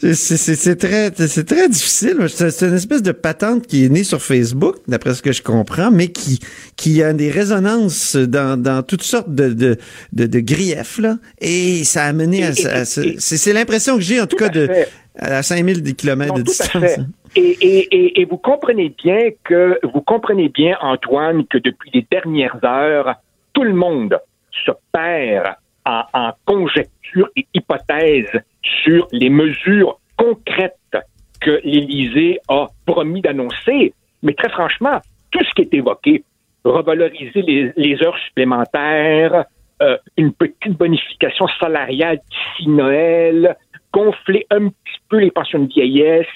C'est- 0.01 0.75
très, 0.77 1.11
c'est 1.27 1.45
très 1.45 1.69
difficile. 1.69 2.17
C'est 2.27 2.65
une 2.67 2.73
espèce 2.73 3.03
de 3.03 3.11
patente 3.11 3.67
qui 3.67 3.85
est 3.85 3.89
née 3.89 4.03
sur 4.03 4.21
Facebook, 4.21 4.77
d'après 4.87 5.13
ce 5.13 5.21
que 5.21 5.31
je 5.31 5.43
comprends, 5.43 5.91
mais 5.91 6.07
qui, 6.07 6.39
qui 6.75 7.03
a 7.03 7.13
des 7.13 7.29
résonances 7.29 8.15
dans, 8.15 8.59
dans 8.61 8.81
toutes 8.83 9.03
sortes 9.03 9.29
de, 9.33 9.49
de, 9.53 9.77
de, 10.13 10.25
de 10.25 10.39
griefs, 10.39 10.97
là. 10.97 11.17
Et 11.39 11.83
ça 11.83 12.05
a 12.05 12.13
mené 12.13 12.43
à, 12.45 12.49
à 12.49 12.85
c'est 12.85 13.53
l'impression 13.53 13.95
que 13.97 14.01
j'ai, 14.01 14.19
en 14.19 14.25
tout, 14.25 14.35
Tout 14.37 14.43
cas, 14.45 14.49
de, 14.49 14.69
à 15.17 15.43
5000 15.43 15.95
kilomètres 15.95 16.33
Non, 16.33 16.39
de 16.39 16.43
distance. 16.43 16.97
Et, 17.35 17.41
et, 17.61 17.87
et, 17.95 18.21
et 18.21 18.25
vous 18.25 18.37
comprenez 18.37 18.93
bien 19.03 19.29
que 19.43 19.79
vous 19.83 20.01
comprenez 20.01 20.49
bien, 20.49 20.75
Antoine, 20.81 21.45
que 21.47 21.57
depuis 21.59 21.91
les 21.93 22.05
dernières 22.09 22.57
heures, 22.63 23.15
tout 23.53 23.63
le 23.63 23.73
monde 23.73 24.17
se 24.65 24.71
perd 24.91 25.55
en, 25.85 26.03
en 26.13 26.31
conjectures 26.45 27.29
et 27.35 27.45
hypothèses 27.53 28.41
sur 28.63 29.07
les 29.11 29.29
mesures 29.29 29.99
concrètes 30.17 30.77
que 31.39 31.59
l'Élysée 31.63 32.39
a 32.47 32.67
promis 32.85 33.21
d'annoncer. 33.21 33.93
Mais 34.23 34.33
très 34.33 34.49
franchement, 34.49 34.99
tout 35.31 35.43
ce 35.43 35.53
qui 35.55 35.61
est 35.63 35.73
évoqué, 35.73 36.23
revaloriser 36.63 37.41
les, 37.75 38.03
heures 38.03 38.17
supplémentaires, 38.27 39.45
euh, 39.81 39.97
une 40.17 40.31
petite 40.33 40.77
bonification 40.77 41.47
salariale 41.59 42.19
d'ici 42.29 42.69
Noël, 42.69 43.57
gonfler 43.91 44.45
un 44.51 44.67
petit 44.67 44.99
peu 45.09 45.17
les 45.17 45.31
pensions 45.31 45.59
de 45.59 45.67
vieillesse, 45.67 46.27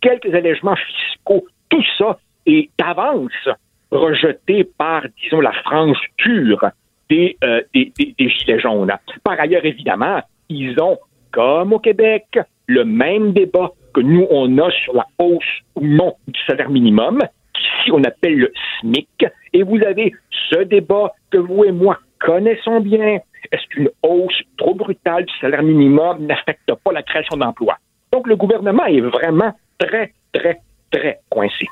quelques 0.00 0.34
allègements 0.34 0.76
fiscaux, 0.76 1.46
tout 1.68 1.84
ça 1.98 2.18
est 2.46 2.70
d'avance 2.78 3.48
rejeté 3.90 4.64
par, 4.64 5.02
disons, 5.22 5.40
la 5.40 5.52
frange 5.52 5.98
dure 6.18 6.64
des, 7.08 7.36
euh, 7.44 7.62
des, 7.74 7.92
des, 7.98 8.14
des 8.18 8.28
Gilets 8.28 8.60
jaunes. 8.60 8.92
Par 9.22 9.38
ailleurs, 9.38 9.64
évidemment, 9.64 10.20
ils 10.48 10.80
ont, 10.80 10.98
comme 11.36 11.74
au 11.74 11.78
Québec, 11.78 12.38
le 12.66 12.86
même 12.86 13.32
débat 13.34 13.70
que 13.92 14.00
nous, 14.00 14.26
on 14.30 14.56
a 14.56 14.70
sur 14.70 14.94
la 14.94 15.06
hausse 15.18 15.44
ou 15.74 15.82
non 15.82 16.14
du 16.26 16.40
salaire 16.46 16.70
minimum, 16.70 17.18
qu'ici, 17.52 17.92
on 17.92 18.02
appelle 18.04 18.38
le 18.38 18.52
SMIC. 18.80 19.26
Et 19.52 19.62
vous 19.62 19.78
avez 19.86 20.14
ce 20.50 20.62
débat 20.62 21.12
que 21.30 21.36
vous 21.36 21.64
et 21.66 21.72
moi 21.72 21.98
connaissons 22.20 22.80
bien. 22.80 23.18
Est-ce 23.52 23.66
qu'une 23.68 23.90
hausse 24.02 24.40
trop 24.56 24.74
brutale 24.74 25.26
du 25.26 25.32
salaire 25.38 25.62
minimum 25.62 26.24
n'affecte 26.24 26.72
pas 26.82 26.92
la 26.92 27.02
création 27.02 27.36
d'emplois? 27.36 27.76
Donc, 28.12 28.26
le 28.28 28.36
gouvernement 28.36 28.86
est 28.86 29.02
vraiment 29.02 29.52
très, 29.78 30.14
très, 30.32 30.60
très 30.90 31.20
coincé. 31.28 31.66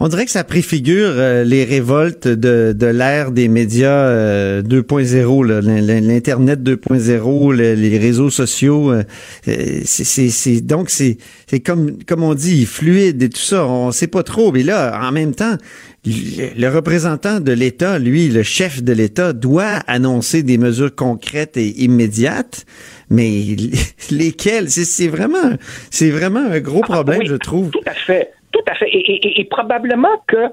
On 0.00 0.08
dirait 0.08 0.24
que 0.24 0.30
ça 0.30 0.44
préfigure 0.44 1.10
euh, 1.14 1.44
les 1.44 1.64
révoltes 1.64 2.26
de, 2.28 2.74
de 2.76 2.86
l'ère 2.86 3.30
des 3.30 3.48
médias 3.48 4.06
euh, 4.08 4.62
2.0, 4.62 5.46
là, 5.46 5.60
l'in- 5.60 5.80
l'in- 5.80 6.00
l'internet 6.00 6.60
2.0, 6.62 7.52
le- 7.54 7.74
les 7.74 7.98
réseaux 7.98 8.30
sociaux. 8.30 8.90
euh, 8.92 9.02
euh, 9.48 9.80
c'est, 9.84 10.60
donc 10.60 10.90
c'est, 10.90 11.18
comme 11.64 11.98
comme 12.04 12.22
on 12.22 12.34
dit 12.34 12.66
fluide 12.66 13.22
et 13.22 13.28
tout 13.28 13.40
ça. 13.40 13.66
On 13.66 13.92
sait 13.92 14.06
pas 14.08 14.22
trop. 14.22 14.52
Mais 14.52 14.62
là, 14.62 14.98
en 15.02 15.12
même 15.12 15.34
temps, 15.34 15.56
le, 16.04 16.58
le 16.60 16.68
représentant 16.68 17.38
de 17.40 17.52
l'État, 17.52 17.98
lui, 17.98 18.28
le 18.28 18.42
chef 18.42 18.82
de 18.82 18.92
l'État, 18.92 19.32
doit 19.32 19.80
annoncer 19.86 20.42
des 20.42 20.58
mesures 20.58 20.94
concrètes 20.94 21.56
et 21.56 21.82
immédiates. 21.82 22.64
Mais 23.10 23.56
lesquelles? 24.10 24.70
C'est, 24.70 25.08
vraiment, 25.08 25.52
c'est 25.90 26.10
vraiment 26.10 26.44
un 26.50 26.60
gros 26.60 26.80
Ah, 26.84 26.92
problème, 26.94 27.20
oui, 27.20 27.26
je 27.28 27.36
trouve. 27.36 27.70
Tout 27.70 27.80
à 27.86 27.94
fait, 27.94 28.30
tout 28.52 28.64
à 28.68 28.74
fait. 28.74 28.88
Et, 28.92 29.44
probablement 29.50 30.22
que, 30.26 30.48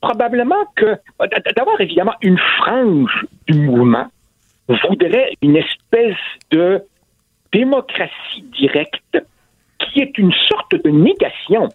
probablement 0.00 0.64
que, 0.76 0.96
d'abord 1.56 1.80
évidemment, 1.80 2.14
une 2.22 2.38
frange 2.58 3.26
du 3.48 3.58
mouvement 3.60 4.06
voudrait 4.68 5.30
une 5.42 5.56
espèce 5.56 6.16
de 6.50 6.82
démocratie 7.52 8.42
directe 8.58 9.24
qui 9.78 10.00
est 10.00 10.18
une 10.18 10.32
sorte 10.48 10.74
de 10.74 10.90
négation 10.90 11.68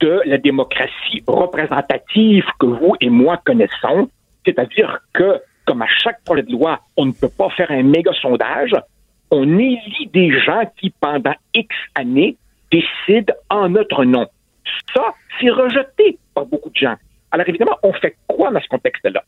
de 0.00 0.20
la 0.26 0.38
démocratie 0.38 1.22
représentative 1.26 2.44
que 2.58 2.66
vous 2.66 2.94
et 3.00 3.08
moi 3.08 3.40
connaissons, 3.44 4.10
c'est-à-dire 4.44 5.00
que, 5.14 5.40
comme 5.64 5.82
à 5.82 5.86
chaque 5.86 6.22
projet 6.24 6.42
de 6.42 6.52
loi, 6.52 6.80
on 6.96 7.06
ne 7.06 7.12
peut 7.12 7.30
pas 7.30 7.48
faire 7.50 7.70
un 7.70 7.82
méga 7.82 8.12
sondage, 8.20 8.74
on 9.30 9.58
élit 9.58 10.08
des 10.12 10.38
gens 10.40 10.62
qui, 10.76 10.90
pendant 10.90 11.34
X 11.54 11.74
années, 11.94 12.36
décident 12.70 13.34
en 13.48 13.70
notre 13.70 14.04
nom. 14.04 14.26
Ça, 14.94 15.14
c'est 15.40 15.50
rejeté 15.50 16.18
par 16.34 16.46
beaucoup 16.46 16.70
de 16.70 16.76
gens. 16.76 16.96
Alors 17.30 17.48
évidemment, 17.48 17.76
on 17.82 17.92
fait 17.92 18.16
quoi 18.26 18.50
dans 18.50 18.60
ce 18.60 18.68
contexte-là? 18.68 19.22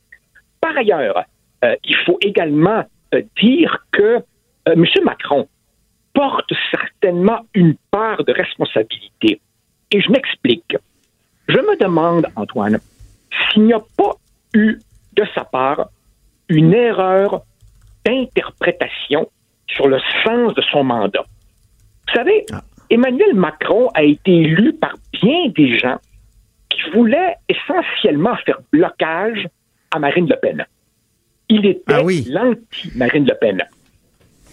Par 0.61 0.75
ailleurs, 0.77 1.23
euh, 1.63 1.75
il 1.83 1.95
faut 2.05 2.17
également 2.21 2.83
euh, 3.13 3.21
dire 3.41 3.85
que 3.91 4.01
euh, 4.01 4.21
M. 4.67 4.85
Macron 5.03 5.47
porte 6.13 6.51
certainement 6.71 7.45
une 7.53 7.75
part 7.91 8.23
de 8.23 8.33
responsabilité. 8.33 9.41
Et 9.91 10.01
je 10.01 10.11
m'explique. 10.11 10.75
Je 11.47 11.57
me 11.57 11.77
demande, 11.77 12.27
Antoine, 12.35 12.79
s'il 13.51 13.63
n'y 13.63 13.73
a 13.73 13.79
pas 13.79 14.13
eu 14.53 14.79
de 15.13 15.25
sa 15.33 15.43
part 15.43 15.89
une 16.47 16.73
erreur 16.73 17.41
d'interprétation 18.05 19.29
sur 19.67 19.87
le 19.87 19.99
sens 20.23 20.53
de 20.55 20.61
son 20.71 20.83
mandat. 20.83 21.23
Vous 22.07 22.13
savez, 22.15 22.45
Emmanuel 22.89 23.33
Macron 23.35 23.89
a 23.93 24.03
été 24.03 24.31
élu 24.31 24.73
par 24.73 24.95
bien 25.13 25.49
des 25.55 25.77
gens 25.77 25.97
qui 26.69 26.81
voulaient 26.91 27.35
essentiellement 27.47 28.35
faire 28.45 28.59
blocage 28.71 29.47
à 29.91 29.99
Marine 29.99 30.27
Le 30.29 30.35
Pen. 30.37 30.65
Il 31.49 31.65
était 31.65 31.81
Ah 31.87 32.03
oui. 32.03 32.25
l'anti-Marine 32.29 33.25
Le 33.27 33.35
Pen. 33.39 33.63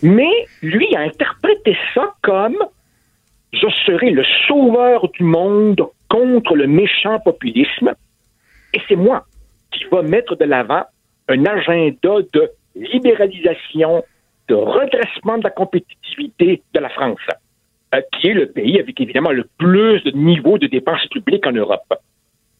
Mais 0.03 0.46
lui 0.62 0.94
a 0.94 1.01
interprété 1.01 1.77
ça 1.94 2.14
comme 2.22 2.57
je 3.53 3.66
serai 3.87 4.11
le 4.11 4.25
sauveur 4.46 5.09
du 5.12 5.25
monde 5.25 5.83
contre 6.09 6.55
le 6.57 6.66
méchant 6.66 7.18
populisme 7.20 7.94
et 8.75 8.81
c'est 8.88 8.96
moi 8.96 9.25
qui 9.72 9.85
va 9.85 10.03
mettre 10.03 10.37
de 10.37 10.44
l'avant 10.44 10.85
un 11.29 11.44
agenda 11.46 12.16
de 12.33 12.51
libéralisation, 12.75 14.05
de 14.49 14.55
redressement 14.55 15.38
de 15.38 15.44
la 15.44 15.51
compétitivité 15.51 16.62
de 16.75 16.81
la 16.81 16.88
France, 16.90 17.18
qui 18.12 18.29
est 18.29 18.35
le 18.35 18.51
pays 18.51 18.79
avec 18.81 19.01
évidemment 19.01 19.31
le 19.31 19.49
plus 19.59 20.03
de 20.05 20.11
niveau 20.12 20.59
de 20.59 20.66
dépenses 20.66 21.07
publiques 21.11 21.46
en 21.46 21.53
Europe. 21.53 21.94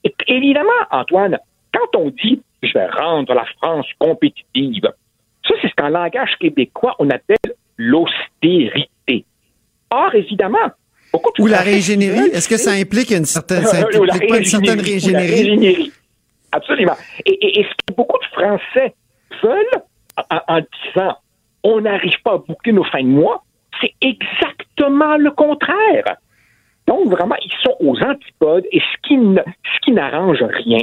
Et 0.05 0.15
évidemment, 0.29 0.71
Antoine, 0.91 1.39
quand 1.75 1.99
on 2.01 2.11
dit 2.11 2.41
je 2.62 2.73
vais 2.73 2.87
rendre 2.87 3.35
la 3.35 3.45
France 3.61 3.87
compétitive, 3.99 4.85
ça 5.47 5.55
c'est 5.61 5.69
ce 5.69 5.75
qu'en 5.77 5.89
langage 5.89 6.37
québécois 6.41 6.95
on 6.99 7.11
appelle 7.11 7.55
l'austérité. 7.77 9.25
Or, 9.91 10.15
évidemment, 10.15 10.71
Beaucoup 11.12 11.31
de 11.39 11.43
Ou 11.43 11.47
la 11.47 11.59
veulent, 11.62 12.31
Est-ce 12.33 12.49
que 12.49 12.57
ça 12.57 12.73
implique 12.73 13.11
une 13.12 13.25
certaine, 13.25 13.65
ça 13.65 13.79
Euh, 13.95 14.07
la 14.07 14.19
pas 14.27 14.39
une 14.39 14.45
certaine 14.45 14.77
la 14.77 14.83
réingénierie. 14.83 15.93
Absolument. 16.53 16.95
Et, 17.25 17.31
et- 17.33 17.61
et 17.61 17.65
ce 17.65 17.69
que 17.87 17.95
beaucoup 17.97 18.19
de 18.19 18.25
Français 18.33 18.95
veulent, 19.43 19.83
en, 20.31 20.41
en 20.57 20.61
disant 20.61 21.17
on 21.63 21.81
n'arrive 21.81 22.21
pas 22.23 22.35
à 22.35 22.38
boucler 22.38 22.73
nos 22.73 22.85
fins 22.85 23.03
de 23.03 23.09
mois, 23.09 23.44
c'est 23.81 23.94
exactement 24.00 25.16
le 25.16 25.31
contraire. 25.31 26.16
Donc, 26.87 27.08
vraiment, 27.10 27.37
ils 27.44 27.52
sont 27.64 27.77
aux 27.81 27.98
antipodes 28.02 28.64
et 28.70 28.81
ce 28.81 29.08
qui, 29.08 29.16
ne- 29.16 29.40
ce 29.42 29.81
qui 29.83 29.92
n'arrange 29.92 30.42
rien, 30.42 30.79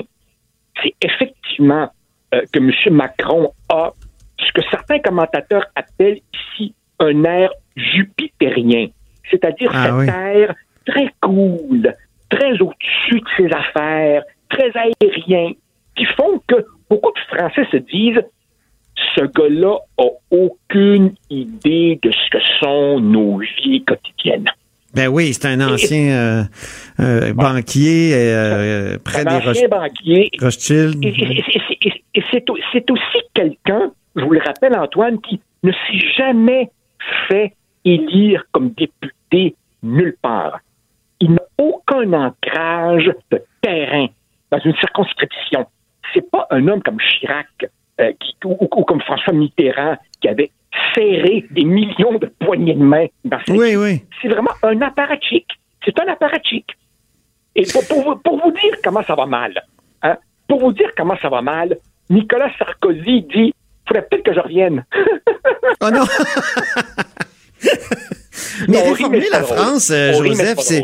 c'est 0.81 0.93
effectivement 1.01 1.89
euh, 2.33 2.41
que 2.51 2.59
M. 2.59 2.93
Macron 2.95 3.53
a 3.69 3.91
ce 4.39 4.51
que 4.51 4.61
certains 4.69 4.99
commentateurs 4.99 5.65
appellent 5.75 6.19
ici 6.33 6.73
un 6.99 7.23
air 7.23 7.49
jupitérien, 7.75 8.87
c'est-à-dire 9.31 9.71
Ah 9.73 9.83
cet 9.85 9.93
oui. 9.93 10.07
air 10.09 10.55
très 10.85 11.07
cool, 11.21 11.93
très 12.29 12.51
au-dessus 12.59 13.21
de 13.21 13.27
ses 13.37 13.53
affaires, 13.53 14.23
très 14.49 14.71
aérien, 14.75 15.51
qui 15.95 16.05
font 16.05 16.41
que 16.47 16.65
beaucoup 16.89 17.11
de 17.11 17.35
Français 17.37 17.65
se 17.71 17.77
disent 17.77 18.21
ce 19.15 19.21
gars-là 19.21 19.77
a 19.97 20.09
aucune 20.31 21.13
idée 21.29 21.99
de 22.01 22.11
ce 22.11 22.29
que 22.31 22.39
sont 22.59 22.99
nos 22.99 23.39
vies 23.39 23.83
quotidiennes. 23.83 24.49
Ben 24.93 25.07
oui, 25.07 25.33
c'est 25.33 25.47
un 25.47 25.59
ancien 25.61 26.11
euh, 26.11 26.43
euh, 26.99 27.33
banquier 27.33 28.11
euh, 28.13 28.97
près 29.03 29.27
Un 29.27 29.39
des 29.39 29.47
ancien 29.47 29.67
banquier. 29.67 30.29
Rothschild. 30.39 31.03
Et, 31.03 32.23
c'est 32.31 32.91
aussi 32.91 33.17
quelqu'un, 33.33 33.91
je 34.15 34.23
vous 34.23 34.33
le 34.33 34.41
rappelle, 34.45 34.77
Antoine, 34.77 35.19
qui 35.21 35.41
ne 35.63 35.71
s'est 35.71 36.07
jamais 36.15 36.69
fait 37.27 37.55
élire 37.83 38.43
comme 38.51 38.69
député 38.69 39.55
nulle 39.81 40.15
part. 40.21 40.59
Il 41.19 41.31
n'a 41.31 41.43
aucun 41.57 42.13
ancrage 42.13 43.09
de 43.31 43.43
terrain 43.61 44.07
dans 44.51 44.59
une 44.59 44.75
circonscription. 44.75 45.65
C'est 46.13 46.29
pas 46.29 46.45
un 46.51 46.67
homme 46.67 46.83
comme 46.83 46.99
Chirac 46.99 47.47
euh, 48.01 48.11
qui- 48.19 48.35
ou, 48.45 48.57
ou 48.59 48.83
comme 48.83 49.01
François 49.01 49.33
Mitterrand 49.33 49.97
qui 50.21 50.27
avait 50.27 50.51
serré 50.95 51.45
des 51.51 51.63
millions 51.65 52.17
de 52.17 52.25
poignées 52.39 52.73
de 52.73 52.83
main 52.83 53.05
dans 53.25 53.37
ses 53.45 53.51
Oui, 53.53 53.75
oui. 53.75 54.03
c'est 54.21 54.27
vraiment 54.27 54.51
un 54.63 54.81
apparatchik. 54.81 55.45
C'est 55.85 55.97
un 55.99 56.07
apparatchik. 56.07 56.65
Et 57.55 57.63
pour, 57.71 57.87
pour 57.87 58.03
vous, 58.03 58.15
pour 58.17 58.41
vous 58.41 58.51
dire 58.51 58.73
comment 58.83 59.03
ça 59.03 59.15
va 59.15 59.25
mal, 59.27 59.53
hein, 60.01 60.17
pour 60.47 60.59
vous 60.59 60.73
dire 60.73 60.89
comment 60.97 61.17
ça 61.21 61.29
va 61.29 61.41
mal, 61.41 61.77
Nicolas 62.09 62.51
Sarkozy 62.57 63.21
dit 63.23 63.53
faudrait 63.87 64.07
peut-être 64.09 64.23
que 64.23 64.33
je 64.33 64.39
revienne. 64.39 64.85
Oh 65.81 65.89
non! 65.91 66.05
mais 68.67 68.81
réformer 68.81 69.19
mais 69.19 69.25
c'est 69.25 69.31
la. 69.31 69.43
France, 69.43 69.89
euh, 69.91 70.13
Joseph, 70.13 70.59
c'est... 70.59 70.81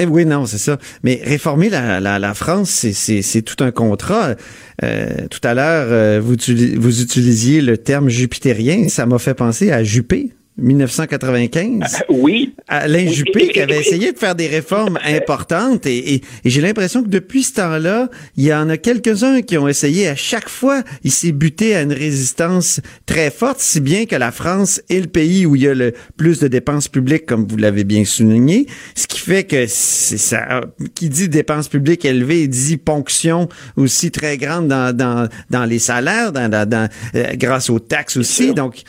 Eh 0.00 0.06
oui, 0.06 0.24
non, 0.24 0.46
c'est 0.46 0.58
ça. 0.58 0.78
Mais 1.02 1.20
réformer 1.24 1.68
la, 1.68 2.00
la, 2.00 2.34
France, 2.34 2.86
c'est, 2.92 3.42
tout 3.42 3.62
un 3.64 3.72
contrat. 3.72 4.36
Euh, 4.84 5.26
tout 5.28 5.40
à 5.42 5.54
l'heure, 5.54 5.88
euh, 5.90 6.20
vous, 6.22 6.36
vous 6.76 7.02
utilisiez 7.02 7.60
le 7.60 7.76
terme 7.76 8.08
jupitérien. 8.08 8.88
Ça 8.88 9.06
m'a 9.06 9.18
fait 9.18 9.34
penser 9.34 9.72
à 9.72 9.82
Juppé, 9.82 10.30
1995. 10.58 12.02
oui. 12.10 12.54
Alain 12.66 13.06
Oui, 13.06 13.12
Juppé 13.14 13.48
qui 13.48 13.60
avait 13.60 13.78
essayé 13.80 14.12
de 14.12 14.18
faire 14.18 14.34
des 14.34 14.46
réformes 14.48 14.98
importantes 15.04 15.86
et, 15.86 16.14
et- 16.14 16.22
et 16.44 16.50
j'ai 16.50 16.60
l'impression 16.60 17.02
que 17.02 17.08
depuis 17.08 17.42
ce 17.42 17.54
temps-là, 17.54 18.08
il 18.36 18.44
y 18.44 18.52
en 18.52 18.68
a 18.68 18.76
quelques-uns 18.76 19.40
qui 19.42 19.56
ont 19.56 19.68
essayé 19.68 20.08
à 20.08 20.16
chaque 20.16 20.48
fois, 20.48 20.82
il 21.04 21.10
s'est 21.12 21.32
buté 21.32 21.74
à 21.74 21.82
une 21.82 21.92
résistance 21.92 22.80
très 23.06 23.30
forte, 23.30 23.60
si 23.60 23.80
bien 23.80 24.04
que 24.06 24.16
la 24.16 24.32
France 24.32 24.82
est 24.90 25.00
le 25.00 25.06
pays 25.06 25.46
où 25.46 25.56
il 25.56 25.62
y 25.62 25.68
a 25.68 25.74
le 25.74 25.94
plus 26.16 26.40
de 26.40 26.48
dépenses 26.48 26.88
publiques, 26.88 27.24
comme 27.26 27.46
vous 27.46 27.56
l'avez 27.56 27.84
bien 27.84 28.04
souligné, 28.04 28.66
ce 28.94 29.06
qui 29.06 29.20
fait 29.20 29.44
que 29.44 29.66
c'est 29.68 30.18
ça, 30.18 30.60
qui 30.94 31.08
dit 31.08 31.28
dépenses 31.28 31.68
publiques 31.68 32.04
élevées, 32.04 32.48
dit 32.48 32.76
ponction 32.76 33.48
aussi 33.76 34.10
très 34.10 34.36
grande 34.36 34.68
dans, 34.68 34.94
dans, 34.94 35.28
dans 35.50 35.64
les 35.64 35.78
salaires, 35.78 36.32
dans, 36.32 36.48
dans, 36.50 36.68
dans, 36.68 36.88
euh, 37.14 37.24
grâce 37.34 37.70
aux 37.70 37.78
taxes 37.78 38.16
aussi, 38.16 38.52
donc 38.54 38.82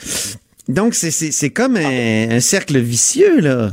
donc, 0.69 0.93
c'est- 0.95 1.11
c'est 1.11 1.31
c'est 1.31 1.49
comme 1.49 1.75
un, 1.75 2.29
un 2.31 2.39
cercle 2.39 2.77
vicieux, 2.79 3.41
là. 3.41 3.71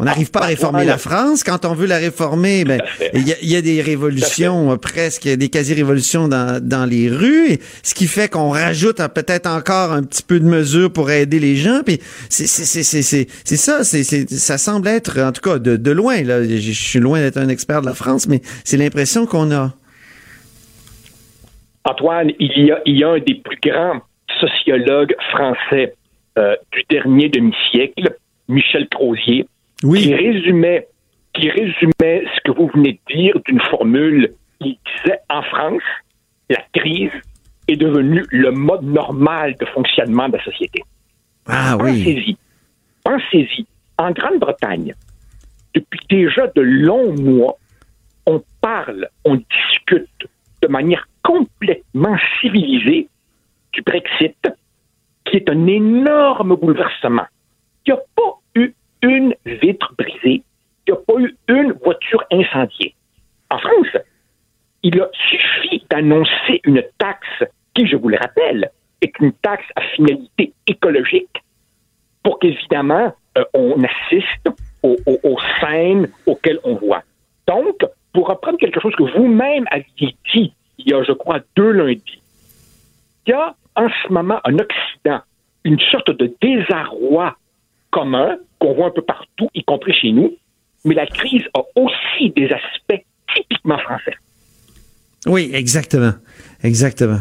On 0.00 0.04
n'arrive 0.04 0.30
pas 0.30 0.42
à 0.42 0.46
réformer 0.46 0.84
la 0.84 0.96
France. 0.96 1.42
Quand 1.42 1.64
on 1.64 1.74
veut 1.74 1.88
la 1.88 1.96
réformer, 1.98 2.62
ben, 2.64 2.80
il 3.14 3.26
y, 3.42 3.46
y 3.48 3.56
a 3.56 3.60
des 3.62 3.82
révolutions, 3.82 4.70
euh, 4.70 4.76
presque 4.76 5.26
des 5.26 5.48
quasi-révolutions 5.48 6.28
dans, 6.28 6.62
dans 6.62 6.84
les 6.84 7.08
rues, 7.10 7.50
et 7.54 7.60
ce 7.82 7.94
qui 7.94 8.06
fait 8.06 8.28
qu'on 8.30 8.50
rajoute 8.50 8.98
peut-être 9.12 9.48
encore 9.48 9.90
un 9.92 10.04
petit 10.04 10.22
peu 10.22 10.38
de 10.38 10.44
mesures 10.44 10.92
pour 10.92 11.10
aider 11.10 11.40
les 11.40 11.56
gens. 11.56 11.80
Puis 11.84 11.98
c'est 12.28 12.46
c'est- 12.46 12.64
c'est- 12.64 12.84
c'est- 12.84 13.02
c'est- 13.02 13.26
c'est 13.42 13.56
ça, 13.56 13.82
c'est 13.82 14.04
c'est- 14.04 14.30
ça 14.32 14.56
semble 14.56 14.86
être, 14.86 15.18
en 15.20 15.32
tout 15.32 15.40
cas, 15.42 15.58
de, 15.58 15.74
de 15.76 15.90
loin. 15.90 16.22
Là, 16.22 16.44
je 16.44 16.56
je 16.58 16.70
suis 16.72 17.00
loin 17.00 17.18
d'être 17.18 17.38
un 17.38 17.48
expert 17.48 17.80
de 17.80 17.86
la 17.86 17.94
France, 17.94 18.28
mais 18.28 18.40
c'est 18.62 18.76
l'impression 18.76 19.26
qu'on 19.26 19.50
a. 19.50 19.74
Antoine, 21.84 22.30
il 22.38 22.66
y 22.66 22.70
a, 22.70 22.80
il 22.86 22.98
y 22.98 23.04
a 23.04 23.08
un 23.08 23.18
des 23.18 23.34
plus 23.34 23.58
grands 23.62 24.00
sociologues 24.40 25.14
français 25.32 25.94
euh, 26.38 26.56
du 26.72 26.84
dernier 26.88 27.28
demi-siècle, 27.28 28.16
Michel 28.48 28.88
Crozier, 28.88 29.46
qui 29.80 30.14
résumait 30.14 30.86
qui 31.34 31.50
résumait 31.50 32.24
ce 32.34 32.40
que 32.44 32.52
vous 32.52 32.70
venez 32.74 33.00
de 33.08 33.14
dire 33.14 33.34
d'une 33.46 33.60
formule 33.60 34.32
qui 34.60 34.78
disait 34.86 35.18
en 35.28 35.42
France, 35.42 35.82
la 36.48 36.62
crise 36.72 37.10
est 37.68 37.76
devenue 37.76 38.24
le 38.30 38.50
mode 38.50 38.82
normal 38.82 39.54
de 39.60 39.66
fonctionnement 39.66 40.28
de 40.28 40.36
la 40.36 40.44
société. 40.44 40.82
Ah 41.46 41.76
oui. 41.80 42.04
Pensez-y. 42.04 42.36
Pensez-y. 43.04 43.66
En 43.98 44.10
Grande-Bretagne, 44.12 44.94
depuis 45.74 46.00
déjà 46.08 46.46
de 46.48 46.62
longs 46.62 47.14
mois, 47.14 47.56
on 48.26 48.42
parle, 48.60 49.08
on 49.24 49.36
discute 49.36 50.28
de 50.62 50.68
manière 50.68 51.08
complètement 51.22 52.16
civilisée 52.40 53.08
du 53.72 53.82
Brexit, 53.82 54.36
qui 55.30 55.36
est 55.36 55.48
un 55.50 55.66
énorme 55.66 56.56
bouleversement. 56.56 57.26
Il 57.86 57.92
n'y 57.92 57.98
a 57.98 58.02
pas 58.16 58.38
eu 58.54 58.72
une 59.02 59.34
vitre 59.44 59.94
brisée, 59.96 60.42
il 60.86 60.92
n'y 60.92 60.92
a 60.92 60.96
pas 60.96 61.20
eu 61.20 61.36
une 61.48 61.72
voiture 61.72 62.24
incendiée. 62.32 62.94
En 63.50 63.58
France, 63.58 63.96
il 64.82 65.00
a 65.00 65.08
suffi 65.28 65.84
d'annoncer 65.90 66.60
une 66.64 66.82
taxe 66.98 67.44
qui, 67.74 67.86
je 67.86 67.96
vous 67.96 68.08
le 68.08 68.18
rappelle, 68.18 68.70
est 69.00 69.12
une 69.20 69.32
taxe 69.32 69.66
à 69.76 69.82
finalité 69.82 70.52
écologique 70.66 71.42
pour 72.22 72.38
qu'évidemment, 72.38 73.14
euh, 73.36 73.44
on 73.54 73.76
assiste 73.82 74.48
aux, 74.82 74.96
aux- 75.06 75.38
scènes 75.60 76.08
auxquelles 76.26 76.58
on 76.64 76.74
voit. 76.74 77.02
Donc, 77.46 77.76
pour 78.12 78.28
reprendre 78.28 78.58
quelque 78.58 78.80
chose 78.80 78.94
que 78.96 79.02
vous-même 79.16 79.64
aviez 79.70 80.14
dit 80.32 80.52
il 80.78 80.88
y 80.90 80.94
a, 80.94 81.02
je 81.02 81.12
crois, 81.12 81.40
deux 81.56 81.70
lundis, 81.72 82.22
il 83.26 83.30
y 83.30 83.32
a 83.32 83.54
en 83.76 83.88
ce 83.88 84.12
moment 84.12 84.40
en 84.44 84.54
Occident 84.58 84.87
une 85.64 85.78
sorte 85.90 86.10
de 86.10 86.34
désarroi 86.40 87.36
commun 87.90 88.36
qu'on 88.58 88.74
voit 88.74 88.86
un 88.86 88.90
peu 88.90 89.02
partout, 89.02 89.48
y 89.54 89.62
compris 89.64 89.92
chez 89.92 90.12
nous, 90.12 90.36
mais 90.84 90.94
la 90.94 91.06
crise 91.06 91.42
a 91.54 91.60
aussi 91.76 92.30
des 92.30 92.46
aspects 92.46 93.04
typiquement 93.34 93.78
français. 93.78 94.14
Oui, 95.26 95.50
exactement. 95.52 96.12
Exactement. 96.62 97.20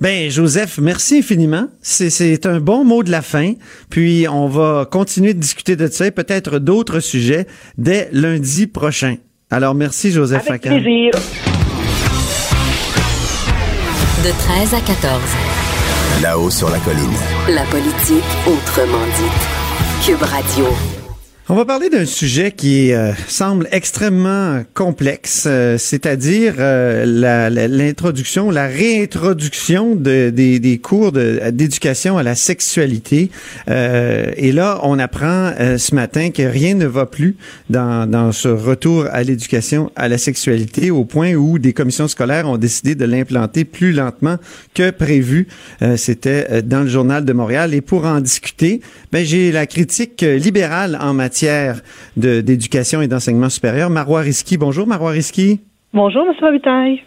Ben, 0.00 0.30
Joseph, 0.30 0.78
merci 0.78 1.18
infiniment. 1.18 1.66
C'est, 1.80 2.10
c'est 2.10 2.46
un 2.46 2.60
bon 2.60 2.84
mot 2.84 3.02
de 3.02 3.10
la 3.10 3.22
fin. 3.22 3.54
Puis, 3.90 4.26
on 4.28 4.46
va 4.46 4.86
continuer 4.90 5.34
de 5.34 5.40
discuter 5.40 5.76
de 5.76 5.86
ça 5.88 6.06
et 6.06 6.10
peut-être 6.10 6.58
d'autres 6.58 7.00
sujets 7.00 7.46
dès 7.76 8.08
lundi 8.12 8.66
prochain. 8.66 9.16
Alors, 9.50 9.74
merci, 9.74 10.10
Joseph 10.10 10.48
Avec 10.48 10.62
plaisir. 10.62 11.10
De 14.24 14.30
13 14.30 14.74
à 14.74 14.80
14. 14.80 15.43
Là-haut 16.22 16.50
sur 16.50 16.70
la 16.70 16.78
colline. 16.80 17.12
La 17.48 17.64
politique 17.64 18.24
autrement 18.46 19.04
dite. 19.16 20.04
Cube 20.04 20.22
Radio. 20.22 20.66
On 21.50 21.56
va 21.56 21.66
parler 21.66 21.90
d'un 21.90 22.06
sujet 22.06 22.52
qui 22.52 22.94
euh, 22.94 23.12
semble 23.28 23.68
extrêmement 23.70 24.62
complexe, 24.72 25.44
euh, 25.46 25.76
c'est-à-dire 25.76 26.54
euh, 26.58 27.04
l'introduction, 27.68 28.50
la, 28.50 28.66
réintroduction 28.66 29.94
de, 29.94 30.30
des, 30.30 30.80
cours 30.82 31.12
d'éducation 31.12 32.16
à 32.16 32.22
la 32.22 32.34
sexualité. 32.34 33.30
Et 33.68 34.52
là, 34.52 34.80
on 34.84 34.98
apprend 34.98 35.52
ce 35.76 35.94
matin 35.94 36.30
que 36.30 36.42
rien 36.42 36.74
ne 36.74 36.86
va 36.86 37.04
plus 37.04 37.36
dans, 37.68 38.08
dans 38.08 38.32
ce 38.32 38.48
retour 38.48 39.06
à 39.12 39.22
l'éducation 39.22 39.92
à 39.96 40.08
la 40.08 40.16
sexualité, 40.16 40.90
au 40.90 41.04
point 41.04 41.34
où 41.34 41.58
des 41.58 41.74
commissions 41.74 42.08
scolaires 42.08 42.48
ont 42.48 42.56
décidé 42.56 42.94
de 42.94 43.04
l'implanter 43.04 43.64
plus 43.64 43.92
lentement 43.92 44.36
que 44.72 44.90
prévu. 44.90 45.48
C'était 45.96 46.62
dans 46.62 46.80
le 46.80 46.88
journal 46.88 47.24
de 47.24 47.32
Montréal. 47.32 47.74
Et 47.74 47.80
pour 47.80 48.06
en 48.06 48.20
discuter, 48.20 48.80
ben, 49.14 49.24
j'ai 49.24 49.52
la 49.52 49.66
critique 49.68 50.24
euh, 50.24 50.38
libérale 50.38 50.98
en 51.00 51.14
matière 51.14 51.82
de- 52.16 52.40
d'éducation 52.40 53.00
et 53.00 53.06
d'enseignement 53.06 53.48
supérieur, 53.48 53.88
Marois 53.88 54.22
Risky. 54.22 54.56
Bonjour, 54.56 54.88
Marois 54.88 55.12
Risky. 55.12 55.60
Bonjour, 55.92 56.22
M. 56.26 56.34
Robitaille. 56.44 57.00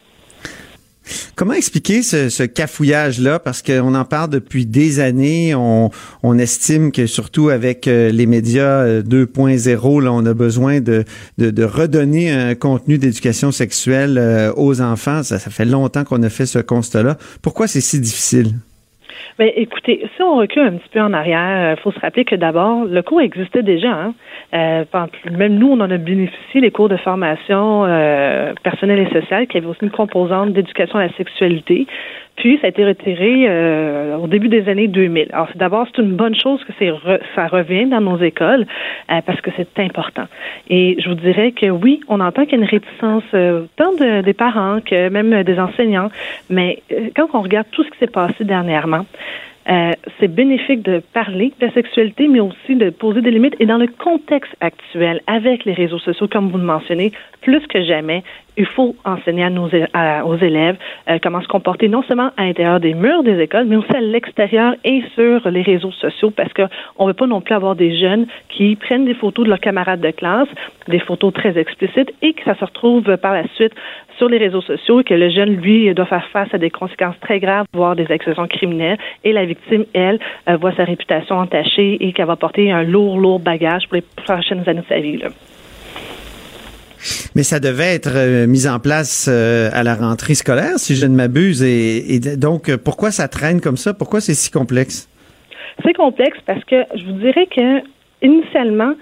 Comment 1.36 1.52
expliquer 1.52 2.04
ce, 2.04 2.30
ce 2.30 2.44
cafouillage-là? 2.44 3.40
Parce 3.40 3.62
qu'on 3.62 3.94
en 3.94 4.06
parle 4.06 4.30
depuis 4.30 4.66
des 4.66 5.02
années. 5.02 5.54
On, 5.54 5.90
on 6.24 6.38
estime 6.40 6.94
que 6.94 7.08
surtout 7.08 7.50
avec 7.50 7.90
euh, 7.90 8.10
les 8.10 8.26
médias 8.26 9.02
2.0, 9.02 10.02
là, 10.02 10.14
on 10.14 10.26
a 10.26 10.34
besoin 10.34 10.80
de, 10.80 11.04
de, 11.38 11.50
de 11.52 11.64
redonner 11.66 12.32
un 12.32 12.56
contenu 12.56 12.98
d'éducation 12.98 13.52
sexuelle 13.52 14.18
euh, 14.18 14.54
aux 14.56 14.80
enfants. 14.80 15.24
Ça, 15.24 15.40
ça 15.40 15.50
fait 15.50 15.66
longtemps 15.66 16.06
qu'on 16.06 16.24
a 16.24 16.30
fait 16.30 16.46
ce 16.46 16.60
constat-là. 16.60 17.18
Pourquoi 17.42 17.68
c'est 17.68 17.82
si 17.82 18.00
difficile? 18.00 18.54
Mais 19.40 19.54
ben, 19.56 19.64
écoutez, 19.64 20.10
si 20.16 20.22
on 20.22 20.36
recule 20.36 20.64
un 20.64 20.72
petit 20.74 20.90
peu 20.90 21.02
en 21.02 21.14
arrière, 21.14 21.76
il 21.78 21.82
faut 21.82 21.92
se 21.92 22.00
rappeler 22.00 22.26
que 22.26 22.36
d'abord, 22.36 22.86
le 22.86 23.02
cours 23.02 23.22
existait 23.22 23.64
déjà. 23.64 23.92
Hein? 23.92 24.14
Euh, 24.54 24.84
même 25.32 25.56
nous, 25.56 25.72
on 25.72 25.80
en 25.80 25.92
a 25.92 25.98
bénéficié, 25.98 26.62
les 26.62 26.72
cours 26.72 26.90
de 26.90 26.98
formation 26.98 27.86
euh, 27.86 28.54
personnelle 28.64 29.00
et 29.00 29.12
sociale, 29.12 29.48
qui 29.48 29.58
avaient 29.58 29.68
aussi 29.68 29.84
une 29.84 29.92
composante 29.92 30.54
d'éducation 30.54 31.00
à 31.00 31.08
la 31.08 31.14
sexualité. 31.14 31.88
Puis, 32.38 32.58
ça 32.62 32.68
a 32.68 32.70
été 32.70 32.86
retiré 32.86 33.46
euh, 33.48 34.16
au 34.18 34.28
début 34.28 34.48
des 34.48 34.70
années 34.70 34.88
2000. 34.88 35.30
Alors, 35.34 35.50
d'abord, 35.56 35.88
c'est 35.88 36.02
une 36.02 36.16
bonne 36.16 36.36
chose 36.36 36.64
que 36.64 36.72
c'est 36.80 36.92
ça 37.36 37.48
revienne 37.48 37.90
dans 37.90 38.02
nos 38.02 38.18
écoles 38.18 38.66
euh, 39.12 39.22
parce 39.26 39.42
que 39.42 39.50
c'est 39.58 39.80
important. 39.80 40.26
Et 40.70 40.96
je 41.00 41.10
vous 41.10 41.16
dirais 41.16 41.52
que 41.52 41.66
oui, 41.68 42.00
on 42.08 42.20
entend 42.20 42.44
qu'il 42.44 42.60
y 42.60 42.62
a 42.62 42.64
une 42.64 42.70
réticence 42.70 43.24
euh, 43.34 43.66
tant 43.76 43.92
de, 43.94 44.22
des 44.22 44.34
parents 44.34 44.80
que 44.82 45.10
même 45.10 45.44
des 45.44 45.60
enseignants, 45.60 46.10
mais 46.50 46.82
quand 47.16 47.28
on 47.34 47.42
regarde 47.42 47.68
tout 47.72 47.84
ce 47.84 47.90
qui 47.90 47.98
s'est 47.98 48.08
passé 48.08 48.44
dernièrement, 48.44 49.06
euh, 49.70 49.92
c'est 50.20 50.30
bénéfique 50.30 50.82
de 50.82 51.02
parler 51.14 51.52
de 51.60 51.66
la 51.66 51.74
sexualité, 51.74 52.28
mais 52.30 52.40
aussi 52.40 52.76
de 52.76 52.90
poser 52.90 53.22
des 53.22 53.32
limites. 53.32 53.56
Et 53.60 53.66
dans 53.66 53.78
le 53.78 53.88
contexte 53.88 54.56
actuel, 54.62 55.22
avec 55.28 55.66
les 55.66 55.74
réseaux 55.74 56.00
sociaux, 56.00 56.28
comme 56.32 56.50
vous 56.50 56.58
le 56.58 56.64
mentionnez, 56.64 57.12
plus 57.42 57.66
que 57.68 57.84
jamais, 57.84 58.24
il 58.58 58.66
faut 58.66 58.96
enseigner 59.06 59.44
à 59.44 59.50
nos, 59.50 59.68
aux 59.68 60.38
élèves 60.38 60.78
euh, 61.10 61.20
comment 61.22 61.42
se 61.42 61.48
comporter, 61.48 61.88
non 61.88 62.04
seulement 62.04 62.32
à 62.38 62.46
l'intérieur 62.46 62.80
des 62.80 62.94
murs 62.94 63.24
des 63.24 63.40
écoles, 63.40 63.66
mais 63.66 63.76
aussi 63.76 63.96
à 63.96 64.02
l'extérieur 64.02 64.76
et 64.84 65.04
sur 65.16 65.50
les 65.50 65.62
réseaux 65.62 65.92
sociaux, 65.92 66.32
parce 66.32 66.52
qu'on 66.54 67.04
ne 67.04 67.10
veut 67.10 67.14
pas 67.14 67.28
non 67.28 67.42
plus 67.42 67.54
avoir 67.54 67.76
des 67.76 67.98
jeunes 67.98 68.26
qui 68.50 68.76
prennent 68.76 69.06
des 69.06 69.14
photos 69.14 69.46
de 69.46 69.50
leurs 69.50 69.60
camarades 69.60 70.02
de 70.02 70.12
classe, 70.12 70.48
des 70.88 71.00
photos 71.00 71.34
très 71.34 71.58
explicites, 71.58 72.12
et 72.22 72.34
que 72.34 72.44
ça 72.44 72.56
se 72.56 72.66
retrouve 72.66 73.18
par 73.18 73.34
la 73.34 73.48
suite 73.56 73.74
sur 74.18 74.28
les 74.28 74.38
réseaux 74.38 74.62
sociaux 74.62 75.02
et 75.02 75.04
que 75.04 75.14
le 75.14 75.30
jeune, 75.30 75.56
lui, 75.56 75.94
doit 75.94 76.06
faire 76.06 76.28
face 76.30 76.52
à 76.54 76.58
des 76.58 76.72
conséquences 76.72 77.20
très 77.22 77.40
graves, 77.40 77.66
voire 77.74 77.96
des 77.96 78.12
accusations 78.12 78.48
criminelles, 78.48 78.98
et 79.24 79.34
la 79.34 79.46
victime, 79.46 79.86
elle, 79.94 80.20
euh, 80.50 80.58
voit 80.58 80.74
sa 80.74 80.84
réputation 80.84 81.36
entachée 81.36 81.98
et 82.00 82.14
qu'elle 82.14 82.26
va 82.26 82.36
porter 82.36 82.72
un 82.72 82.84
lourd, 82.84 83.20
lourd 83.20 83.40
bagage 83.40 83.88
pour 83.88 83.96
les 83.96 84.04
prochaines 84.26 84.68
années 84.68 84.82
de 84.82 84.86
sa 84.88 85.00
vie. 85.00 85.18
Là. 85.18 85.30
Mais 87.36 87.44
ça 87.44 87.60
devait 87.60 87.96
être 87.96 88.16
euh, 88.16 88.48
mis 88.48 88.68
en 88.68 88.80
place 88.80 89.28
euh, 89.30 89.70
à 89.74 89.84
la 89.84 89.96
rentrée 89.96 90.36
scolaire, 90.36 90.78
si 90.78 90.96
je 90.96 91.06
ne 91.06 91.16
m'abuse. 91.16 91.64
Et, 91.64 92.20
donc, 92.38 92.76
pourquoi 92.78 93.12
ça 93.12 93.28
traîne 93.28 93.62
comme 93.62 93.78
ça? 93.78 93.94
Pourquoi 93.94 94.22
c'est 94.22 94.34
si 94.34 94.52
complexe? 94.52 95.10
C'est 95.86 95.94
complexe 95.94 96.40
parce 96.46 96.64
que 96.66 96.84
je 96.96 97.06
vous 97.06 97.20
dirais 97.20 97.48
que 97.48 97.82
initialement, 98.22 98.94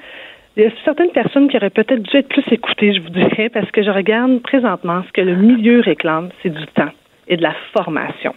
il 0.58 0.64
y 0.64 0.66
a 0.66 0.72
certaines 0.84 1.12
personnes 1.12 1.50
qui 1.50 1.58
auraient 1.58 1.70
peut-être 1.70 2.02
dû 2.02 2.18
être 2.18 2.28
plus 2.30 2.44
écoutées, 2.52 2.94
je 2.94 3.02
vous 3.02 3.10
dirais, 3.10 3.50
parce 3.50 3.70
que 3.72 3.84
je 3.84 3.90
regarde 3.90 4.42
présentement 4.42 5.04
ce 5.08 5.12
que 5.12 5.22
le 5.22 5.36
milieu 5.36 5.82
réclame, 5.82 6.30
c'est 6.42 6.50
du 6.50 6.66
temps 6.68 6.92
et 7.28 7.38
de 7.38 7.42
la 7.42 7.54
formation. 7.74 8.34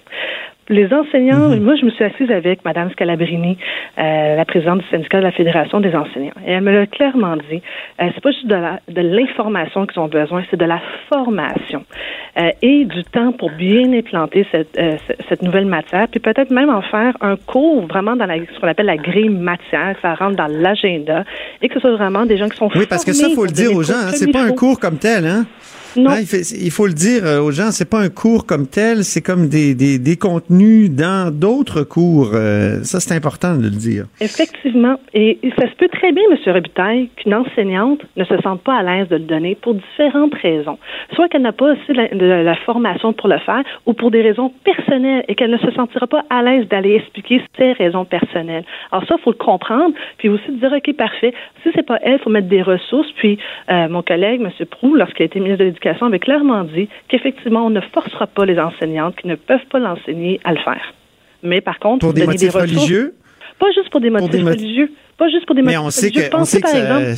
Les 0.68 0.92
enseignants, 0.92 1.48
mhm. 1.48 1.62
moi, 1.62 1.76
je 1.76 1.84
me 1.84 1.90
suis 1.90 2.04
assise 2.04 2.30
avec 2.30 2.64
Mme 2.64 2.90
Scalabrini, 2.90 3.56
euh, 3.98 4.36
la 4.36 4.44
présidente 4.44 4.80
du 4.80 4.88
syndicat 4.88 5.18
de 5.18 5.24
la 5.24 5.32
Fédération 5.32 5.80
des 5.80 5.94
enseignants. 5.94 6.34
Et 6.46 6.52
elle 6.52 6.62
me 6.62 6.72
l'a 6.72 6.86
clairement 6.86 7.36
dit. 7.36 7.62
Euh, 8.00 8.08
c'est 8.14 8.20
pas 8.20 8.30
juste 8.30 8.46
de, 8.46 9.00
l'information 9.00 9.86
qu'ils 9.86 10.00
ont 10.00 10.08
besoin, 10.08 10.44
c'est 10.50 10.58
de 10.58 10.64
la 10.64 10.80
formation 11.08 11.84
euh, 12.38 12.50
et 12.62 12.84
du 12.84 13.02
temps 13.04 13.32
pour 13.32 13.50
bien 13.50 13.92
implanter 13.92 14.46
cette, 14.52 14.76
euh, 14.78 14.96
cette 15.28 15.42
nouvelle 15.42 15.66
matière, 15.66 16.06
puis 16.08 16.20
peut-être 16.20 16.50
même 16.50 16.70
en 16.70 16.82
faire 16.82 17.16
un 17.20 17.36
cours 17.36 17.86
vraiment 17.86 18.16
dans 18.16 18.26
la, 18.26 18.36
ce 18.36 18.60
qu'on 18.60 18.68
appelle 18.68 18.86
la 18.86 18.96
grille 18.96 19.30
matière, 19.30 19.94
que 19.94 20.00
ça 20.02 20.14
rentre 20.14 20.36
dans 20.36 20.46
l'agenda 20.46 21.24
et 21.62 21.68
que 21.68 21.74
ce 21.74 21.80
soit 21.80 21.96
vraiment 21.96 22.26
des 22.26 22.36
gens 22.36 22.48
qui 22.48 22.56
sont 22.56 22.70
Oui, 22.74 22.86
parce 22.88 23.04
que 23.04 23.12
ça, 23.12 23.28
faut 23.34 23.44
le 23.44 23.52
dire 23.52 23.72
aux 23.74 23.82
gens, 23.82 23.94
hein, 23.94 24.12
c'est 24.12 24.30
pas 24.30 24.42
un 24.42 24.52
cours 24.52 24.78
comme 24.78 24.98
tel, 24.98 25.26
hein? 25.26 25.46
Non. 25.97 26.11
il, 26.20 26.70
faut 26.70 26.86
le 26.86 26.93
dire 26.93 27.24
euh, 27.24 27.41
aux 27.41 27.51
gens, 27.51 27.70
c'est 27.70 27.89
pas 27.89 28.01
un 28.01 28.09
cours 28.09 28.47
comme 28.47 28.66
tel, 28.66 29.05
c'est 29.05 29.22
comme 29.22 29.49
des, 29.49 29.74
des, 29.74 29.99
des, 29.99 30.16
contenus 30.16 30.91
dans 30.91 31.34
d'autres 31.34 31.82
cours. 31.82 32.30
Euh, 32.34 32.82
ça, 32.82 33.01
c'est 33.01 33.14
important 33.14 33.57
de 33.57 33.64
le 33.64 33.70
dire. 33.70 34.07
Effectivement. 34.20 34.97
Et, 35.14 35.39
ça 35.59 35.68
se 35.68 35.74
peut 35.76 35.89
très 35.89 36.12
bien, 36.12 36.22
M. 36.30 36.53
Robitaille, 36.53 37.09
qu'une 37.16 37.34
enseignante 37.34 38.01
ne 38.16 38.24
se 38.24 38.36
sente 38.43 38.62
pas 38.62 38.76
à 38.76 38.82
l'aise 38.82 39.09
de 39.09 39.16
le 39.16 39.24
donner 39.24 39.57
pour 39.61 39.74
différentes 39.74 40.34
raisons. 40.34 40.78
Soit 41.14 41.28
qu'elle 41.28 41.43
n'a 41.43 41.53
pas 41.53 41.72
aussi 41.72 41.93
la, 41.93 42.09
de 42.09 42.26
la 42.26 42.57
formation 42.57 43.12
pour 43.12 43.28
le 43.28 43.39
faire 43.39 43.62
ou 43.86 43.93
pour 43.93 44.11
des 44.11 44.22
raisons 44.22 44.53
personnelles 44.64 45.24
et 45.28 45.34
qu'elle 45.34 45.51
ne 45.51 45.59
se 45.59 45.70
sentira 45.72 46.07
pas 46.07 46.24
à 46.30 46.43
l'aise 46.43 46.68
d'aller 46.68 46.95
expliquer 46.97 47.43
ses 47.57 47.72
raisons 47.72 48.05
personnelles. 48.05 48.64
Alors 48.93 49.07
ça, 49.07 49.16
il 49.18 49.22
faut 49.22 49.32
le 49.32 49.36
comprendre, 49.36 49.95
puis 50.18 50.28
aussi 50.28 50.51
dire, 50.53 50.72
OK, 50.72 50.97
parfait, 50.97 51.32
si 51.62 51.70
c'est 51.74 51.86
pas 51.86 51.99
elle, 52.03 52.14
il 52.14 52.18
faut 52.20 52.30
mettre 52.30 52.49
des 52.49 52.62
ressources. 52.62 53.11
Puis 53.16 53.39
euh, 53.70 53.89
mon 53.89 54.03
collègue, 54.03 54.41
M. 54.43 54.66
Prou, 54.66 54.95
lorsqu'il 54.95 55.22
a 55.22 55.26
été 55.26 55.41
ministre 55.41 55.61
de 55.61 55.64
l'Éducation, 55.64 55.78
avait 55.85 56.18
clairement 56.18 56.64
dit 56.64 56.89
qu'effectivement, 57.09 57.66
on 57.66 57.70
ne 57.70 57.81
forcera 57.81 58.26
pas 58.26 58.45
les 58.45 58.59
enseignantes 58.59 59.16
qui 59.16 59.26
ne 59.26 59.35
peuvent 59.35 59.66
pas 59.70 59.79
l'enseigner 59.79 60.41
à 60.45 60.53
le 60.53 60.59
faire. 60.59 60.95
Mais 61.43 61.61
par 61.61 61.79
contre, 61.79 62.01
pour 62.01 62.14
des 62.14 62.26
motifs 62.26 62.53
religieux, 62.53 63.14
pas 63.59 63.70
juste 63.74 63.91
pour 63.91 64.01
des 64.01 64.11
motifs 64.11 64.45
religieux, 64.45 64.91
pas 65.16 65.29
juste 65.29 65.47
pour 65.47 65.55
des 65.55 65.62
motifs 65.62 65.79
religieux. 65.79 66.29
Pensez 66.31 66.61
par 66.61 66.74
exemple. 66.74 67.14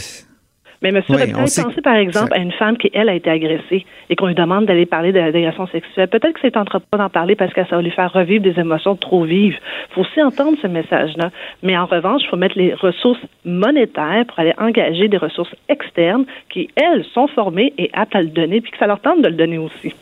Mais 0.82 0.88
M. 0.90 1.02
Oui, 1.08 1.32
pensez 1.32 1.82
par 1.82 1.96
exemple 1.96 2.32
à 2.32 2.38
une 2.38 2.52
femme 2.52 2.76
qui, 2.78 2.90
elle, 2.94 3.08
a 3.08 3.14
été 3.14 3.28
agressée 3.28 3.84
et 4.08 4.16
qu'on 4.16 4.26
lui 4.26 4.34
demande 4.34 4.66
d'aller 4.66 4.86
parler 4.86 5.12
de 5.12 5.18
l'agression 5.18 5.66
sexuelle? 5.66 6.08
Peut-être 6.08 6.32
que 6.32 6.40
c'est 6.40 6.52
tentera 6.52 6.80
pas 6.80 6.96
d'en 6.96 7.10
parler 7.10 7.36
parce 7.36 7.52
que 7.52 7.64
ça 7.66 7.76
va 7.76 7.82
lui 7.82 7.90
faire 7.90 8.12
revivre 8.12 8.42
des 8.42 8.58
émotions 8.58 8.96
trop 8.96 9.24
vives. 9.24 9.58
Il 9.90 9.94
faut 9.94 10.00
aussi 10.00 10.22
entendre 10.22 10.56
ce 10.62 10.66
message-là. 10.66 11.30
Mais 11.62 11.76
en 11.76 11.86
revanche, 11.86 12.22
il 12.24 12.28
faut 12.28 12.36
mettre 12.36 12.56
les 12.56 12.72
ressources 12.72 13.20
monétaires 13.44 14.24
pour 14.26 14.38
aller 14.38 14.54
engager 14.58 15.08
des 15.08 15.18
ressources 15.18 15.54
externes 15.68 16.24
qui, 16.48 16.68
elles, 16.76 17.04
sont 17.12 17.28
formées 17.28 17.74
et 17.76 17.90
aptes 17.92 18.16
à 18.16 18.22
le 18.22 18.28
donner, 18.28 18.60
puis 18.60 18.70
que 18.70 18.78
ça 18.78 18.86
leur 18.86 19.00
tente 19.00 19.20
de 19.20 19.28
le 19.28 19.34
donner 19.34 19.58
aussi. 19.58 19.94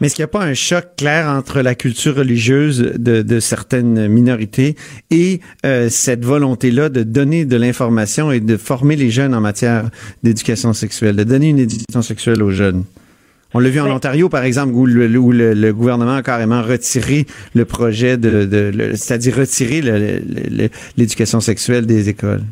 Mais 0.00 0.06
est-ce 0.06 0.16
qu'il 0.16 0.22
n'y 0.22 0.26
a 0.26 0.28
pas 0.28 0.44
un 0.44 0.54
choc 0.54 0.84
clair 0.96 1.28
entre 1.28 1.60
la 1.60 1.74
culture 1.74 2.16
religieuse 2.16 2.92
de, 2.96 3.22
de 3.22 3.40
certaines 3.40 4.08
minorités 4.08 4.76
et 5.10 5.40
euh, 5.64 5.88
cette 5.88 6.24
volonté-là 6.24 6.88
de 6.88 7.02
donner 7.02 7.44
de 7.44 7.56
l'information 7.56 8.32
et 8.32 8.40
de 8.40 8.56
former 8.56 8.96
les 8.96 9.10
jeunes 9.10 9.34
en 9.34 9.40
matière 9.40 9.90
d'éducation 10.22 10.72
sexuelle, 10.72 11.16
de 11.16 11.24
donner 11.24 11.48
une 11.48 11.58
éducation 11.58 12.02
sexuelle 12.02 12.42
aux 12.42 12.50
jeunes? 12.50 12.84
On 13.54 13.58
l'a 13.58 13.68
vu 13.68 13.80
en 13.80 13.90
Ontario, 13.90 14.28
par 14.28 14.44
exemple, 14.44 14.72
où, 14.72 14.86
le, 14.86 15.18
où 15.18 15.30
le, 15.30 15.72
gouvernement 15.72 16.16
a 16.16 16.22
carrément 16.22 16.62
retiré 16.62 17.26
le 17.54 17.66
projet 17.66 18.16
de, 18.16 18.46
de 18.46 18.92
c'est-à-dire 18.94 19.36
retiré 19.36 19.82
l'éducation 20.96 21.40
sexuelle 21.40 21.84
des 21.84 22.08
écoles. 22.08 22.42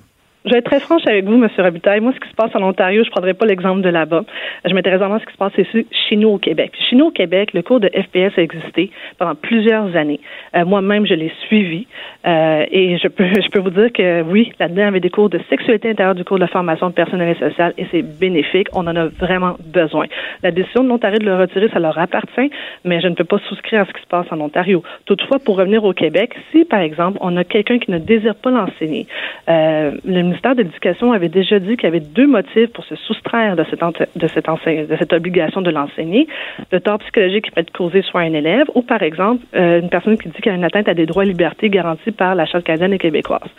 Je 0.47 0.53
vais 0.53 0.59
être 0.59 0.71
très 0.71 0.81
franche 0.81 1.03
avec 1.07 1.27
vous, 1.27 1.35
M. 1.35 1.49
Robitaille. 1.59 2.01
Moi, 2.01 2.13
ce 2.15 2.21
qui 2.21 2.31
se 2.31 2.35
passe 2.35 2.51
en 2.55 2.63
Ontario, 2.63 3.03
je 3.05 3.09
ne 3.09 3.13
prendrai 3.13 3.35
pas 3.35 3.45
l'exemple 3.45 3.83
de 3.83 3.91
là-bas. 3.91 4.25
Je 4.65 4.73
m'intéresse 4.73 4.99
vraiment 4.99 5.17
à 5.17 5.21
ce 5.21 5.27
qui 5.27 5.33
se 5.33 5.37
passe 5.37 5.53
ici, 5.59 5.87
chez 6.09 6.17
nous 6.17 6.29
au 6.29 6.39
Québec. 6.39 6.73
Chez 6.89 6.97
nous 6.97 7.07
au 7.07 7.11
Québec, 7.11 7.53
le 7.53 7.61
cours 7.61 7.79
de 7.79 7.89
FPS 7.89 8.39
a 8.39 8.43
existé 8.43 8.91
pendant 9.19 9.35
plusieurs 9.35 9.95
années. 9.97 10.19
Euh, 10.57 10.65
moi-même, 10.65 11.07
je 11.07 11.13
l'ai 11.13 11.31
suivi. 11.47 11.87
Euh, 12.27 12.65
et 12.71 12.97
je 12.97 13.09
peux, 13.09 13.27
je 13.27 13.51
peux 13.51 13.61
vous 13.61 13.71
dire 13.71 13.93
que 13.93 14.23
oui, 14.23 14.53
là-dedans, 14.59 14.83
il 14.83 14.85
y 14.85 14.89
avait 14.89 15.01
des 15.01 15.11
cours 15.11 15.29
de 15.29 15.41
sexualité 15.51 15.91
intérieure 15.91 16.15
du 16.15 16.25
cours 16.25 16.39
de 16.39 16.47
formation 16.47 16.91
personnelle 16.91 17.37
et 17.37 17.39
sociale 17.39 17.75
et 17.77 17.87
c'est 17.91 18.03
bénéfique. 18.03 18.69
On 18.73 18.87
en 18.87 18.97
a 18.97 19.07
vraiment 19.07 19.57
besoin. 19.63 20.07
La 20.43 20.53
décision 20.53 20.83
de 20.83 20.89
l'Ontario 20.89 21.19
de 21.19 21.27
le 21.27 21.37
retirer, 21.37 21.69
ça 21.69 21.81
leur 21.81 21.99
appartient, 21.99 22.51
mais 22.87 23.03
je 23.03 23.09
ne 23.09 23.15
peux 23.15 23.25
pas 23.25 23.39
souscrire 23.49 23.83
à 23.83 23.85
ce 23.85 23.93
qui 23.93 24.01
se 24.01 24.07
passe 24.07 24.27
en 24.31 24.41
Ontario. 24.41 24.83
Toutefois, 25.05 25.39
pour 25.39 25.57
revenir 25.57 25.85
au 25.85 25.93
Québec, 25.93 26.35
si, 26.51 26.65
par 26.65 26.81
exemple, 26.81 27.19
on 27.21 27.37
a 27.37 27.45
quelqu'un 27.45 27.79
qui 27.79 27.91
ne 27.91 27.99
désire 27.99 28.35
pas 28.37 28.51
l'enseigner, 28.51 29.07
euh, 29.49 29.93
ministère 30.31 30.55
de 30.55 30.63
l'Éducation 30.63 31.13
avait 31.13 31.29
déjà 31.29 31.59
dit 31.59 31.77
qu'il 31.77 31.85
y 31.85 31.87
avait 31.87 32.01
deux 32.01 32.27
motifs 32.27 32.73
pour 32.73 32.85
se 32.85 32.97
soustraire 32.97 33.57
de 33.57 33.65
cette, 33.71 33.81
de 34.17 34.27
cette, 34.29 34.47
de 34.47 34.97
cette 34.97 35.13
obligation 35.13 35.61
de 35.61 35.71
l'enseigner. 35.71 36.27
Le 36.73 36.81
tort 36.81 36.99
psychologique 36.99 37.45
qui 37.47 37.51
peut 37.51 37.61
être 37.61 37.73
causé 37.73 38.03
soit 38.03 38.21
à 38.21 38.25
un 38.25 38.35
élève 38.35 38.67
ou, 38.75 38.83
par 38.83 39.03
exemple, 39.03 39.45
euh, 39.55 39.81
une 39.81 39.89
personne 39.89 40.17
qui 40.19 40.29
dit 40.29 40.35
qu'il 40.35 40.47
y 40.47 40.55
a 40.55 40.55
une 40.55 40.65
atteinte 40.65 40.89
à 40.89 40.95
des 40.95 41.07
droits 41.07 41.25
et 41.25 41.29
libertés 41.29 41.69
garantis 41.69 42.13
par 42.13 42.35
la 42.35 42.47
Charte 42.47 42.65
canadienne 42.65 42.93
et 42.93 42.99
québécoise. 42.99 43.51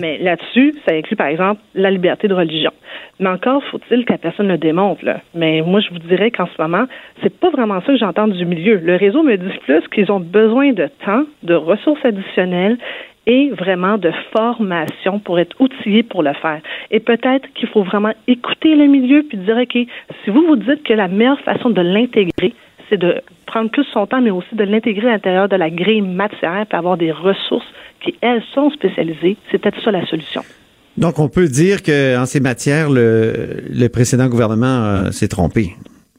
Mais 0.00 0.18
là-dessus, 0.18 0.74
ça 0.86 0.94
inclut, 0.94 1.16
par 1.16 1.28
exemple, 1.28 1.60
la 1.74 1.90
liberté 1.90 2.28
de 2.28 2.34
religion. 2.34 2.72
Mais 3.18 3.28
encore 3.28 3.62
faut-il 3.64 4.04
que 4.04 4.12
la 4.12 4.18
personne 4.18 4.48
le 4.48 4.58
démontre. 4.58 5.04
Là. 5.04 5.20
Mais 5.34 5.62
moi, 5.62 5.80
je 5.80 5.90
vous 5.90 5.98
dirais 5.98 6.30
qu'en 6.30 6.46
ce 6.46 6.60
moment, 6.60 6.86
c'est 7.22 7.38
pas 7.38 7.50
vraiment 7.50 7.80
ça 7.80 7.92
que 7.92 7.98
j'entends 7.98 8.28
du 8.28 8.44
milieu. 8.44 8.76
Le 8.82 8.96
réseau 8.96 9.22
me 9.22 9.36
dit 9.36 9.58
plus 9.66 9.86
qu'ils 9.88 10.10
ont 10.10 10.20
besoin 10.20 10.72
de 10.72 10.88
temps, 11.04 11.24
de 11.42 11.54
ressources 11.54 12.04
additionnelles 12.04 12.78
et 13.30 13.50
vraiment 13.50 13.96
de 13.96 14.10
formation 14.32 15.20
pour 15.20 15.38
être 15.38 15.54
outillé 15.60 16.02
pour 16.02 16.24
le 16.24 16.32
faire. 16.32 16.60
Et 16.90 16.98
peut-être 16.98 17.46
qu'il 17.54 17.68
faut 17.68 17.84
vraiment 17.84 18.12
écouter 18.26 18.74
le 18.74 18.86
milieu 18.86 19.22
puis 19.22 19.38
dire, 19.38 19.56
OK, 19.56 19.78
si 20.24 20.30
vous 20.30 20.44
vous 20.48 20.56
dites 20.56 20.82
que 20.82 20.94
la 20.94 21.06
meilleure 21.06 21.38
façon 21.40 21.70
de 21.70 21.80
l'intégrer, 21.80 22.54
c'est 22.88 22.98
de 22.98 23.22
prendre 23.46 23.70
plus 23.70 23.84
son 23.92 24.06
temps, 24.06 24.20
mais 24.20 24.32
aussi 24.32 24.52
de 24.52 24.64
l'intégrer 24.64 25.06
à 25.06 25.12
l'intérieur 25.12 25.48
de 25.48 25.54
la 25.54 25.70
grille 25.70 26.02
matière 26.02 26.66
pour 26.68 26.78
avoir 26.78 26.96
des 26.96 27.12
ressources 27.12 27.72
qui, 28.02 28.16
elles, 28.20 28.42
sont 28.52 28.70
spécialisées, 28.70 29.36
c'est 29.50 29.58
peut-être 29.58 29.80
ça 29.80 29.92
la 29.92 30.04
solution. 30.06 30.42
Donc, 30.96 31.20
on 31.20 31.28
peut 31.28 31.46
dire 31.46 31.84
qu'en 31.84 32.26
ces 32.26 32.40
matières, 32.40 32.90
le, 32.90 33.62
le 33.70 33.88
précédent 33.88 34.26
gouvernement 34.26 34.66
euh, 34.66 35.10
s'est 35.12 35.28
trompé. 35.28 35.76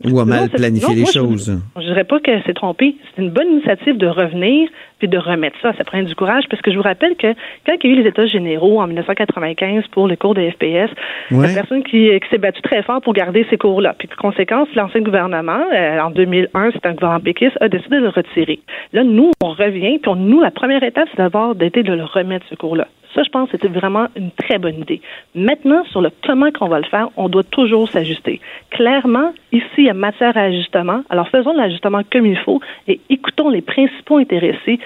Ou 0.10 0.20
a 0.20 0.26
mal 0.26 0.40
Non, 0.42 0.46
c'est- 0.52 0.58
planifié 0.58 0.88
non, 0.90 0.94
les 0.96 1.02
moi, 1.02 1.12
choses. 1.12 1.62
Je 1.78 1.82
dirais 1.82 2.04
pas 2.04 2.20
que 2.20 2.32
c'est 2.46 2.54
trompé. 2.54 2.96
C'est 3.16 3.22
une 3.22 3.30
bonne 3.32 3.48
initiative 3.52 3.98
de 3.98 4.08
revenir 4.08 4.70
puis 5.00 5.08
de 5.08 5.18
remettre 5.18 5.58
ça. 5.62 5.74
Ça 5.78 5.84
prend 5.84 6.02
du 6.04 6.14
courage 6.16 6.44
parce 6.50 6.62
que 6.62 6.72
je 6.72 6.78
vous 6.78 6.84
rappelle 6.84 7.16
que 7.16 7.34
quand 7.66 7.74
il 7.84 7.90
y 7.90 7.94
a 7.94 7.96
eu 7.98 8.02
les 8.04 8.08
États 8.10 8.26
généraux 8.28 8.80
en 8.80 8.88
1995 8.88 9.84
pour 9.92 10.08
le 10.08 10.16
cours 10.16 10.34
de 10.36 10.42
FPS, 10.50 10.90
Ouais. 11.32 11.48
la 11.48 11.54
personne 11.54 11.84
qui, 11.84 12.08
qui 12.10 12.30
s'est 12.30 12.38
battue 12.38 12.62
très 12.62 12.84
fort 12.84 13.02
pour 13.02 13.14
garder 13.14 13.46
ces 13.50 13.58
cours-là. 13.58 13.96
Puis, 13.98 14.08
conséquence, 14.10 14.68
l'ancien 14.76 15.02
gouvernement, 15.02 15.62
euh, 15.74 16.00
en 16.00 16.12
2001, 16.12 16.72
c'est 16.72 16.86
un 16.86 16.94
gouvernement 16.94 17.20
péquiste, 17.24 17.58
a 17.62 17.68
décidé 17.70 17.98
de 17.98 18.02
le 18.04 18.10
retirer. 18.10 18.60
Là, 18.94 19.04
nous, 19.04 19.32
on 19.44 19.50
revient, 19.50 19.98
puis 20.00 20.10
on- 20.12 20.16
nous, 20.16 20.42
la 20.42 20.52
première 20.52 20.84
étape, 20.84 21.08
c'est 21.12 21.18
d'abord 21.18 21.56
d'être 21.56 21.80
de 21.80 21.94
le 21.94 22.04
remettre, 22.04 22.46
ce 22.50 22.56
cours-là. 22.56 22.88
Ça, 23.14 23.24
je 23.24 23.30
pense 23.30 23.50
c'était 23.52 23.68
vraiment 23.68 24.08
une 24.16 24.32
très 24.32 24.58
bonne 24.58 24.80
idée. 24.80 25.02
Maintenant, 25.36 25.84
sur 25.86 26.02
le 26.02 26.10
comment 26.26 26.52
qu'on 26.52 26.68
va 26.68 26.80
le 26.80 26.86
faire, 26.86 27.10
on 27.18 27.30
doit 27.30 27.44
toujours 27.44 27.90
s'ajuster. 27.90 28.40
Clairement, 28.70 29.34
ici, 29.52 29.66
il 29.80 29.86
y 29.86 29.90
a 29.90 29.94
matière 29.94 30.38
à 30.38 30.42
ajustement. 30.42 31.02
Alors, 31.10 31.28
faisons 31.28 31.54
l'ajustement 31.54 32.02
comme 32.10 32.26
il 32.26 32.38
faut 32.38 32.62
et 32.88 33.00
écoutons 33.10 33.50
les 33.50 33.62
principaux 33.62 34.18
intéressés, 34.18 34.80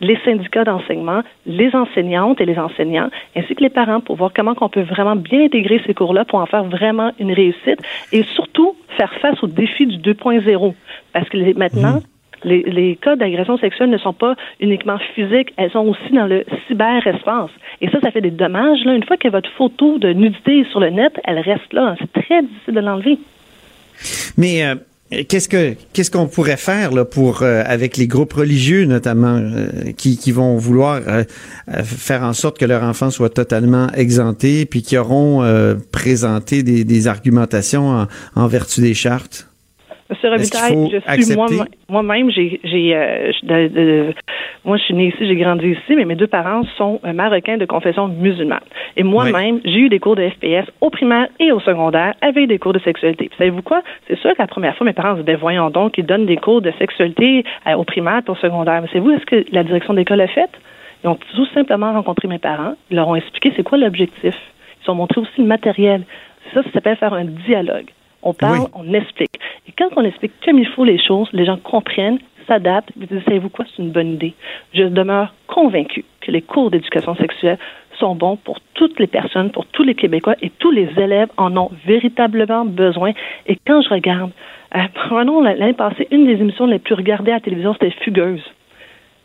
les 0.00 0.18
syndicats 0.24 0.64
d'enseignement, 0.64 1.22
les 1.46 1.74
enseignantes 1.74 2.40
et 2.40 2.44
les 2.44 2.58
enseignants, 2.58 3.10
ainsi 3.36 3.54
que 3.54 3.62
les 3.62 3.70
parents 3.70 4.00
pour 4.00 4.16
voir 4.16 4.30
comment 4.34 4.54
on 4.60 4.68
peut 4.68 4.82
vraiment 4.82 5.16
bien 5.16 5.44
intégrer 5.44 5.80
ces 5.86 5.94
cours-là 5.94 6.24
pour 6.24 6.40
en 6.40 6.46
faire 6.46 6.64
vraiment 6.64 7.12
une 7.18 7.32
réussite 7.32 7.80
et 8.12 8.22
surtout 8.34 8.76
faire 8.96 9.12
face 9.14 9.42
aux 9.42 9.48
défis 9.48 9.86
du 9.86 9.98
2.0. 9.98 10.74
Parce 11.12 11.28
que 11.28 11.58
maintenant, 11.58 12.00
les, 12.44 12.98
cas 13.00 13.16
d'agression 13.16 13.58
sexuelle 13.58 13.90
ne 13.90 13.98
sont 13.98 14.12
pas 14.12 14.34
uniquement 14.60 14.98
physiques, 15.14 15.52
elles 15.56 15.70
sont 15.70 15.86
aussi 15.86 16.12
dans 16.12 16.26
le 16.26 16.44
cyberespace. 16.66 17.50
Et 17.80 17.88
ça, 17.90 18.00
ça 18.00 18.10
fait 18.10 18.20
des 18.20 18.30
dommages. 18.30 18.80
Une 18.84 19.04
fois 19.04 19.16
que 19.16 19.28
votre 19.28 19.50
photo 19.52 19.98
de 19.98 20.12
nudité 20.12 20.60
est 20.60 20.70
sur 20.70 20.80
le 20.80 20.90
net, 20.90 21.12
elle 21.24 21.38
reste 21.38 21.72
là. 21.72 21.96
C'est 21.98 22.22
très 22.22 22.42
difficile 22.42 22.74
de 22.74 22.80
l'enlever. 22.80 23.18
Mais 24.36 24.64
euh, 24.64 24.74
qu'est-ce 25.28 25.48
que 25.48 25.74
qu'est-ce 25.92 26.10
qu'on 26.10 26.28
pourrait 26.28 26.56
faire 26.56 26.90
euh, 26.94 27.62
avec 27.66 27.96
les 27.96 28.06
groupes 28.06 28.32
religieux 28.32 28.84
notamment 28.84 29.36
euh, 29.36 29.92
qui, 29.96 30.32
vont 30.32 30.56
vouloir 30.56 31.00
faire 31.82 32.22
en 32.22 32.32
sorte 32.32 32.58
que 32.58 32.64
leur 32.64 32.82
enfant 32.82 33.10
soit 33.10 33.30
totalement 33.30 33.88
exempté 33.94 34.66
puis 34.66 34.82
qui 34.82 34.96
auront 34.96 35.42
présenté 35.92 36.62
des, 36.62 37.08
argumentations 37.08 37.88
en, 37.88 38.06
en 38.36 38.46
vertu 38.46 38.80
des 38.80 38.94
chartes? 38.94 39.47
Monsieur 40.10 40.30
Robitaille, 40.30 40.84
je 40.90 40.98
suis 41.00 41.10
accepter? 41.10 41.56
moi- 41.56 41.66
moi-même, 41.90 42.30
j'ai, 42.30 42.60
j'ai, 42.64 42.96
euh, 42.96 44.12
moi, 44.64 44.76
je 44.78 44.82
suis 44.84 44.94
née 44.94 45.08
ici, 45.08 45.18
j'ai 45.26 45.36
grandi 45.36 45.68
ici, 45.68 45.94
mais 45.96 46.04
mes 46.06 46.14
deux 46.14 46.26
parents 46.26 46.62
sont 46.78 46.98
euh, 47.04 47.12
marocains 47.12 47.58
de 47.58 47.66
confession 47.66 48.08
musulmane. 48.08 48.60
Et 48.96 49.02
moi-même, 49.02 49.60
j'ai 49.64 49.78
eu 49.80 49.88
des 49.90 49.98
cours 49.98 50.16
de 50.16 50.26
FPS 50.28 50.70
au 50.80 50.88
primaire 50.90 51.28
et 51.38 51.52
au 51.52 51.60
secondaire 51.60 52.14
avec 52.22 52.48
des 52.48 52.58
cours 52.58 52.72
de 52.72 52.78
sexualité. 52.78 53.30
Savez-vous 53.36 53.60
quoi? 53.62 53.82
C'est 54.06 54.18
sûr 54.18 54.30
que 54.32 54.38
la 54.40 54.46
première 54.46 54.74
fois, 54.76 54.86
mes 54.86 54.94
parents 54.94 55.14
se 55.16 55.20
disaient, 55.20 55.34
voyons 55.36 55.68
donc, 55.70 55.98
ils 55.98 56.06
donnent 56.06 56.26
des 56.26 56.36
cours 56.38 56.62
de 56.62 56.72
sexualité 56.78 57.44
euh, 57.66 57.74
au 57.74 57.84
primaire 57.84 58.22
et 58.26 58.30
au 58.30 58.34
secondaire. 58.36 58.80
Mais 58.80 58.88
savez-vous, 58.88 59.10
est-ce 59.10 59.26
que 59.26 59.44
la 59.52 59.62
direction 59.62 59.92
d'école 59.92 60.22
a 60.22 60.28
fait? 60.28 60.50
Ils 61.04 61.08
ont 61.08 61.18
tout 61.36 61.46
simplement 61.54 61.92
rencontré 61.92 62.26
mes 62.28 62.38
parents, 62.38 62.74
ils 62.90 62.96
leur 62.96 63.08
ont 63.08 63.14
expliqué 63.14 63.52
c'est 63.56 63.62
quoi 63.62 63.76
l'objectif. 63.78 64.34
Ils 64.84 64.90
ont 64.90 64.94
montré 64.94 65.20
aussi 65.20 65.30
le 65.38 65.44
matériel. 65.46 66.02
Ça, 66.54 66.62
ça 66.62 66.70
s'appelle 66.72 66.96
faire 66.96 67.12
un 67.12 67.24
dialogue. 67.24 67.90
On 68.22 68.32
parle, 68.34 68.60
Oui. 68.60 68.66
on 68.74 68.92
explique. 68.94 69.38
Et 69.68 69.72
quand 69.76 69.88
on 69.96 70.04
explique 70.04 70.32
comme 70.44 70.58
il 70.58 70.66
faut 70.66 70.84
les 70.84 70.98
choses, 70.98 71.28
les 71.32 71.44
gens 71.44 71.56
comprennent, 71.56 72.18
s'adaptent, 72.46 72.90
et 73.00 73.06
disent, 73.06 73.22
savez-vous 73.24 73.50
quoi, 73.50 73.64
c'est 73.66 73.82
une 73.82 73.90
bonne 73.90 74.12
idée. 74.14 74.34
Je 74.74 74.84
demeure 74.84 75.32
convaincu 75.46 76.04
que 76.20 76.30
les 76.30 76.42
cours 76.42 76.70
d'éducation 76.70 77.14
sexuelle 77.16 77.58
sont 77.98 78.14
bons 78.14 78.36
pour 78.36 78.58
toutes 78.74 78.98
les 78.98 79.06
personnes, 79.06 79.50
pour 79.50 79.66
tous 79.66 79.82
les 79.82 79.94
Québécois 79.94 80.36
et 80.40 80.50
tous 80.50 80.70
les 80.70 80.88
élèves 80.96 81.28
en 81.36 81.56
ont 81.56 81.70
véritablement 81.86 82.64
besoin. 82.64 83.12
Et 83.46 83.58
quand 83.66 83.82
je 83.82 83.88
regarde, 83.88 84.30
euh, 84.74 84.78
prenons 84.94 85.40
l'année 85.42 85.72
passée, 85.74 86.06
une 86.10 86.26
des 86.26 86.40
émissions 86.40 86.66
les 86.66 86.78
plus 86.78 86.94
regardées 86.94 87.32
à 87.32 87.34
la 87.34 87.40
télévision, 87.40 87.72
c'était 87.74 87.94
Fugueuse. 88.02 88.42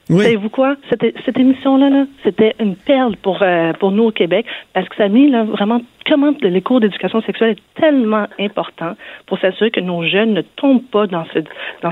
Oui. 0.10 0.24
Savez-vous 0.24 0.50
quoi? 0.50 0.76
Cette, 0.90 1.38
émission-là, 1.38 1.90
là, 1.90 2.06
c'était 2.24 2.56
une 2.60 2.76
perle 2.76 3.16
pour, 3.18 3.42
euh, 3.42 3.72
pour 3.74 3.92
nous 3.92 4.04
au 4.04 4.12
Québec 4.12 4.46
parce 4.74 4.88
que 4.90 4.96
ça 4.96 5.04
a 5.04 5.08
mis 5.08 5.32
vraiment 5.32 5.82
comment 6.06 6.34
les 6.42 6.62
cours 6.62 6.82
d'éducation 6.82 7.22
sexuelle 7.22 7.52
est 7.52 7.82
tellement 7.82 8.28
important 8.38 8.96
pour 9.26 9.40
s'assurer 9.40 9.72
que 9.72 9.80
nos 9.80 10.06
jeunes 10.06 10.34
ne 10.34 10.42
tombent 10.42 10.84
pas 10.84 11.08
dans 11.08 11.26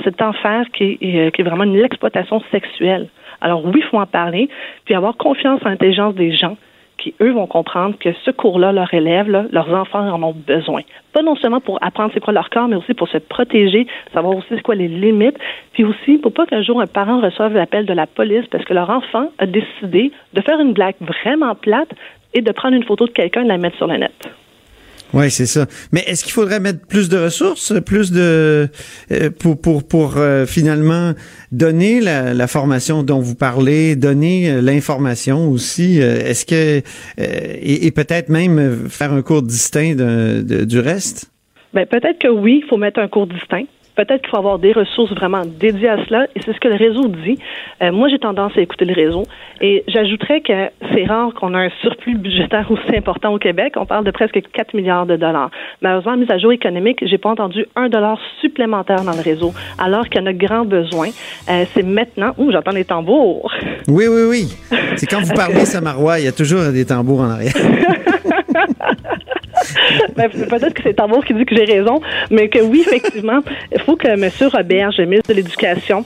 cet 0.04 0.22
enfer 0.22 0.66
qui 0.74 0.98
est, 1.00 1.28
euh, 1.28 1.30
qui 1.30 1.42
est 1.42 1.46
vraiment 1.46 1.64
l'exploitation 1.64 2.42
sexuelle. 2.52 3.08
Alors 3.40 3.66
oui, 3.66 3.76
il 3.78 3.84
faut 3.84 4.00
en 4.00 4.06
parler, 4.06 4.50
puis 4.86 4.94
avoir 4.94 5.16
confiance 5.16 5.62
en 5.66 5.70
l'intelligence 5.70 6.14
des 6.16 6.34
gens 6.34 6.58
qui, 7.02 7.14
eux, 7.22 7.32
vont 7.32 7.48
comprendre 7.48 7.98
que 7.98 8.10
ce 8.24 8.32
cours-là, 8.32 8.72
leurs 8.72 8.94
élèves, 8.94 9.28
leurs 9.28 9.74
enfants 9.74 10.08
en 10.08 10.22
ont 10.24 10.36
besoin. 10.36 10.82
Pas 11.14 11.22
non 11.22 11.36
seulement 11.36 11.60
pour 11.60 11.80
apprendre 11.82 12.12
c'est 12.14 12.20
quoi 12.20 12.34
leur 12.34 12.50
corps, 12.50 12.68
mais 12.68 12.76
aussi 12.76 12.94
pour 12.94 13.10
se 13.10 13.18
protéger, 13.18 13.88
savoir 14.14 14.36
aussi 14.36 14.48
c'est 14.50 14.62
quoi 14.62 14.76
les 14.76 14.88
limites, 14.88 15.38
puis 15.74 15.84
aussi 15.84 16.18
pour 16.18 16.34
pas 16.34 16.46
qu'un 16.46 16.62
jour 16.62 16.80
un 16.80 16.88
parent 16.88 17.20
reçoive 17.20 17.54
l'appel 17.54 17.86
de 17.86 17.94
la 17.94 18.08
police 18.08 18.46
parce 18.52 18.64
que 18.66 18.74
leur 18.74 18.90
enfant 18.90 19.28
a 19.40 19.46
décidé 19.46 20.12
de 20.34 20.42
faire 20.42 20.60
une 20.60 20.74
blague 20.74 20.96
vraiment 21.02 21.56
plate 21.56 21.92
et 22.34 22.42
de 22.42 22.52
prendre 22.52 22.76
une 22.76 22.84
photo 22.84 23.06
de 23.06 23.12
quelqu'un 23.12 23.42
et 23.42 23.46
de 23.46 23.50
la 23.50 23.58
mettre 23.58 23.78
sur 23.78 23.88
le 23.88 23.98
net. 23.98 24.14
Oui, 25.14 25.30
c'est 25.30 25.46
ça. 25.46 25.66
Mais 25.92 26.04
est-ce 26.08 26.24
qu'il 26.24 26.32
faudrait 26.34 26.60
mettre 26.62 26.86
plus 26.88 27.10
de 27.10 27.18
ressources, 27.18 27.74
plus 27.86 28.12
de 28.12 28.70
euh, 29.12 29.30
pour 29.40 29.60
pour 29.60 29.86
pour 29.86 30.18
euh, 30.18 30.46
finalement 30.46 31.14
donner 31.52 32.00
la, 32.00 32.34
la 32.34 32.48
formation 32.48 33.04
dont 33.04 33.20
vous 33.20 33.36
parlez, 33.36 33.96
donner 33.98 34.50
euh, 34.50 34.62
l'information 34.62 35.50
aussi. 35.50 36.02
euh, 36.02 36.20
est-ce 36.26 36.46
que 36.46 36.56
euh, 36.78 36.82
et, 37.18 37.86
et 37.88 37.92
peut-être 37.92 38.30
même 38.30 38.88
faire 38.90 39.12
un 39.12 39.22
cours 39.22 39.42
distinct 39.44 39.96
de- 39.96 40.64
du 40.64 40.80
reste? 40.80 41.30
Ben, 41.74 41.86
peut-être 41.86 42.20
que 42.20 42.28
oui, 42.28 42.62
il 42.64 42.68
faut 42.70 42.78
mettre 42.78 43.00
un 43.00 43.08
cours 43.08 43.28
distinct. 43.28 43.66
Peut-être 43.96 44.22
qu'il 44.22 44.30
faut 44.30 44.38
avoir 44.38 44.60
des 44.60 44.72
ressources 44.72 45.12
vraiment 45.12 45.44
dédiées 45.46 45.90
à 45.90 46.04
cela, 46.06 46.28
et 46.36 46.42
c'est 46.46 46.54
ce 46.54 46.60
que 46.60 46.68
le 46.68 46.76
réseau 46.76 47.08
dit. 47.08 47.38
Euh, 47.82 47.92
moi, 47.92 48.10
j'ai 48.10 48.20
tendance 48.20 48.54
à 48.58 48.62
écouter 48.62 48.86
le 48.86 48.94
réseau, 48.94 49.24
et 49.60 49.84
j'ajouterais 49.88 50.42
que 50.42 50.54
c'est 50.94 51.06
rare 51.06 51.34
qu'on 51.34 51.54
a 51.54 51.60
un 51.60 51.70
surplus 51.82 52.16
budgétaire 52.16 52.66
aussi 52.72 52.96
important 52.96 53.34
au 53.34 53.38
Québec. 53.38 53.74
On 53.76 53.86
parle 53.86 54.06
de 54.06 54.12
presque 54.12 54.40
4 54.54 54.74
milliards 54.74 55.06
de 55.06 55.16
dollars. 55.16 55.52
Malheureusement, 55.82 56.18
mise 56.18 56.32
à 56.32 56.38
jour 56.38 56.52
économique, 56.52 57.00
j'ai 57.06 57.18
pas 57.18 57.30
entendu 57.30 57.66
un 57.76 57.90
dollar 57.90 58.20
supplémentaire 58.40 59.04
dans 59.04 59.14
le 59.14 59.22
réseau, 59.22 59.54
alors 59.78 60.08
qu'il 60.08 60.22
y 60.22 60.24
en 60.24 60.28
a 60.28 60.34
grand 60.34 60.66
besoin. 60.66 61.10
Euh, 61.50 61.66
c'est 61.74 61.84
maintenant. 61.84 62.32
Ouh, 62.38 62.52
j'entends 62.52 62.72
les 62.72 62.86
tambours. 62.86 63.52
Oui, 63.88 64.06
oui, 64.08 64.24
oui. 64.30 64.48
C'est 64.96 65.06
quand 65.06 65.22
vous 65.22 65.34
parlez 65.36 65.66
Samarois, 65.66 66.20
il 66.20 66.26
y 66.26 66.28
a 66.28 66.32
toujours 66.32 66.62
des 66.72 66.86
tambours 66.86 67.22
en 67.22 67.30
arrière. 67.32 67.54
Ben, 70.16 70.30
peut-être 70.30 70.74
que 70.74 70.84
c'est 70.84 70.94
Tambour 70.94 71.24
qui 71.26 71.34
dit 71.34 71.46
que 71.46 71.56
j'ai 71.56 71.66
raison, 71.66 72.02
mais 72.30 72.50
que 72.50 72.60
oui, 72.60 72.84
effectivement, 72.86 73.40
il 73.72 73.82
faut 73.82 73.96
que 73.96 74.08
M. 74.08 74.30
Robert, 74.52 74.92
ministre 75.00 75.30
de 75.30 75.36
l'Éducation, 75.36 76.06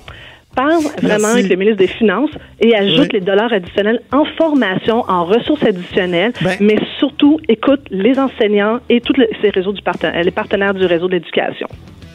parle 0.55 0.83
vraiment 1.01 1.19
Merci. 1.19 1.39
avec 1.39 1.49
le 1.49 1.55
ministre 1.57 1.79
des 1.79 1.87
Finances 1.87 2.29
et 2.61 2.75
ajoute 2.75 2.99
Oui. 3.13 3.19
les 3.19 3.21
dollars 3.21 3.51
additionnels 3.53 4.01
en 4.11 4.25
formation, 4.37 5.03
en 5.07 5.25
ressources 5.25 5.63
additionnelles, 5.63 6.33
Ben- 6.41 6.57
mais 6.59 6.77
surtout 6.99 7.39
écoute 7.49 7.81
les 7.91 8.17
enseignants 8.19 8.79
et 8.89 9.01
tous 9.01 9.13
les, 9.17 9.29
ces 9.41 9.49
réseaux 9.49 9.73
du 9.73 9.81
partenaire, 9.81 10.23
les 10.23 10.31
partenaires 10.31 10.73
du 10.73 10.85
réseau 10.85 11.07
d'éducation. 11.07 11.67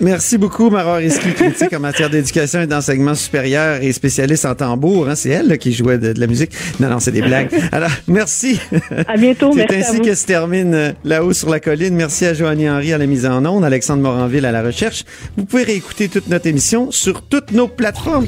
Merci 0.03 0.39
beaucoup, 0.39 0.71
Mara 0.71 0.95
Risky, 0.95 1.31
critique 1.35 1.75
en 1.75 1.81
matière 1.81 2.09
d'éducation 2.09 2.63
et 2.63 2.67
d'enseignement 2.67 3.15
supérieur 3.15 3.83
et 3.83 3.93
spécialiste 3.93 4.47
en 4.47 4.55
tambour. 4.55 5.07
Hein, 5.11 5.15
c'est 5.15 5.29
elle 5.29 5.47
là, 5.49 5.59
qui 5.59 5.75
jouait 5.75 5.99
de, 5.99 6.15
de 6.15 6.21
la 6.21 6.27
musique. 6.27 6.53
Non, 6.81 6.89
non, 6.89 7.01
c'est 7.01 7.11
des 7.13 7.21
blagues. 7.21 7.51
Alors, 7.73 7.91
merci. 8.09 8.59
À 9.07 9.19
bientôt, 9.19 9.53
C'est 9.55 9.71
à 9.71 9.77
ainsi 9.77 9.99
vous. 9.99 10.03
que 10.05 10.15
se 10.15 10.25
termine 10.25 10.73
euh, 10.75 10.93
là-haut 11.05 11.35
sur 11.35 11.51
la 11.51 11.61
colline. 11.61 11.95
Merci 11.95 12.25
à 12.25 12.33
Joanie 12.33 12.71
Henry 12.71 12.95
à 12.95 12.97
la 12.99 13.05
mise 13.05 13.27
en 13.27 13.45
onde, 13.45 13.63
Alexandre 13.63 14.03
Moranville 14.03 14.47
à 14.47 14.53
la 14.53 14.63
recherche. 14.63 15.05
Vous 15.37 15.45
pouvez 15.45 15.65
réécouter 15.65 16.09
toute 16.09 16.29
notre 16.29 16.47
émission 16.47 16.91
sur 16.91 17.21
toutes 17.21 17.53
nos 17.53 17.69
plateformes. 17.69 18.25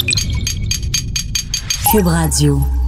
Cube 1.91 2.07
Radio. 2.09 2.82